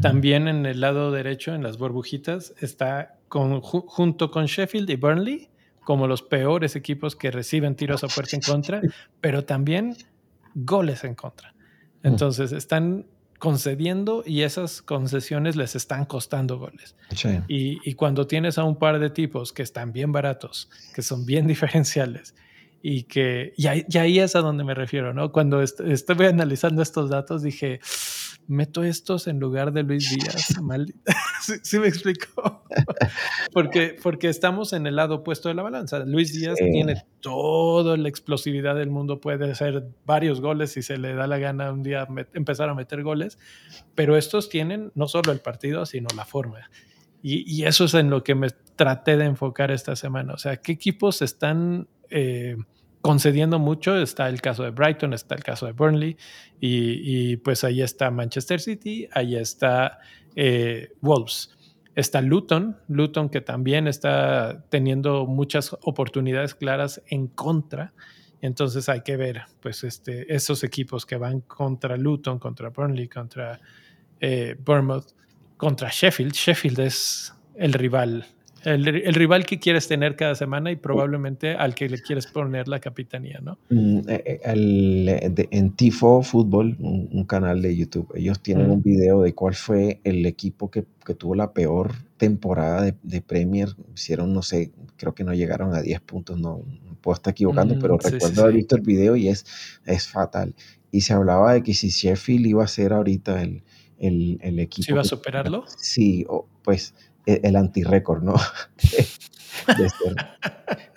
También 0.00 0.48
en 0.48 0.64
el 0.64 0.80
lado 0.80 1.10
derecho, 1.10 1.54
en 1.54 1.62
las 1.62 1.76
burbujitas, 1.76 2.54
está 2.60 3.18
con, 3.28 3.60
junto 3.60 4.30
con 4.30 4.46
Sheffield 4.46 4.88
y 4.88 4.96
Burnley 4.96 5.50
como 5.84 6.06
los 6.06 6.22
peores 6.22 6.76
equipos 6.76 7.14
que 7.14 7.30
reciben 7.30 7.76
tiros 7.76 8.02
a 8.02 8.08
puerta 8.08 8.36
en 8.36 8.42
contra, 8.42 8.80
pero 9.20 9.44
también 9.44 9.96
goles 10.54 11.04
en 11.04 11.14
contra. 11.14 11.54
Entonces, 12.02 12.52
están 12.52 13.06
concediendo 13.38 14.22
y 14.26 14.42
esas 14.42 14.82
concesiones 14.82 15.56
les 15.56 15.76
están 15.76 16.04
costando 16.04 16.58
goles. 16.58 16.96
Y, 17.48 17.94
cuando 17.94 18.26
tienes 18.26 18.58
a 18.58 18.64
un 18.64 18.76
par 18.76 18.98
de 18.98 19.10
tipos 19.10 19.52
que 19.52 19.62
están 19.62 19.92
bien 19.92 20.12
baratos, 20.12 20.68
que 20.94 21.02
son 21.02 21.26
bien 21.26 21.46
diferenciales 21.48 22.34
y 22.82 23.04
que, 23.04 23.52
y 23.56 23.66
ahí, 23.66 24.18
es 24.18 24.36
a 24.36 24.40
donde 24.40 24.64
me 24.64 24.74
refiero, 24.74 25.12
¿no? 25.12 25.32
Cuando 25.32 25.62
estuve 25.62 26.28
analizando 26.28 26.82
estos 26.82 27.10
datos 27.10 27.42
dije, 27.42 27.80
meto 28.48 28.84
estos 28.84 29.26
en 29.26 29.40
lugar 29.40 29.72
de 29.72 29.82
Luis 29.82 30.10
Díaz. 30.10 30.54
¿Sí, 31.62 31.78
me 31.78 31.88
explicó? 31.88 32.64
porque, 33.52 33.96
porque 34.02 34.28
estamos 34.28 34.72
en 34.72 34.86
el 34.86 34.96
lado 34.96 35.16
opuesto 35.16 35.48
de 35.48 35.54
la 35.54 35.62
balanza. 35.62 36.00
Luis 36.00 36.32
Díaz 36.32 36.56
tiene 36.56 37.04
toda 37.20 37.96
la 37.96 38.08
explosividad 38.08 38.74
del 38.74 38.90
mundo, 38.90 39.20
puede 39.20 39.50
hacer 39.50 39.84
varios 40.04 40.40
goles 40.40 40.72
si 40.72 40.82
se 40.82 40.98
le 40.98 41.14
da 41.14 41.26
la 41.26 41.38
gana 41.38 41.72
un 41.72 41.82
día 41.82 42.06
empezar 42.34 42.68
a 42.68 42.74
meter 42.74 43.02
goles, 43.02 43.38
pero 43.94 44.16
estos 44.16 44.48
tienen 44.48 44.92
no 44.94 45.08
solo 45.08 45.32
el 45.32 45.40
partido, 45.40 45.86
sino 45.86 46.08
la 46.16 46.24
forma. 46.24 46.70
Y, 47.22 47.64
eso 47.64 47.86
es 47.86 47.94
en 47.94 48.08
lo 48.08 48.22
que 48.22 48.36
me 48.36 48.50
traté 48.76 49.16
de 49.16 49.24
enfocar 49.24 49.72
esta 49.72 49.96
semana. 49.96 50.34
O 50.34 50.38
sea, 50.38 50.58
¿qué 50.58 50.70
equipos 50.70 51.22
están... 51.22 51.88
Eh, 52.08 52.56
concediendo 53.06 53.60
mucho. 53.60 53.96
Está 53.96 54.28
el 54.28 54.40
caso 54.40 54.64
de 54.64 54.70
Brighton, 54.70 55.12
está 55.12 55.36
el 55.36 55.44
caso 55.44 55.66
de 55.66 55.72
Burnley 55.72 56.16
y, 56.58 57.36
pues 57.36 57.62
ahí 57.62 57.80
está 57.80 58.10
Manchester 58.10 58.60
City, 58.60 59.08
ahí 59.12 59.36
está 59.36 60.00
eh, 60.34 60.90
Wolves. 61.00 61.56
Está 61.94 62.20
Luton, 62.20 62.76
Luton 62.88 63.28
que 63.28 63.40
también 63.40 63.86
está 63.86 64.64
teniendo 64.70 65.24
muchas 65.24 65.76
oportunidades 65.82 66.56
claras 66.56 67.00
en 67.06 67.28
contra. 67.28 67.94
Entonces 68.40 68.88
hay 68.88 69.02
que 69.02 69.16
ver, 69.16 69.42
pues, 69.60 69.84
este, 69.84 70.34
esos 70.34 70.64
equipos 70.64 71.06
que 71.06 71.16
van 71.16 71.42
contra 71.42 71.96
Luton, 71.96 72.40
contra 72.40 72.70
Burnley, 72.70 73.06
contra 73.06 73.60
eh, 74.20 74.56
Bournemouth, 74.58 75.14
contra 75.56 75.90
Sheffield. 75.92 76.32
Sheffield 76.32 76.80
es 76.80 77.32
el 77.54 77.72
rival 77.72 78.26
el, 78.66 79.14
rival 79.14 79.46
que 79.46 79.60
quieres 79.60 79.86
tener 79.86 80.16
cada 80.16 80.34
semana 80.34 80.72
y 80.72 80.76
probablemente 80.76 81.54
al 81.54 81.74
que 81.74 81.88
le 81.88 82.00
quieres 82.02 82.26
poner 82.26 82.66
la 82.66 82.80
capitanía, 82.80 83.38
¿no? 83.40 83.58
Mm, 83.70 84.00
eh, 84.08 84.40
eh, 84.44 85.48
en 85.52 85.70
Tifo 85.70 86.22
Fútbol, 86.22 86.76
un, 86.80 87.24
canal 87.26 87.62
de 87.62 87.76
YouTube, 87.76 88.12
ellos 88.16 88.40
tienen 88.40 88.70
un 88.70 88.82
video 88.82 89.22
de 89.22 89.34
cuál 89.34 89.54
fue 89.54 90.00
el 90.02 90.26
equipo 90.26 90.70
que, 90.70 90.84
tuvo 91.16 91.36
la 91.36 91.52
peor 91.52 91.92
temporada 92.16 92.82
de, 92.82 93.22
Premier. 93.22 93.68
Hicieron, 93.94 94.32
no 94.34 94.42
sé, 94.42 94.72
creo 94.96 95.14
que 95.14 95.22
no 95.22 95.32
llegaron 95.32 95.72
a 95.74 95.80
10 95.80 96.00
puntos, 96.00 96.38
no, 96.38 96.62
puedo 97.00 97.14
estar 97.14 97.30
equivocando, 97.30 97.76
mm, 97.76 97.78
pero 97.78 97.98
recuerdo 97.98 98.42
haber 98.42 98.56
visto 98.56 98.74
el 98.74 98.82
video 98.82 99.14
y 99.14 99.28
es, 99.28 99.46
es 99.84 100.08
fatal. 100.08 100.54
Y 100.90 101.02
se 101.02 101.12
hablaba 101.12 101.54
de 101.54 101.62
que 101.62 101.72
si 101.72 101.90
Sheffield 101.90 102.46
iba 102.46 102.64
a 102.64 102.68
ser 102.68 102.92
ahorita 102.92 103.42
el, 103.42 103.62
el, 103.98 104.58
equipo. 104.58 104.86
¿Si 104.86 104.92
iba 104.92 105.02
a 105.02 105.04
superarlo? 105.04 105.64
Sí, 105.78 106.26
pues 106.64 106.92
e-, 106.92 107.15
el 107.26 107.56
anti-récord, 107.56 108.22
¿no? 108.22 108.34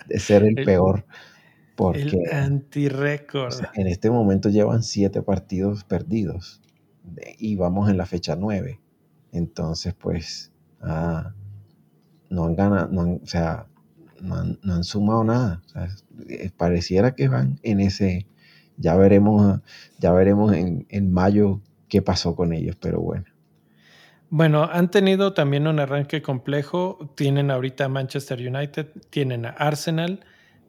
de, 0.08 0.18
ser, 0.18 0.44
el, 0.44 0.54
peor. 0.64 1.04
Porque 1.76 2.02
el 2.02 2.32
anti-récord. 2.32 3.54
en 3.74 3.86
este 3.88 4.10
momento 4.10 4.48
llevan 4.48 4.82
siete 4.82 5.22
partidos 5.22 5.84
perdidos 5.84 6.62
y 7.38 7.56
vamos 7.56 7.90
en 7.90 7.96
la 7.96 8.06
fecha 8.06 8.36
nueve. 8.36 8.80
Entonces, 9.32 9.94
pues, 9.94 10.52
ah, 10.80 11.34
no 12.28 12.44
han 12.44 12.54
ganado, 12.54 13.18
o 13.22 13.26
sea, 13.26 13.66
no 14.20 14.36
han, 14.36 14.84
sumado 14.84 15.24
nada. 15.24 15.62
Eh, 16.28 16.50
pareciera 16.56 17.14
que 17.14 17.28
van 17.28 17.58
en 17.62 17.80
ese, 17.80 18.26
ya 18.76 18.96
veremos, 18.96 19.60
ya 19.98 20.12
veremos 20.12 20.52
en, 20.52 20.86
en 20.88 21.12
mayo 21.12 21.60
qué 21.88 22.02
pasó 22.02 22.34
con 22.36 22.52
ellos, 22.52 22.76
pero 22.80 23.00
bueno. 23.00 23.24
Bueno, 24.30 24.68
han 24.72 24.90
tenido 24.90 25.32
también 25.32 25.66
un 25.66 25.80
arranque 25.80 26.22
complejo. 26.22 27.12
Tienen 27.16 27.50
ahorita 27.50 27.88
Manchester 27.88 28.38
United, 28.38 28.86
tienen 29.10 29.44
a 29.44 29.50
Arsenal, 29.50 30.20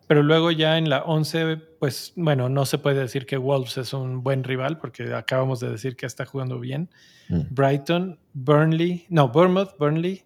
pero 0.08 0.24
luego 0.24 0.50
ya 0.50 0.80
en 0.80 0.90
la 0.90 1.04
11, 1.04 1.58
pues 1.80 2.12
bueno, 2.16 2.50
no 2.50 2.66
se 2.66 2.80
puede 2.80 3.00
decir 3.00 3.28
que 3.28 3.38
Wolves 3.38 3.78
es 3.78 3.94
un 3.94 4.24
buen 4.24 4.44
rival 4.44 4.80
porque 4.80 5.14
acabamos 5.14 5.60
de 5.60 5.70
decir 5.70 5.96
que 5.96 6.08
está 6.08 6.26
jugando 6.26 6.60
bien. 6.60 6.90
Mm. 7.30 7.42
Brighton, 7.52 8.20
Burnley, 8.34 9.06
no, 9.10 9.30
Bournemouth, 9.30 9.78
Burnley, 9.78 10.24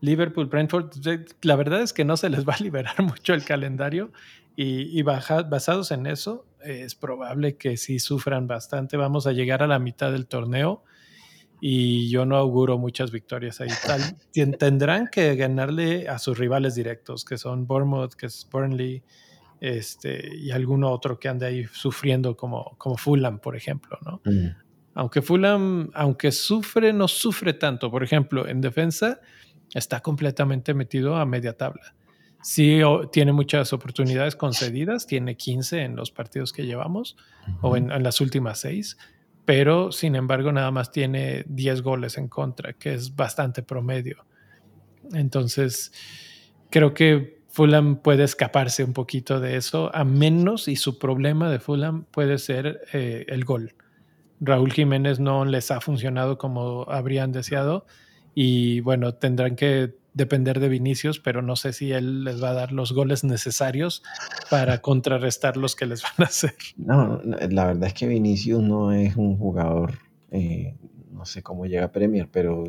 Liverpool, 0.00 0.46
Brentford. 0.46 0.90
La 1.42 1.56
verdad 1.56 1.82
es 1.82 1.92
que 1.92 2.06
no 2.06 2.16
se 2.16 2.30
les 2.30 2.48
va 2.48 2.54
a 2.54 2.62
liberar 2.62 3.02
mucho 3.02 3.34
el 3.34 3.44
calendario 3.44 4.10
y, 4.56 5.02
basados 5.02 5.90
en 5.90 6.06
eso, 6.06 6.46
es 6.62 6.94
probable 6.94 7.56
que 7.56 7.76
sí 7.76 7.98
sufran 7.98 8.46
bastante. 8.46 8.96
Vamos 8.96 9.26
a 9.26 9.32
llegar 9.32 9.62
a 9.62 9.66
la 9.66 9.78
mitad 9.78 10.12
del 10.12 10.26
torneo 10.26 10.82
y 11.60 12.08
yo 12.08 12.24
no 12.24 12.36
auguro 12.36 12.78
muchas 12.78 13.10
victorias 13.10 13.60
ahí. 13.60 13.68
Tal, 13.86 14.16
tendrán 14.58 15.08
que 15.08 15.36
ganarle 15.36 16.08
a 16.08 16.18
sus 16.18 16.38
rivales 16.38 16.74
directos, 16.74 17.24
que 17.24 17.36
son 17.36 17.66
Bournemouth, 17.66 18.14
que 18.14 18.26
es 18.26 18.48
Burnley, 18.50 19.02
este, 19.60 20.36
y 20.36 20.50
alguno 20.50 20.90
otro 20.90 21.18
que 21.18 21.28
ande 21.28 21.46
ahí 21.46 21.66
sufriendo 21.70 22.36
como, 22.36 22.76
como 22.78 22.96
Fulham, 22.96 23.38
por 23.40 23.56
ejemplo, 23.56 23.98
¿no? 24.04 24.22
Mm. 24.24 24.56
Aunque 24.94 25.22
Fulham, 25.22 25.90
aunque 25.94 26.32
sufre, 26.32 26.92
no 26.92 27.06
sufre 27.06 27.52
tanto. 27.52 27.90
Por 27.90 28.02
ejemplo, 28.02 28.48
en 28.48 28.60
defensa 28.60 29.20
está 29.72 30.00
completamente 30.00 30.74
metido 30.74 31.16
a 31.16 31.24
media 31.26 31.56
tabla. 31.56 31.94
Sí, 32.42 32.80
tiene 33.12 33.32
muchas 33.32 33.72
oportunidades 33.74 34.34
concedidas, 34.34 35.06
tiene 35.06 35.36
15 35.36 35.82
en 35.82 35.94
los 35.94 36.10
partidos 36.10 36.52
que 36.52 36.64
llevamos, 36.64 37.16
o 37.60 37.76
en, 37.76 37.92
en 37.92 38.02
las 38.02 38.20
últimas 38.22 38.60
seis 38.60 38.96
pero 39.50 39.90
sin 39.90 40.14
embargo 40.14 40.52
nada 40.52 40.70
más 40.70 40.92
tiene 40.92 41.44
10 41.48 41.82
goles 41.82 42.16
en 42.18 42.28
contra, 42.28 42.74
que 42.74 42.94
es 42.94 43.16
bastante 43.16 43.64
promedio. 43.64 44.24
Entonces, 45.12 45.92
creo 46.70 46.94
que 46.94 47.42
Fulham 47.48 47.96
puede 47.96 48.22
escaparse 48.22 48.84
un 48.84 48.92
poquito 48.92 49.40
de 49.40 49.56
eso, 49.56 49.90
a 49.92 50.04
menos 50.04 50.68
y 50.68 50.76
su 50.76 51.00
problema 51.00 51.50
de 51.50 51.58
Fulham 51.58 52.04
puede 52.12 52.38
ser 52.38 52.82
eh, 52.92 53.24
el 53.26 53.44
gol. 53.44 53.74
Raúl 54.38 54.72
Jiménez 54.72 55.18
no 55.18 55.44
les 55.44 55.72
ha 55.72 55.80
funcionado 55.80 56.38
como 56.38 56.84
habrían 56.88 57.32
deseado 57.32 57.86
y 58.36 58.78
bueno, 58.82 59.14
tendrán 59.14 59.56
que 59.56 59.96
depender 60.14 60.60
de 60.60 60.68
Vinicius, 60.68 61.20
pero 61.20 61.42
no 61.42 61.56
sé 61.56 61.72
si 61.72 61.92
él 61.92 62.24
les 62.24 62.42
va 62.42 62.50
a 62.50 62.54
dar 62.54 62.72
los 62.72 62.92
goles 62.92 63.24
necesarios 63.24 64.02
para 64.50 64.80
contrarrestar 64.80 65.56
los 65.56 65.76
que 65.76 65.86
les 65.86 66.02
van 66.02 66.12
a 66.18 66.24
hacer. 66.24 66.54
No, 66.76 67.20
la 67.24 67.66
verdad 67.66 67.88
es 67.88 67.94
que 67.94 68.06
Vinicius 68.06 68.62
no 68.62 68.92
es 68.92 69.16
un 69.16 69.36
jugador, 69.36 69.98
eh, 70.30 70.74
no 71.12 71.24
sé 71.24 71.42
cómo 71.42 71.66
llega 71.66 71.86
a 71.86 71.92
Premier, 71.92 72.28
pero 72.30 72.64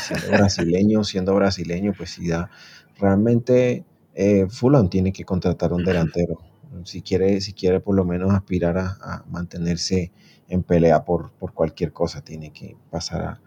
siendo 0.00 0.28
brasileño, 0.28 1.04
siendo 1.04 1.34
brasileño, 1.34 1.92
pues 1.96 2.10
sí 2.10 2.28
da. 2.28 2.50
Realmente 2.98 3.84
eh, 4.14 4.46
Fulham 4.48 4.88
tiene 4.88 5.12
que 5.12 5.24
contratar 5.24 5.72
un 5.72 5.84
delantero. 5.84 6.38
Si 6.84 7.02
quiere, 7.02 7.40
si 7.40 7.52
quiere 7.52 7.80
por 7.80 7.94
lo 7.94 8.04
menos 8.04 8.32
aspirar 8.32 8.78
a, 8.78 9.24
mantenerse 9.28 10.12
en 10.48 10.62
pelea 10.62 11.04
por, 11.04 11.32
por 11.32 11.52
cualquier 11.52 11.92
cosa, 11.92 12.22
tiene 12.22 12.52
que 12.52 12.76
pasar 12.90 13.22
a, 13.22 13.40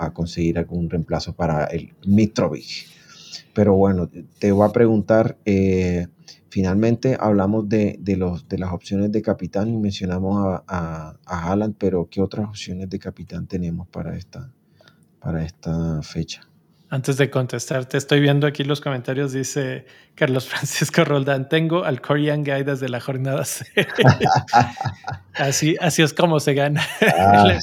a 0.00 0.12
conseguir 0.12 0.58
algún 0.58 0.88
reemplazo 0.88 1.34
para 1.34 1.64
el 1.66 1.92
Mitrovic. 2.06 2.86
Pero 3.52 3.74
bueno, 3.74 4.08
te 4.38 4.52
voy 4.52 4.66
a 4.66 4.72
preguntar, 4.72 5.36
eh, 5.44 6.06
finalmente 6.48 7.16
hablamos 7.20 7.68
de, 7.68 7.98
los, 8.16 8.48
de 8.48 8.58
las 8.58 8.72
opciones 8.72 9.12
de 9.12 9.22
capitán 9.22 9.68
y 9.68 9.76
mencionamos 9.76 10.62
a, 10.66 11.16
a, 11.26 11.68
pero 11.78 12.08
¿qué 12.10 12.22
otras 12.22 12.48
opciones 12.48 12.88
de 12.88 12.98
capitán 12.98 13.46
tenemos 13.46 13.88
para 13.88 14.16
esta, 14.16 14.50
para 15.20 15.44
esta 15.44 16.02
fecha? 16.02 16.49
Antes 16.92 17.16
de 17.18 17.30
contestarte, 17.30 17.96
estoy 17.96 18.18
viendo 18.18 18.48
aquí 18.48 18.64
los 18.64 18.80
comentarios, 18.80 19.32
dice 19.32 19.86
Carlos 20.16 20.48
Francisco 20.48 21.04
Roldán, 21.04 21.48
tengo 21.48 21.84
al 21.84 22.00
Korean 22.00 22.42
Guy 22.42 22.64
desde 22.64 22.88
la 22.88 23.00
jornada 23.00 23.44
así, 25.34 25.76
así 25.80 26.02
es 26.02 26.12
como 26.12 26.40
se 26.40 26.54
gana 26.54 26.82
ah, 27.16 27.56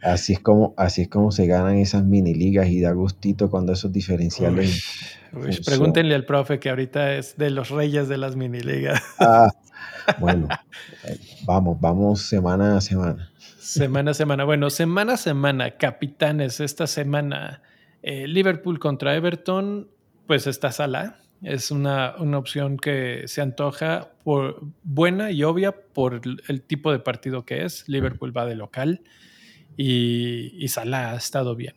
Así 0.00 0.32
es 0.32 0.40
como, 0.40 0.72
así 0.78 1.02
es 1.02 1.08
como 1.08 1.32
se 1.32 1.46
ganan 1.46 1.76
esas 1.76 2.02
mini 2.02 2.32
ligas 2.32 2.68
y 2.68 2.80
da 2.80 2.92
gustito 2.92 3.50
cuando 3.50 3.74
esos 3.74 3.92
diferenciales. 3.92 4.84
pregúntenle 5.66 6.14
al 6.14 6.24
profe 6.24 6.58
que 6.58 6.70
ahorita 6.70 7.16
es 7.16 7.36
de 7.36 7.50
los 7.50 7.68
reyes 7.68 8.08
de 8.08 8.16
las 8.16 8.36
mini 8.36 8.60
ligas. 8.60 9.02
Ah, 9.18 9.50
bueno, 10.18 10.48
eh, 11.04 11.18
vamos, 11.44 11.78
vamos 11.78 12.22
semana 12.22 12.78
a 12.78 12.80
semana. 12.80 13.30
Semana 13.58 14.12
a 14.12 14.14
semana. 14.14 14.44
Bueno, 14.44 14.70
semana 14.70 15.12
a 15.12 15.16
semana, 15.18 15.72
capitanes, 15.72 16.60
esta 16.60 16.86
semana 16.86 17.60
eh, 18.02 18.26
Liverpool 18.26 18.78
contra 18.78 19.14
Everton, 19.14 19.88
pues 20.26 20.46
está 20.46 20.72
Salah. 20.72 21.16
Es 21.42 21.70
una, 21.70 22.16
opción 22.36 22.76
que 22.76 23.22
se 23.26 23.40
antoja 23.40 24.10
por 24.24 24.60
buena 24.82 25.30
y 25.30 25.42
obvia 25.42 25.72
por 25.72 26.20
el, 26.48 26.62
tipo 26.62 26.92
de 26.92 26.98
partido 26.98 27.44
que 27.44 27.64
es. 27.64 27.88
Liverpool 27.88 28.36
va 28.36 28.44
de 28.44 28.56
local 28.56 29.02
y, 29.76 30.52
y 30.62 30.68
Salah 30.68 31.12
ha 31.12 31.16
estado 31.16 31.56
bien. 31.56 31.74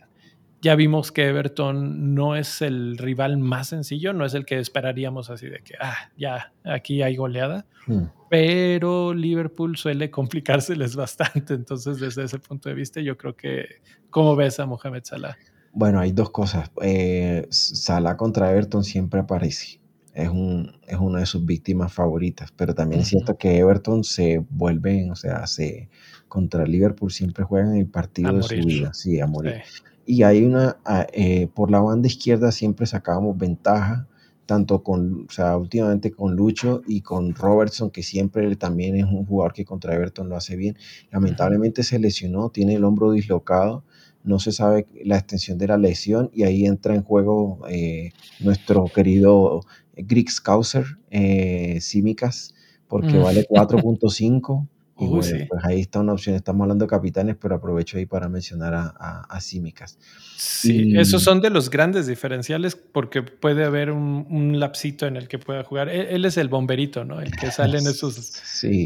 Ya 0.64 0.76
vimos 0.76 1.12
que 1.12 1.28
Everton 1.28 2.16
no 2.16 2.38
es 2.38 2.62
el 2.62 2.98
rival 2.98 3.38
más 3.38 3.68
sencillo, 3.68 4.14
no 4.14 4.26
es 4.26 4.34
el 4.34 4.46
que 4.46 4.60
esperaríamos 4.60 5.30
así 5.30 5.50
de 5.50 5.60
que, 5.60 5.74
ah, 5.78 6.10
ya, 6.16 6.54
aquí 6.64 7.02
hay 7.02 7.18
goleada, 7.18 7.66
hmm. 7.86 8.04
pero 8.30 9.14
Liverpool 9.14 9.76
suele 9.76 10.10
complicárseles 10.10 10.96
bastante. 10.96 11.54
Entonces, 11.54 12.00
desde 12.00 12.24
ese 12.24 12.40
punto 12.40 12.70
de 12.70 12.76
vista, 12.76 13.02
yo 13.02 13.18
creo 13.18 13.36
que, 13.36 13.82
¿cómo 14.10 14.38
ves 14.38 14.58
a 14.62 14.66
Mohamed 14.66 15.04
Salah? 15.04 15.38
Bueno, 15.74 16.00
hay 16.00 16.12
dos 16.12 16.30
cosas. 16.30 16.72
Eh, 16.82 17.48
Salah 17.50 18.16
contra 18.16 18.52
Everton 18.52 18.84
siempre 18.84 19.20
aparece. 19.20 19.80
Es, 20.14 20.30
un, 20.30 20.72
es 20.88 20.98
una 20.98 21.20
de 21.20 21.26
sus 21.26 21.44
víctimas 21.44 21.92
favoritas, 21.92 22.54
pero 22.56 22.76
también 22.76 23.02
es 23.02 23.08
cierto 23.08 23.36
que 23.36 23.58
Everton 23.58 24.04
se 24.04 24.46
vuelve, 24.52 25.10
o 25.10 25.16
sea, 25.16 25.48
se, 25.48 25.90
contra 26.28 26.68
Liverpool 26.68 27.12
siempre 27.12 27.44
juegan 27.44 27.76
el 27.76 27.88
partido 27.88 28.34
de 28.34 28.44
su 28.44 28.56
vida, 28.56 28.94
sí, 28.94 29.20
a 29.20 29.26
morir. 29.26 29.64
Y 30.06 30.22
hay 30.22 30.44
una, 30.44 30.78
ah, 30.86 31.08
eh, 31.14 31.48
por 31.48 31.72
la 31.72 31.80
banda 31.80 32.06
izquierda 32.08 32.52
siempre 32.52 32.86
sacábamos 32.86 33.36
ventaja, 33.40 34.08
tanto 34.46 34.84
con, 34.84 35.26
o 35.28 35.32
sea, 35.32 35.58
últimamente 35.58 36.12
con 36.12 36.36
Lucho 36.36 36.84
y 36.86 37.02
con 37.02 37.34
Robertson, 37.34 37.90
que 37.90 38.04
siempre 38.04 38.56
también 38.56 38.96
es 38.96 39.06
un 39.06 39.26
jugador 39.26 39.54
que 39.54 39.66
contra 39.66 39.96
Everton 39.96 40.30
lo 40.30 40.36
hace 40.36 40.56
bien. 40.56 40.78
Lamentablemente 41.12 41.82
se 41.82 41.98
lesionó, 41.98 42.50
tiene 42.50 42.76
el 42.76 42.84
hombro 42.84 43.12
dislocado 43.12 43.84
no 44.24 44.40
se 44.40 44.52
sabe 44.52 44.88
la 45.04 45.18
extensión 45.18 45.58
de 45.58 45.68
la 45.68 45.78
lesión 45.78 46.30
y 46.34 46.44
ahí 46.44 46.66
entra 46.66 46.96
en 46.96 47.04
juego 47.04 47.60
eh, 47.70 48.12
nuestro 48.40 48.86
querido 48.86 49.62
Grix 49.96 50.42
Causer, 50.42 50.86
eh, 51.12 51.80
Simicas, 51.82 52.54
porque 52.88 53.14
mm. 53.14 53.24
vale 53.24 53.48
4.5 53.50 54.68
Y 55.00 55.08
bueno, 55.08 55.46
pues 55.50 55.66
ahí 55.66 55.82
está 55.82 56.00
una 56.00 56.14
opción. 56.14 56.36
Estamos 56.36 56.62
hablando 56.62 56.86
de 56.86 56.90
capitanes, 56.90 57.36
pero 57.40 57.56
aprovecho 57.56 57.98
ahí 57.98 58.06
para 58.06 58.30
mencionar 58.30 58.74
a, 58.74 59.26
a, 59.30 59.42
Simicas. 59.42 59.98
Sí, 60.38 60.96
esos 60.98 61.24
son 61.24 61.42
de 61.42 61.50
los 61.50 61.70
grandes 61.70 62.08
diferenciales 62.08 62.76
porque 62.76 63.24
puede 63.24 63.66
haber 63.66 63.92
un, 63.92 64.60
lapsito 64.60 65.06
en 65.06 65.18
el 65.18 65.28
que 65.28 65.40
pueda 65.40 65.64
jugar. 65.64 65.90
E, 65.90 66.16
él, 66.16 66.26
es 66.26 66.38
el 66.38 66.48
bomberito, 66.48 67.04
¿no? 67.04 67.20
El 67.20 67.32
que 67.32 67.52
sale 67.52 67.80
en 67.80 67.88
esos 67.88 68.42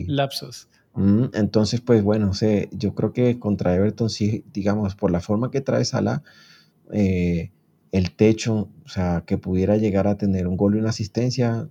lapsos. 0.08 0.68
Mm, 0.98 1.26
entonces, 1.34 1.80
pues 1.80 2.04
bueno, 2.04 2.34
sé, 2.34 2.70
yo 2.72 2.96
creo 2.96 3.14
que 3.14 3.38
contra 3.38 3.76
Everton, 3.76 4.10
sí, 4.10 4.44
digamos, 4.52 4.96
por 4.96 5.12
la 5.12 5.20
forma 5.20 5.52
que 5.52 5.62
trae 5.62 5.86
Salah, 5.86 6.24
eh, 6.92 7.52
el 7.92 8.12
techo, 8.12 8.70
o 8.84 8.90
sea, 8.90 9.24
que 9.26 9.38
pudiera 9.38 9.78
llegar 9.78 10.08
a 10.08 10.18
tener 10.18 10.48
un 10.48 10.58
gol 10.58 10.76
y 10.76 10.80
una 10.80 10.90
asistencia, 10.90 11.70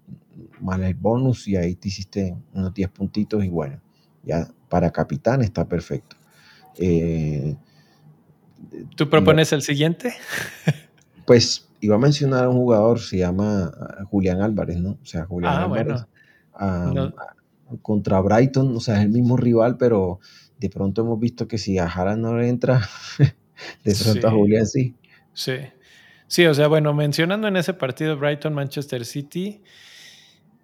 más 0.60 0.80
el 0.80 0.94
bonus, 0.94 1.48
y 1.48 1.56
ahí 1.56 1.74
te 1.74 1.88
hiciste 1.88 2.36
unos 2.54 2.72
10 2.72 2.88
puntitos 2.90 3.44
y 3.44 3.48
bueno, 3.48 3.80
ya 4.22 4.48
para 4.68 4.92
capitán 4.92 5.42
está 5.42 5.66
perfecto. 5.66 6.16
Eh, 6.78 7.56
¿Tú 8.94 9.10
propones 9.10 9.52
el 9.52 9.62
siguiente? 9.62 10.14
Pues 11.26 11.68
iba 11.80 11.96
a 11.96 11.98
mencionar 11.98 12.44
a 12.44 12.48
un 12.48 12.58
jugador, 12.58 13.00
se 13.00 13.18
llama 13.18 13.72
ah, 13.76 14.04
Julián 14.08 14.40
Álvarez, 14.40 14.78
¿no? 14.78 14.90
O 15.02 15.04
sea, 15.04 15.26
Julián 15.26 15.54
ah, 15.54 15.64
Álvarez. 15.64 16.06
Contra 17.82 18.20
Brighton, 18.20 18.76
o 18.76 18.80
sea, 18.80 18.96
es 18.96 19.02
el 19.02 19.10
mismo 19.10 19.36
rival, 19.36 19.76
pero 19.76 20.20
de 20.58 20.70
pronto 20.70 21.02
hemos 21.02 21.18
visto 21.18 21.48
que 21.48 21.58
si 21.58 21.78
a 21.78 21.88
Jara 21.88 22.16
no 22.16 22.36
le 22.36 22.48
entra, 22.48 22.88
de 23.84 23.94
pronto 23.94 24.28
a 24.28 24.30
Julián 24.30 24.66
sí. 24.66 24.94
Sí. 25.32 25.56
Sí, 26.28 26.46
o 26.46 26.54
sea, 26.54 26.66
bueno, 26.68 26.92
mencionando 26.92 27.46
en 27.48 27.56
ese 27.56 27.74
partido 27.74 28.16
Brighton-Manchester 28.16 29.04
City, 29.04 29.62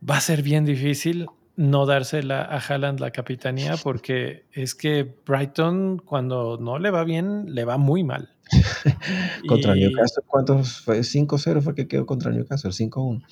va 0.09 0.17
a 0.17 0.21
ser 0.21 0.43
bien 0.43 0.65
difícil 0.65 1.27
no 1.57 1.87
dársela 1.87 2.43
a 2.43 2.59
Haaland 2.59 3.01
la 3.01 3.11
capitanía 3.11 3.77
porque 3.77 4.47
es 4.53 4.75
que 4.75 5.17
Brighton 5.27 5.99
cuando 5.99 6.59
no 6.59 6.79
le 6.79 6.91
va 6.91 7.05
bien, 7.05 7.55
le 7.55 7.65
va 7.65 7.79
muy 7.79 8.03
mal. 8.05 8.31
contra 9.49 9.75
Newcastle, 9.75 10.25
¿cuántos 10.27 10.81
fue? 10.81 11.01
5-0 11.01 11.61
fue 11.63 11.75
que 11.75 11.89
quedó 11.89 12.07
contra 12.07 12.31
Newcastle, 12.31 12.71
5-1. 12.71 13.23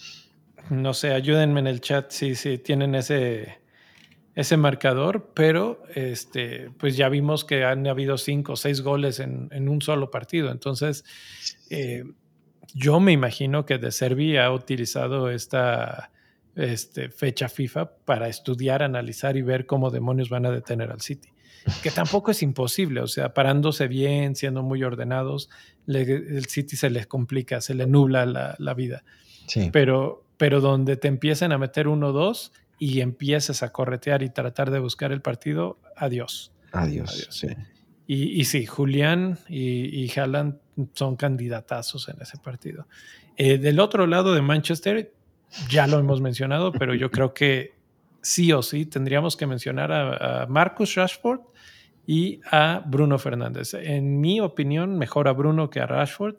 No 0.70 0.94
sé, 0.94 1.12
ayúdenme 1.12 1.60
en 1.60 1.66
el 1.66 1.80
chat 1.80 2.10
si, 2.10 2.34
si 2.34 2.58
tienen 2.58 2.94
ese, 2.94 3.59
ese 4.40 4.56
marcador, 4.56 5.30
pero 5.34 5.82
este, 5.94 6.70
pues 6.78 6.96
ya 6.96 7.08
vimos 7.08 7.44
que 7.44 7.64
han 7.64 7.86
habido 7.86 8.16
cinco 8.18 8.54
o 8.54 8.56
seis 8.56 8.80
goles 8.80 9.20
en, 9.20 9.48
en, 9.52 9.68
un 9.68 9.82
solo 9.82 10.10
partido. 10.10 10.50
Entonces, 10.50 11.04
eh, 11.68 12.04
yo 12.74 13.00
me 13.00 13.12
imagino 13.12 13.66
que 13.66 13.78
De 13.78 13.92
Servi 13.92 14.36
ha 14.36 14.50
utilizado 14.50 15.30
esta 15.30 16.10
este, 16.56 17.10
fecha 17.10 17.48
FIFA 17.48 17.96
para 18.04 18.28
estudiar, 18.28 18.82
analizar 18.82 19.36
y 19.36 19.42
ver 19.42 19.66
cómo 19.66 19.90
demonios 19.90 20.30
van 20.30 20.46
a 20.46 20.50
detener 20.50 20.90
al 20.90 21.00
City. 21.00 21.28
Que 21.82 21.90
tampoco 21.90 22.30
es 22.30 22.42
imposible, 22.42 23.02
o 23.02 23.06
sea, 23.06 23.34
parándose 23.34 23.86
bien, 23.86 24.34
siendo 24.34 24.62
muy 24.62 24.82
ordenados, 24.82 25.50
el 25.86 26.46
City 26.46 26.76
se 26.76 26.88
les 26.88 27.06
complica, 27.06 27.60
se 27.60 27.74
le 27.74 27.86
nubla 27.86 28.24
la, 28.24 28.74
vida. 28.74 29.04
Pero, 29.70 30.24
pero 30.38 30.60
donde 30.60 30.96
te 30.96 31.08
empiecen 31.08 31.52
a 31.52 31.58
meter 31.58 31.86
uno 31.86 32.08
o 32.08 32.12
dos 32.12 32.52
y 32.80 33.02
empieces 33.02 33.62
a 33.62 33.70
corretear 33.70 34.22
y 34.22 34.30
tratar 34.30 34.70
de 34.70 34.80
buscar 34.80 35.12
el 35.12 35.20
partido, 35.20 35.78
adiós. 35.96 36.50
Adiós. 36.72 37.28
Sí. 37.30 37.48
Y, 38.06 38.40
y, 38.40 38.44
sí, 38.46 38.66
Julián 38.66 39.38
y, 39.48 40.02
y 40.04 40.10
Haaland 40.18 40.58
son 40.94 41.14
candidatazos 41.16 42.08
en 42.08 42.20
ese 42.22 42.38
partido. 42.38 42.88
Eh, 43.36 43.58
del 43.58 43.80
otro 43.80 44.06
lado 44.06 44.34
de 44.34 44.42
Manchester, 44.42 45.12
ya 45.68 45.86
lo 45.86 45.98
hemos 45.98 46.22
mencionado, 46.22 46.72
pero 46.72 46.94
yo 46.94 47.10
creo 47.10 47.34
que 47.34 47.74
sí 48.22 48.50
o 48.52 48.62
sí 48.62 48.86
tendríamos 48.86 49.36
que 49.36 49.46
mencionar 49.46 49.92
a, 49.92 50.46
Marcus 50.46 50.94
Rashford 50.94 51.40
y 52.06 52.40
a 52.50 52.82
Bruno 52.86 53.18
Fernández. 53.18 53.74
En 53.74 54.20
mi 54.20 54.40
opinión, 54.40 54.98
mejor 54.98 55.28
a 55.28 55.32
Bruno 55.32 55.70
que 55.70 55.80
a 55.80 55.86
Rashford, 55.86 56.36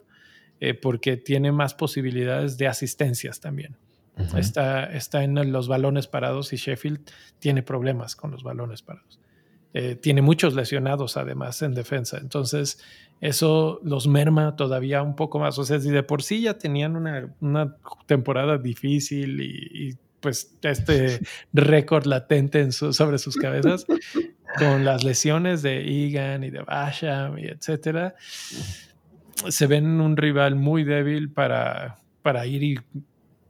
eh, 0.60 0.74
porque 0.74 1.16
tiene 1.16 1.52
más 1.52 1.74
posibilidades 1.74 2.58
de 2.58 2.66
asistencias 2.66 3.40
también. 3.40 3.76
Está, 4.36 4.84
está 4.84 5.24
en 5.24 5.52
los 5.52 5.68
balones 5.68 6.06
parados 6.06 6.52
y 6.52 6.56
Sheffield 6.56 7.00
tiene 7.38 7.62
problemas 7.62 8.14
con 8.16 8.30
los 8.30 8.42
balones 8.42 8.82
parados. 8.82 9.20
Eh, 9.74 9.94
tiene 9.94 10.20
muchos 10.20 10.54
lesionados 10.54 11.16
además 11.16 11.62
en 11.62 11.74
defensa. 11.74 12.18
Entonces, 12.18 12.78
eso 13.20 13.80
los 13.82 14.06
merma 14.06 14.54
todavía 14.56 15.02
un 15.02 15.16
poco 15.16 15.38
más. 15.38 15.58
O 15.58 15.64
sea, 15.64 15.80
si 15.80 15.90
de 15.90 16.02
por 16.02 16.22
sí 16.22 16.42
ya 16.42 16.58
tenían 16.58 16.94
una, 16.96 17.34
una 17.40 17.76
temporada 18.06 18.58
difícil 18.58 19.40
y, 19.40 19.96
pues 20.20 20.56
este 20.62 21.20
récord 21.52 22.06
latente 22.06 22.70
sobre 22.70 23.18
sus 23.18 23.36
cabezas, 23.36 23.86
con 24.58 24.84
las 24.84 25.02
lesiones 25.02 25.62
de 25.62 26.06
Egan 26.06 26.44
y 26.44 26.50
de 26.50 26.62
Basham 26.62 27.38
y 27.38 27.46
etcétera, 27.46 28.14
se 29.48 29.66
ven 29.66 30.00
un 30.00 30.16
rival 30.16 30.54
muy 30.54 30.84
débil 30.84 31.32
para, 31.32 31.98
para 32.22 32.46
ir 32.46 32.62
y 32.62 32.78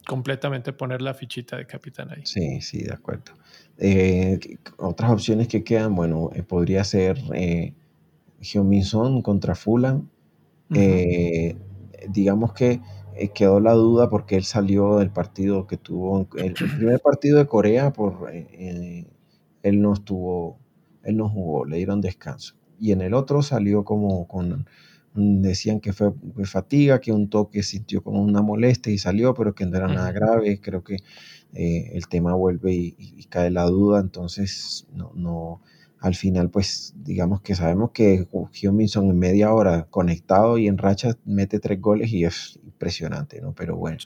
completamente 0.06 0.72
poner 0.72 1.02
la 1.02 1.14
fichita 1.14 1.56
de 1.56 1.66
capitán 1.66 2.10
ahí. 2.10 2.22
Sí, 2.24 2.60
sí, 2.60 2.82
de 2.82 2.92
acuerdo. 2.92 3.32
Eh, 3.78 4.38
otras 4.78 5.10
opciones 5.10 5.48
que 5.48 5.64
quedan, 5.64 5.94
bueno, 5.94 6.30
eh, 6.34 6.42
podría 6.42 6.84
ser 6.84 7.18
eh, 7.34 7.74
contra 9.22 9.54
Fulham. 9.54 10.08
Eh, 10.74 11.56
digamos 12.08 12.54
que 12.54 12.80
quedó 13.34 13.60
la 13.60 13.72
duda 13.72 14.08
porque 14.08 14.36
él 14.36 14.44
salió 14.44 14.98
del 14.98 15.10
partido 15.10 15.66
que 15.66 15.76
tuvo, 15.76 16.26
el, 16.36 16.54
primer 16.54 17.00
partido 17.00 17.38
de 17.38 17.46
Corea, 17.46 17.92
por, 17.92 18.30
él 18.32 19.06
no 19.82 19.92
estuvo, 19.92 20.58
él 21.02 21.16
no 21.18 21.28
jugó, 21.28 21.66
le 21.66 21.76
dieron 21.76 22.00
descanso. 22.00 22.54
Y 22.80 22.92
en 22.92 23.02
el 23.02 23.14
otro 23.14 23.42
salió 23.42 23.84
como 23.84 24.26
con, 24.26 24.66
decían 25.14 25.80
que 25.80 25.92
fue, 25.92 26.12
fatiga, 26.44 27.00
que 27.00 27.12
un 27.12 27.28
toque 27.28 27.62
sintió 27.62 28.02
como 28.02 28.22
una 28.22 28.42
molestia 28.42 28.92
y 28.92 28.98
salió, 28.98 29.34
pero 29.34 29.54
que 29.54 29.66
no 29.66 29.76
era 29.76 29.88
nada 29.88 30.12
grave. 30.12 30.60
Creo 30.60 30.82
que 30.82 30.96
eh, 31.54 31.90
el 31.94 32.08
tema 32.08 32.34
vuelve 32.34 32.72
y, 32.74 33.26
cae 33.28 33.50
la 33.50 33.64
duda, 33.64 34.00
entonces 34.00 34.86
no, 34.92 35.12
no, 35.14 35.62
al 36.02 36.14
final 36.14 36.50
pues 36.50 36.92
digamos 36.96 37.40
que 37.40 37.54
sabemos 37.54 37.92
que 37.92 38.26
Hyun 38.52 38.80
en 38.80 39.18
media 39.18 39.54
hora 39.54 39.86
conectado 39.88 40.58
y 40.58 40.66
en 40.66 40.76
racha 40.76 41.16
mete 41.24 41.60
tres 41.60 41.80
goles 41.80 42.12
y 42.12 42.24
es 42.24 42.58
impresionante, 42.64 43.40
¿no? 43.40 43.54
Pero 43.54 43.76
bueno, 43.76 43.98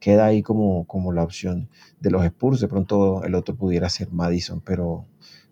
queda 0.00 0.26
ahí 0.26 0.42
como, 0.42 0.86
como 0.86 1.12
la 1.12 1.22
opción 1.22 1.68
de 2.00 2.10
los 2.10 2.24
Spurs, 2.24 2.60
de 2.60 2.68
pronto 2.68 3.22
el 3.24 3.34
otro 3.34 3.54
pudiera 3.54 3.88
ser 3.88 4.10
Madison, 4.10 4.60
pero 4.60 5.06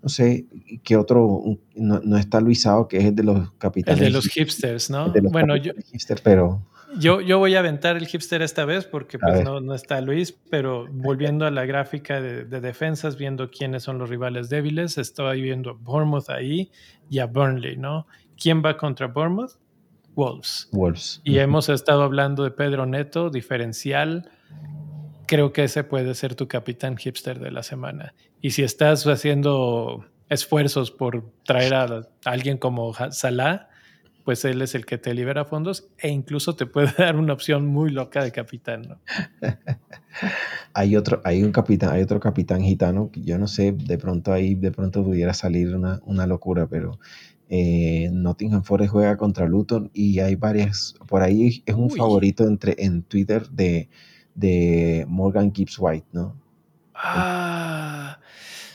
no 0.05 0.11
sé, 0.11 0.45
¿qué 0.83 0.99
otro? 0.99 1.43
No, 1.75 2.19
está 2.19 2.39
Luisao, 2.39 2.89
que 2.89 2.99
es 2.99 3.05
el 3.07 3.15
de 3.15 3.23
los 3.23 3.53
capitanes. 3.53 4.03
El 4.03 4.09
de 4.09 4.11
los 4.11 4.27
hipsters, 4.27 4.91
¿no? 4.91 5.11
bueno, 5.31 5.57
yo... 5.57 5.73
pero... 6.23 6.63
Yo, 6.99 7.23
yo 7.23 7.39
voy 7.39 7.55
a 7.55 7.61
aventar 7.61 7.97
el 7.97 8.07
hipster 8.07 8.43
esta 8.43 8.67
vez 8.67 8.85
porque 8.85 9.19
pues, 9.19 9.43
no, 9.43 9.61
no, 9.61 9.75
está 9.75 10.03
Luis, 10.03 10.39
pero 10.51 10.87
volviendo 10.93 11.47
a 11.47 11.51
la 11.51 11.65
gráfica 11.65 12.21
de, 12.21 12.45
defensas, 12.45 13.17
viendo 13.17 13.51
quiénes 13.51 13.83
son 13.83 13.99
los 13.99 14.11
rivales 14.11 14.51
débiles, 14.51 14.99
estoy 14.99 15.41
viendo 15.41 15.71
a 15.71 15.73
Bournemouth 15.73 16.29
ahí 16.29 16.71
y 17.09 17.21
a 17.21 17.27
Burnley, 17.27 17.79
¿no? 17.79 18.07
¿Quién 18.41 18.63
va 18.63 18.77
contra 18.77 19.07
Bournemouth? 19.07 19.53
Wolves. 20.15 20.69
Wolves. 20.71 21.23
Y 21.25 21.39
hemos 21.39 21.71
estado 21.71 22.03
hablando 22.03 22.45
de 22.45 22.51
Pedro 22.51 22.85
Neto, 22.85 23.31
diferencial. 23.31 24.31
Creo 25.35 25.53
que 25.53 25.65
ese 25.65 25.83
puede 25.83 26.15
ser 26.15 26.37
tu 26.37 26.47
capitán 26.47 26.97
hipster 26.97 27.41
de 27.41 27.51
la 27.51 27.65
semana. 27.65 28.15
Y 28.41 28.51
si 28.51 28.63
estás 28.63 29.05
haciendo 29.05 30.05
esfuerzos 30.29 30.93
por 30.93 31.29
traer 31.45 31.75
a 31.75 32.09
alguien 32.25 32.57
como 32.57 32.95
Salah, 33.11 33.69
pues 34.25 34.45
él 34.45 34.63
es 34.63 34.77
el 34.77 34.87
que 34.87 34.97
te 34.97 35.13
libera 35.13 35.45
fondos 35.45 35.89
e 35.99 36.09
incluso 36.09 36.55
te 36.55 36.67
puede 36.67 36.93
dar 36.99 37.17
una 37.17 37.33
opción 37.33 37.67
muy 37.67 37.91
loca 37.91 38.23
de 38.23 38.31
capitán. 38.31 38.83
¿no? 38.83 39.01
hay 40.73 40.95
otro, 40.95 41.21
hay 41.25 41.43
un 41.43 41.51
capitán, 41.51 41.91
hay 41.91 42.03
otro 42.03 42.21
capitán 42.21 42.63
gitano 42.63 43.11
que 43.11 43.23
yo 43.23 43.37
no 43.37 43.49
sé, 43.49 43.73
de 43.73 43.99
pronto 43.99 44.33
ahí 44.33 44.55
de 44.55 44.71
pronto 44.71 45.03
pudiera 45.03 45.35
salir 45.35 45.75
una, 45.75 45.99
una 46.05 46.29
locura, 46.29 46.69
pero 46.69 47.01
eh, 47.49 48.09
Nottingham 48.13 48.63
Forest 48.63 48.93
juega 48.93 49.17
contra 49.17 49.49
Luton 49.49 49.91
y 49.93 50.21
hay 50.21 50.37
varias, 50.37 50.95
por 51.09 51.23
ahí 51.23 51.65
es 51.67 51.75
un 51.75 51.91
favorito 51.91 52.47
entre 52.47 52.77
en 52.79 53.03
Twitter 53.03 53.49
de, 53.49 53.89
de 54.35 55.05
Morgan 55.09 55.53
Gibbs 55.53 55.77
White, 55.79 56.07
¿no? 56.13 56.37
Ah, 56.95 58.19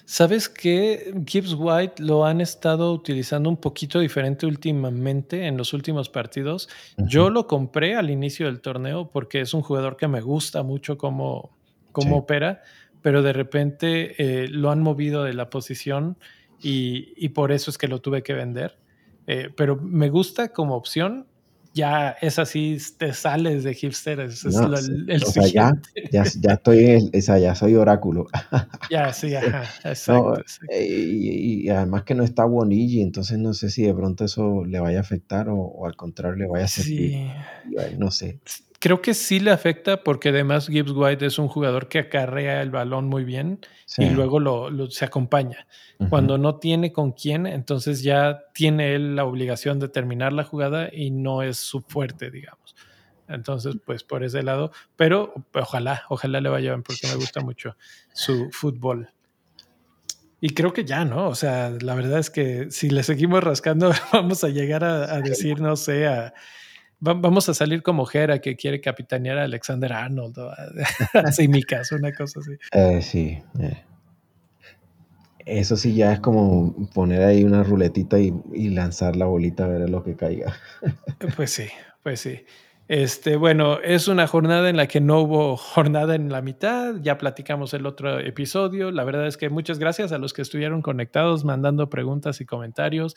¿Sabes 0.05 0.49
que 0.49 1.14
Gibbs 1.26 1.53
White 1.55 2.01
lo 2.01 2.26
han 2.26 2.41
estado 2.41 2.91
utilizando 2.93 3.47
un 3.47 3.57
poquito 3.57 3.99
diferente 3.99 4.47
últimamente 4.47 5.45
en 5.45 5.55
los 5.55 5.72
últimos 5.72 6.10
partidos? 6.10 6.68
Yo 6.97 7.30
lo 7.30 7.45
compré 7.45 7.95
al 7.95 8.10
inicio 8.10 8.47
del 8.47 8.60
torneo 8.60 9.12
porque 9.12 9.39
es 9.41 9.53
un 9.53 9.62
jugador 9.62 9.97
que 9.97 10.07
me 10.07 10.22
gusta 10.22 10.64
mucho 10.64 10.97
cómo, 10.97 11.55
cómo 11.91 12.18
opera, 12.18 12.64
pero 13.03 13.22
de 13.22 13.34
repente 13.34 14.16
eh, 14.18 14.47
lo 14.47 14.72
han 14.72 14.82
movido 14.82 15.24
de 15.24 15.34
la 15.34 15.51
posición 15.51 16.18
y, 16.60 17.30
por 17.30 17.51
eso 17.51 17.70
es 17.70 17.78
que 17.78 17.88
lo 17.88 18.01
tuve 18.01 18.24
que 18.24 18.34
vender. 18.34 18.80
Eh, 19.28 19.49
pero 19.55 19.76
me 19.76 20.10
gusta 20.10 20.51
como 20.51 20.76
opción 20.76 21.28
ya 21.80 22.15
es 22.21 22.38
así, 22.39 22.77
te 22.97 23.13
sales 23.13 23.63
de 23.63 23.73
hipster, 23.73 24.19
es, 24.19 24.43
el, 24.45 24.53
o 24.53 25.32
sea, 25.32 25.47
ya, 25.47 25.71
ya, 26.11 26.23
ya, 26.39 26.53
estoy 26.53 26.86
en 26.86 27.09
el, 27.11 27.21
ya 27.41 27.55
soy 27.55 27.75
oráculo. 27.75 28.27
Ya, 28.91 29.13
sí, 29.13 29.36
ajá, 29.36 29.63
exacto. 29.89 30.41
Eh, 30.69 30.88
y, 30.88 31.69
además 31.69 32.03
que 32.03 32.15
no 32.15 32.23
está 32.23 32.45
Bonigi, 32.45 33.01
entonces 33.01 33.38
no 33.38 33.53
sé 33.53 33.69
si 33.69 33.84
de 33.84 33.93
pronto 33.93 34.25
eso 34.25 34.65
le 34.65 34.80
vaya 34.80 34.97
a 34.97 35.01
afectar 35.01 35.47
o, 35.49 35.86
al 35.86 35.95
contrario 35.95 36.36
le 36.36 36.47
vaya 36.47 36.65
a 36.65 36.67
servir. 36.67 37.11
Sí. 37.11 37.97
No 37.97 38.11
sé. 38.11 38.39
Creo 38.80 39.01
que 39.01 39.13
sí 39.13 39.41
le 39.41 39.51
afecta 39.51 40.03
porque 40.03 40.30
además 40.30 40.67
Gibbs 40.67 40.91
White 40.91 41.25
es 41.25 41.38
un 41.38 41.49
jugador 41.49 41.89
que 41.89 41.99
acarrea 41.99 42.61
el 42.61 42.71
balón 42.71 43.07
muy 43.07 43.25
bien 43.25 43.59
y 43.97 44.09
luego 44.09 44.39
lo, 44.39 44.89
se 44.89 45.03
acompaña. 45.03 45.67
Cuando 46.09 46.38
no 46.38 46.59
tiene 46.59 46.93
con 46.93 47.11
quién, 47.11 47.45
entonces 47.45 48.03
ya 48.03 48.39
tiene 48.53 48.95
él 48.95 49.17
la 49.17 49.25
obligación 49.25 49.80
de 49.80 49.89
terminar 49.89 50.32
la 50.32 50.45
jugada 50.45 50.89
y 50.93 51.11
no 51.11 51.41
es 51.43 51.57
su 51.57 51.82
fuerte, 51.82 52.32
digamos. 52.32 52.73
Entonces, 53.27 53.75
pues 53.86 54.03
por 54.05 54.23
ese 54.23 54.43
lado, 54.43 54.71
pero 54.95 55.34
ojalá, 55.53 56.03
ojalá 56.07 56.39
le 56.39 56.47
vaya 56.47 56.71
bien 56.71 56.84
porque 56.84 57.05
me 57.07 57.15
gusta 57.15 57.41
mucho 57.41 57.75
su 58.13 58.49
fútbol. 58.51 59.09
Y 60.39 60.51
creo 60.51 60.71
que 60.71 60.86
ya, 60.86 61.03
¿no? 61.03 61.27
O 61.27 61.36
sea, 61.36 61.69
la 61.82 61.95
verdad 61.95 62.19
es 62.19 62.30
que 62.30 62.71
si 62.71 62.89
le 62.89 63.03
seguimos 63.03 63.43
rascando, 63.43 63.91
vamos 64.13 64.45
a 64.45 64.47
llegar 64.47 64.86
a, 64.86 65.15
a 65.15 65.19
decir, 65.19 65.59
no 65.59 65.75
sé, 65.75 66.07
a 66.07 66.34
vamos 67.00 67.50
a 67.50 67.54
salir 67.54 67.82
como 67.82 68.06
Jera 68.06 68.39
que 68.39 68.56
quiere 68.56 68.82
capitanear 68.82 69.38
a 69.38 69.43
Alexander 69.43 69.93
Arnold 69.93 70.38
o 70.38 70.52
a 70.52 71.32
Simicas, 71.32 71.91
una 71.91 72.14
cosa 72.14 72.39
así. 72.39 72.52
Eh, 72.72 73.02
sí. 73.02 73.41
Eh. 73.60 73.84
Eso 75.45 75.78
sí 75.78 75.95
ya 75.95 76.14
es 76.14 76.20
como 76.20 76.76
poner 76.93 77.24
ahí 77.24 77.43
una 77.43 77.64
ruletita 77.64 78.20
y, 78.20 78.34
y 78.54 78.70
lanzar 78.70 79.16
la 79.16 79.26
bolita 79.26 79.66
a 79.66 79.68
ver 79.68 79.89
lo 79.89 80.04
que 80.04 80.16
caiga. 80.16 80.56
pues 81.36 81.52
sí, 81.52 81.68
pues 82.04 82.20
sí. 82.20 82.41
Este, 82.90 83.36
bueno, 83.36 83.80
es 83.82 84.08
una 84.08 84.26
jornada 84.26 84.68
en 84.68 84.76
la 84.76 84.88
que 84.88 85.00
no 85.00 85.20
hubo 85.20 85.58
jornada 85.58 86.16
en 86.16 86.32
la 86.32 86.42
mitad, 86.42 86.96
ya 87.00 87.20
platicamos 87.20 87.76
el 87.76 87.86
otro 87.86 88.18
episodio. 88.20 88.90
La 88.90 89.04
verdad 89.04 89.28
es 89.28 89.38
que 89.38 89.50
muchas 89.50 89.78
gracias 89.78 90.12
a 90.12 90.18
los 90.18 90.34
que 90.34 90.42
estuvieron 90.42 90.82
conectados, 90.82 91.46
mandando 91.46 91.88
preguntas 91.92 92.42
y 92.42 92.48
comentarios. 92.48 93.16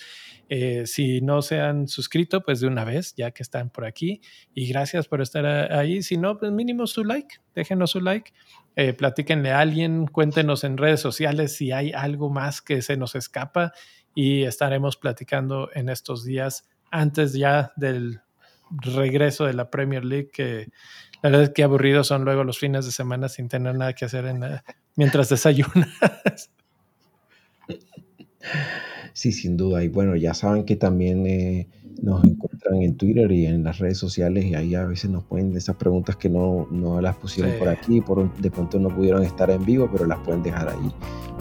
Eh, 0.50 0.82
si 0.84 1.22
no 1.22 1.40
se 1.40 1.62
han 1.62 1.88
suscrito, 1.88 2.42
pues 2.42 2.60
de 2.60 2.66
una 2.66 2.84
vez, 2.84 3.14
ya 3.16 3.30
que 3.30 3.42
están 3.42 3.70
por 3.70 3.86
aquí. 3.86 4.20
Y 4.52 4.68
gracias 4.68 5.08
por 5.08 5.22
estar 5.22 5.46
ahí. 5.46 6.02
Si 6.02 6.18
no, 6.18 6.36
pues 6.36 6.52
mínimo 6.52 6.86
su 6.86 7.02
like, 7.02 7.36
déjenos 7.54 7.92
su 7.92 8.02
like. 8.02 8.34
Eh, 8.76 8.92
platíquenle 8.92 9.52
a 9.52 9.60
alguien, 9.60 10.06
cuéntenos 10.06 10.64
en 10.64 10.76
redes 10.76 11.00
sociales 11.00 11.56
si 11.56 11.72
hay 11.72 11.92
algo 11.92 12.28
más 12.28 12.60
que 12.60 12.82
se 12.82 12.98
nos 12.98 13.14
escapa 13.14 13.72
y 14.14 14.42
estaremos 14.42 14.98
platicando 14.98 15.70
en 15.72 15.88
estos 15.88 16.26
días 16.26 16.68
antes 16.90 17.32
ya 17.32 17.72
del 17.76 18.20
regreso 18.80 19.44
de 19.44 19.54
la 19.54 19.70
Premier 19.70 20.04
League, 20.04 20.30
que 20.32 20.68
la 21.22 21.30
verdad 21.30 21.42
es 21.44 21.50
que 21.50 21.62
aburridos 21.62 22.08
son 22.08 22.24
luego 22.24 22.44
los 22.44 22.58
fines 22.58 22.84
de 22.84 22.92
semana 22.92 23.28
sin 23.28 23.48
tener 23.48 23.74
nada 23.76 23.94
que 23.94 24.04
hacer 24.04 24.26
en 24.26 24.40
mientras 24.96 25.28
desayunas. 25.28 25.88
Sí, 29.14 29.32
sin 29.32 29.56
duda. 29.56 29.84
Y 29.84 29.88
bueno, 29.88 30.16
ya 30.16 30.34
saben 30.34 30.64
que 30.64 30.76
también 30.76 31.26
eh, 31.26 31.68
nos 32.02 32.24
encuentran 32.24 32.82
en 32.82 32.96
Twitter 32.96 33.30
y 33.30 33.46
en 33.46 33.62
las 33.62 33.78
redes 33.78 33.98
sociales 33.98 34.44
y 34.44 34.54
ahí 34.54 34.74
a 34.74 34.84
veces 34.86 35.10
nos 35.10 35.24
ponen 35.24 35.56
esas 35.56 35.76
preguntas 35.76 36.16
que 36.16 36.28
no, 36.28 36.66
no 36.70 37.00
las 37.00 37.16
pusieron 37.16 37.52
por 37.58 37.68
aquí, 37.68 38.00
por, 38.00 38.34
de 38.36 38.50
pronto 38.50 38.78
no 38.78 38.88
pudieron 38.88 39.22
estar 39.22 39.50
en 39.50 39.64
vivo, 39.64 39.88
pero 39.92 40.06
las 40.06 40.18
pueden 40.20 40.42
dejar 40.42 40.68
ahí. 40.68 40.92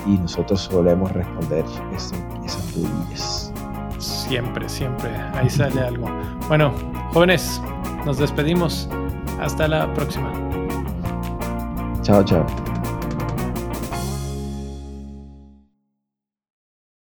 Y 0.06 0.18
nosotros 0.18 0.62
solemos 0.62 1.12
responder 1.14 1.64
esas 1.96 2.76
dudas. 2.76 3.54
Siempre, 4.02 4.68
siempre. 4.68 5.16
Ahí 5.34 5.50
sale 5.50 5.82
algo. 5.82 6.08
Bueno, 6.48 6.74
jóvenes, 7.14 7.62
nos 8.06 8.18
despedimos. 8.18 8.90
Hasta 9.40 9.68
la 9.68 9.92
próxima. 9.94 10.32
Chao, 12.02 12.24
chao. 12.24 12.71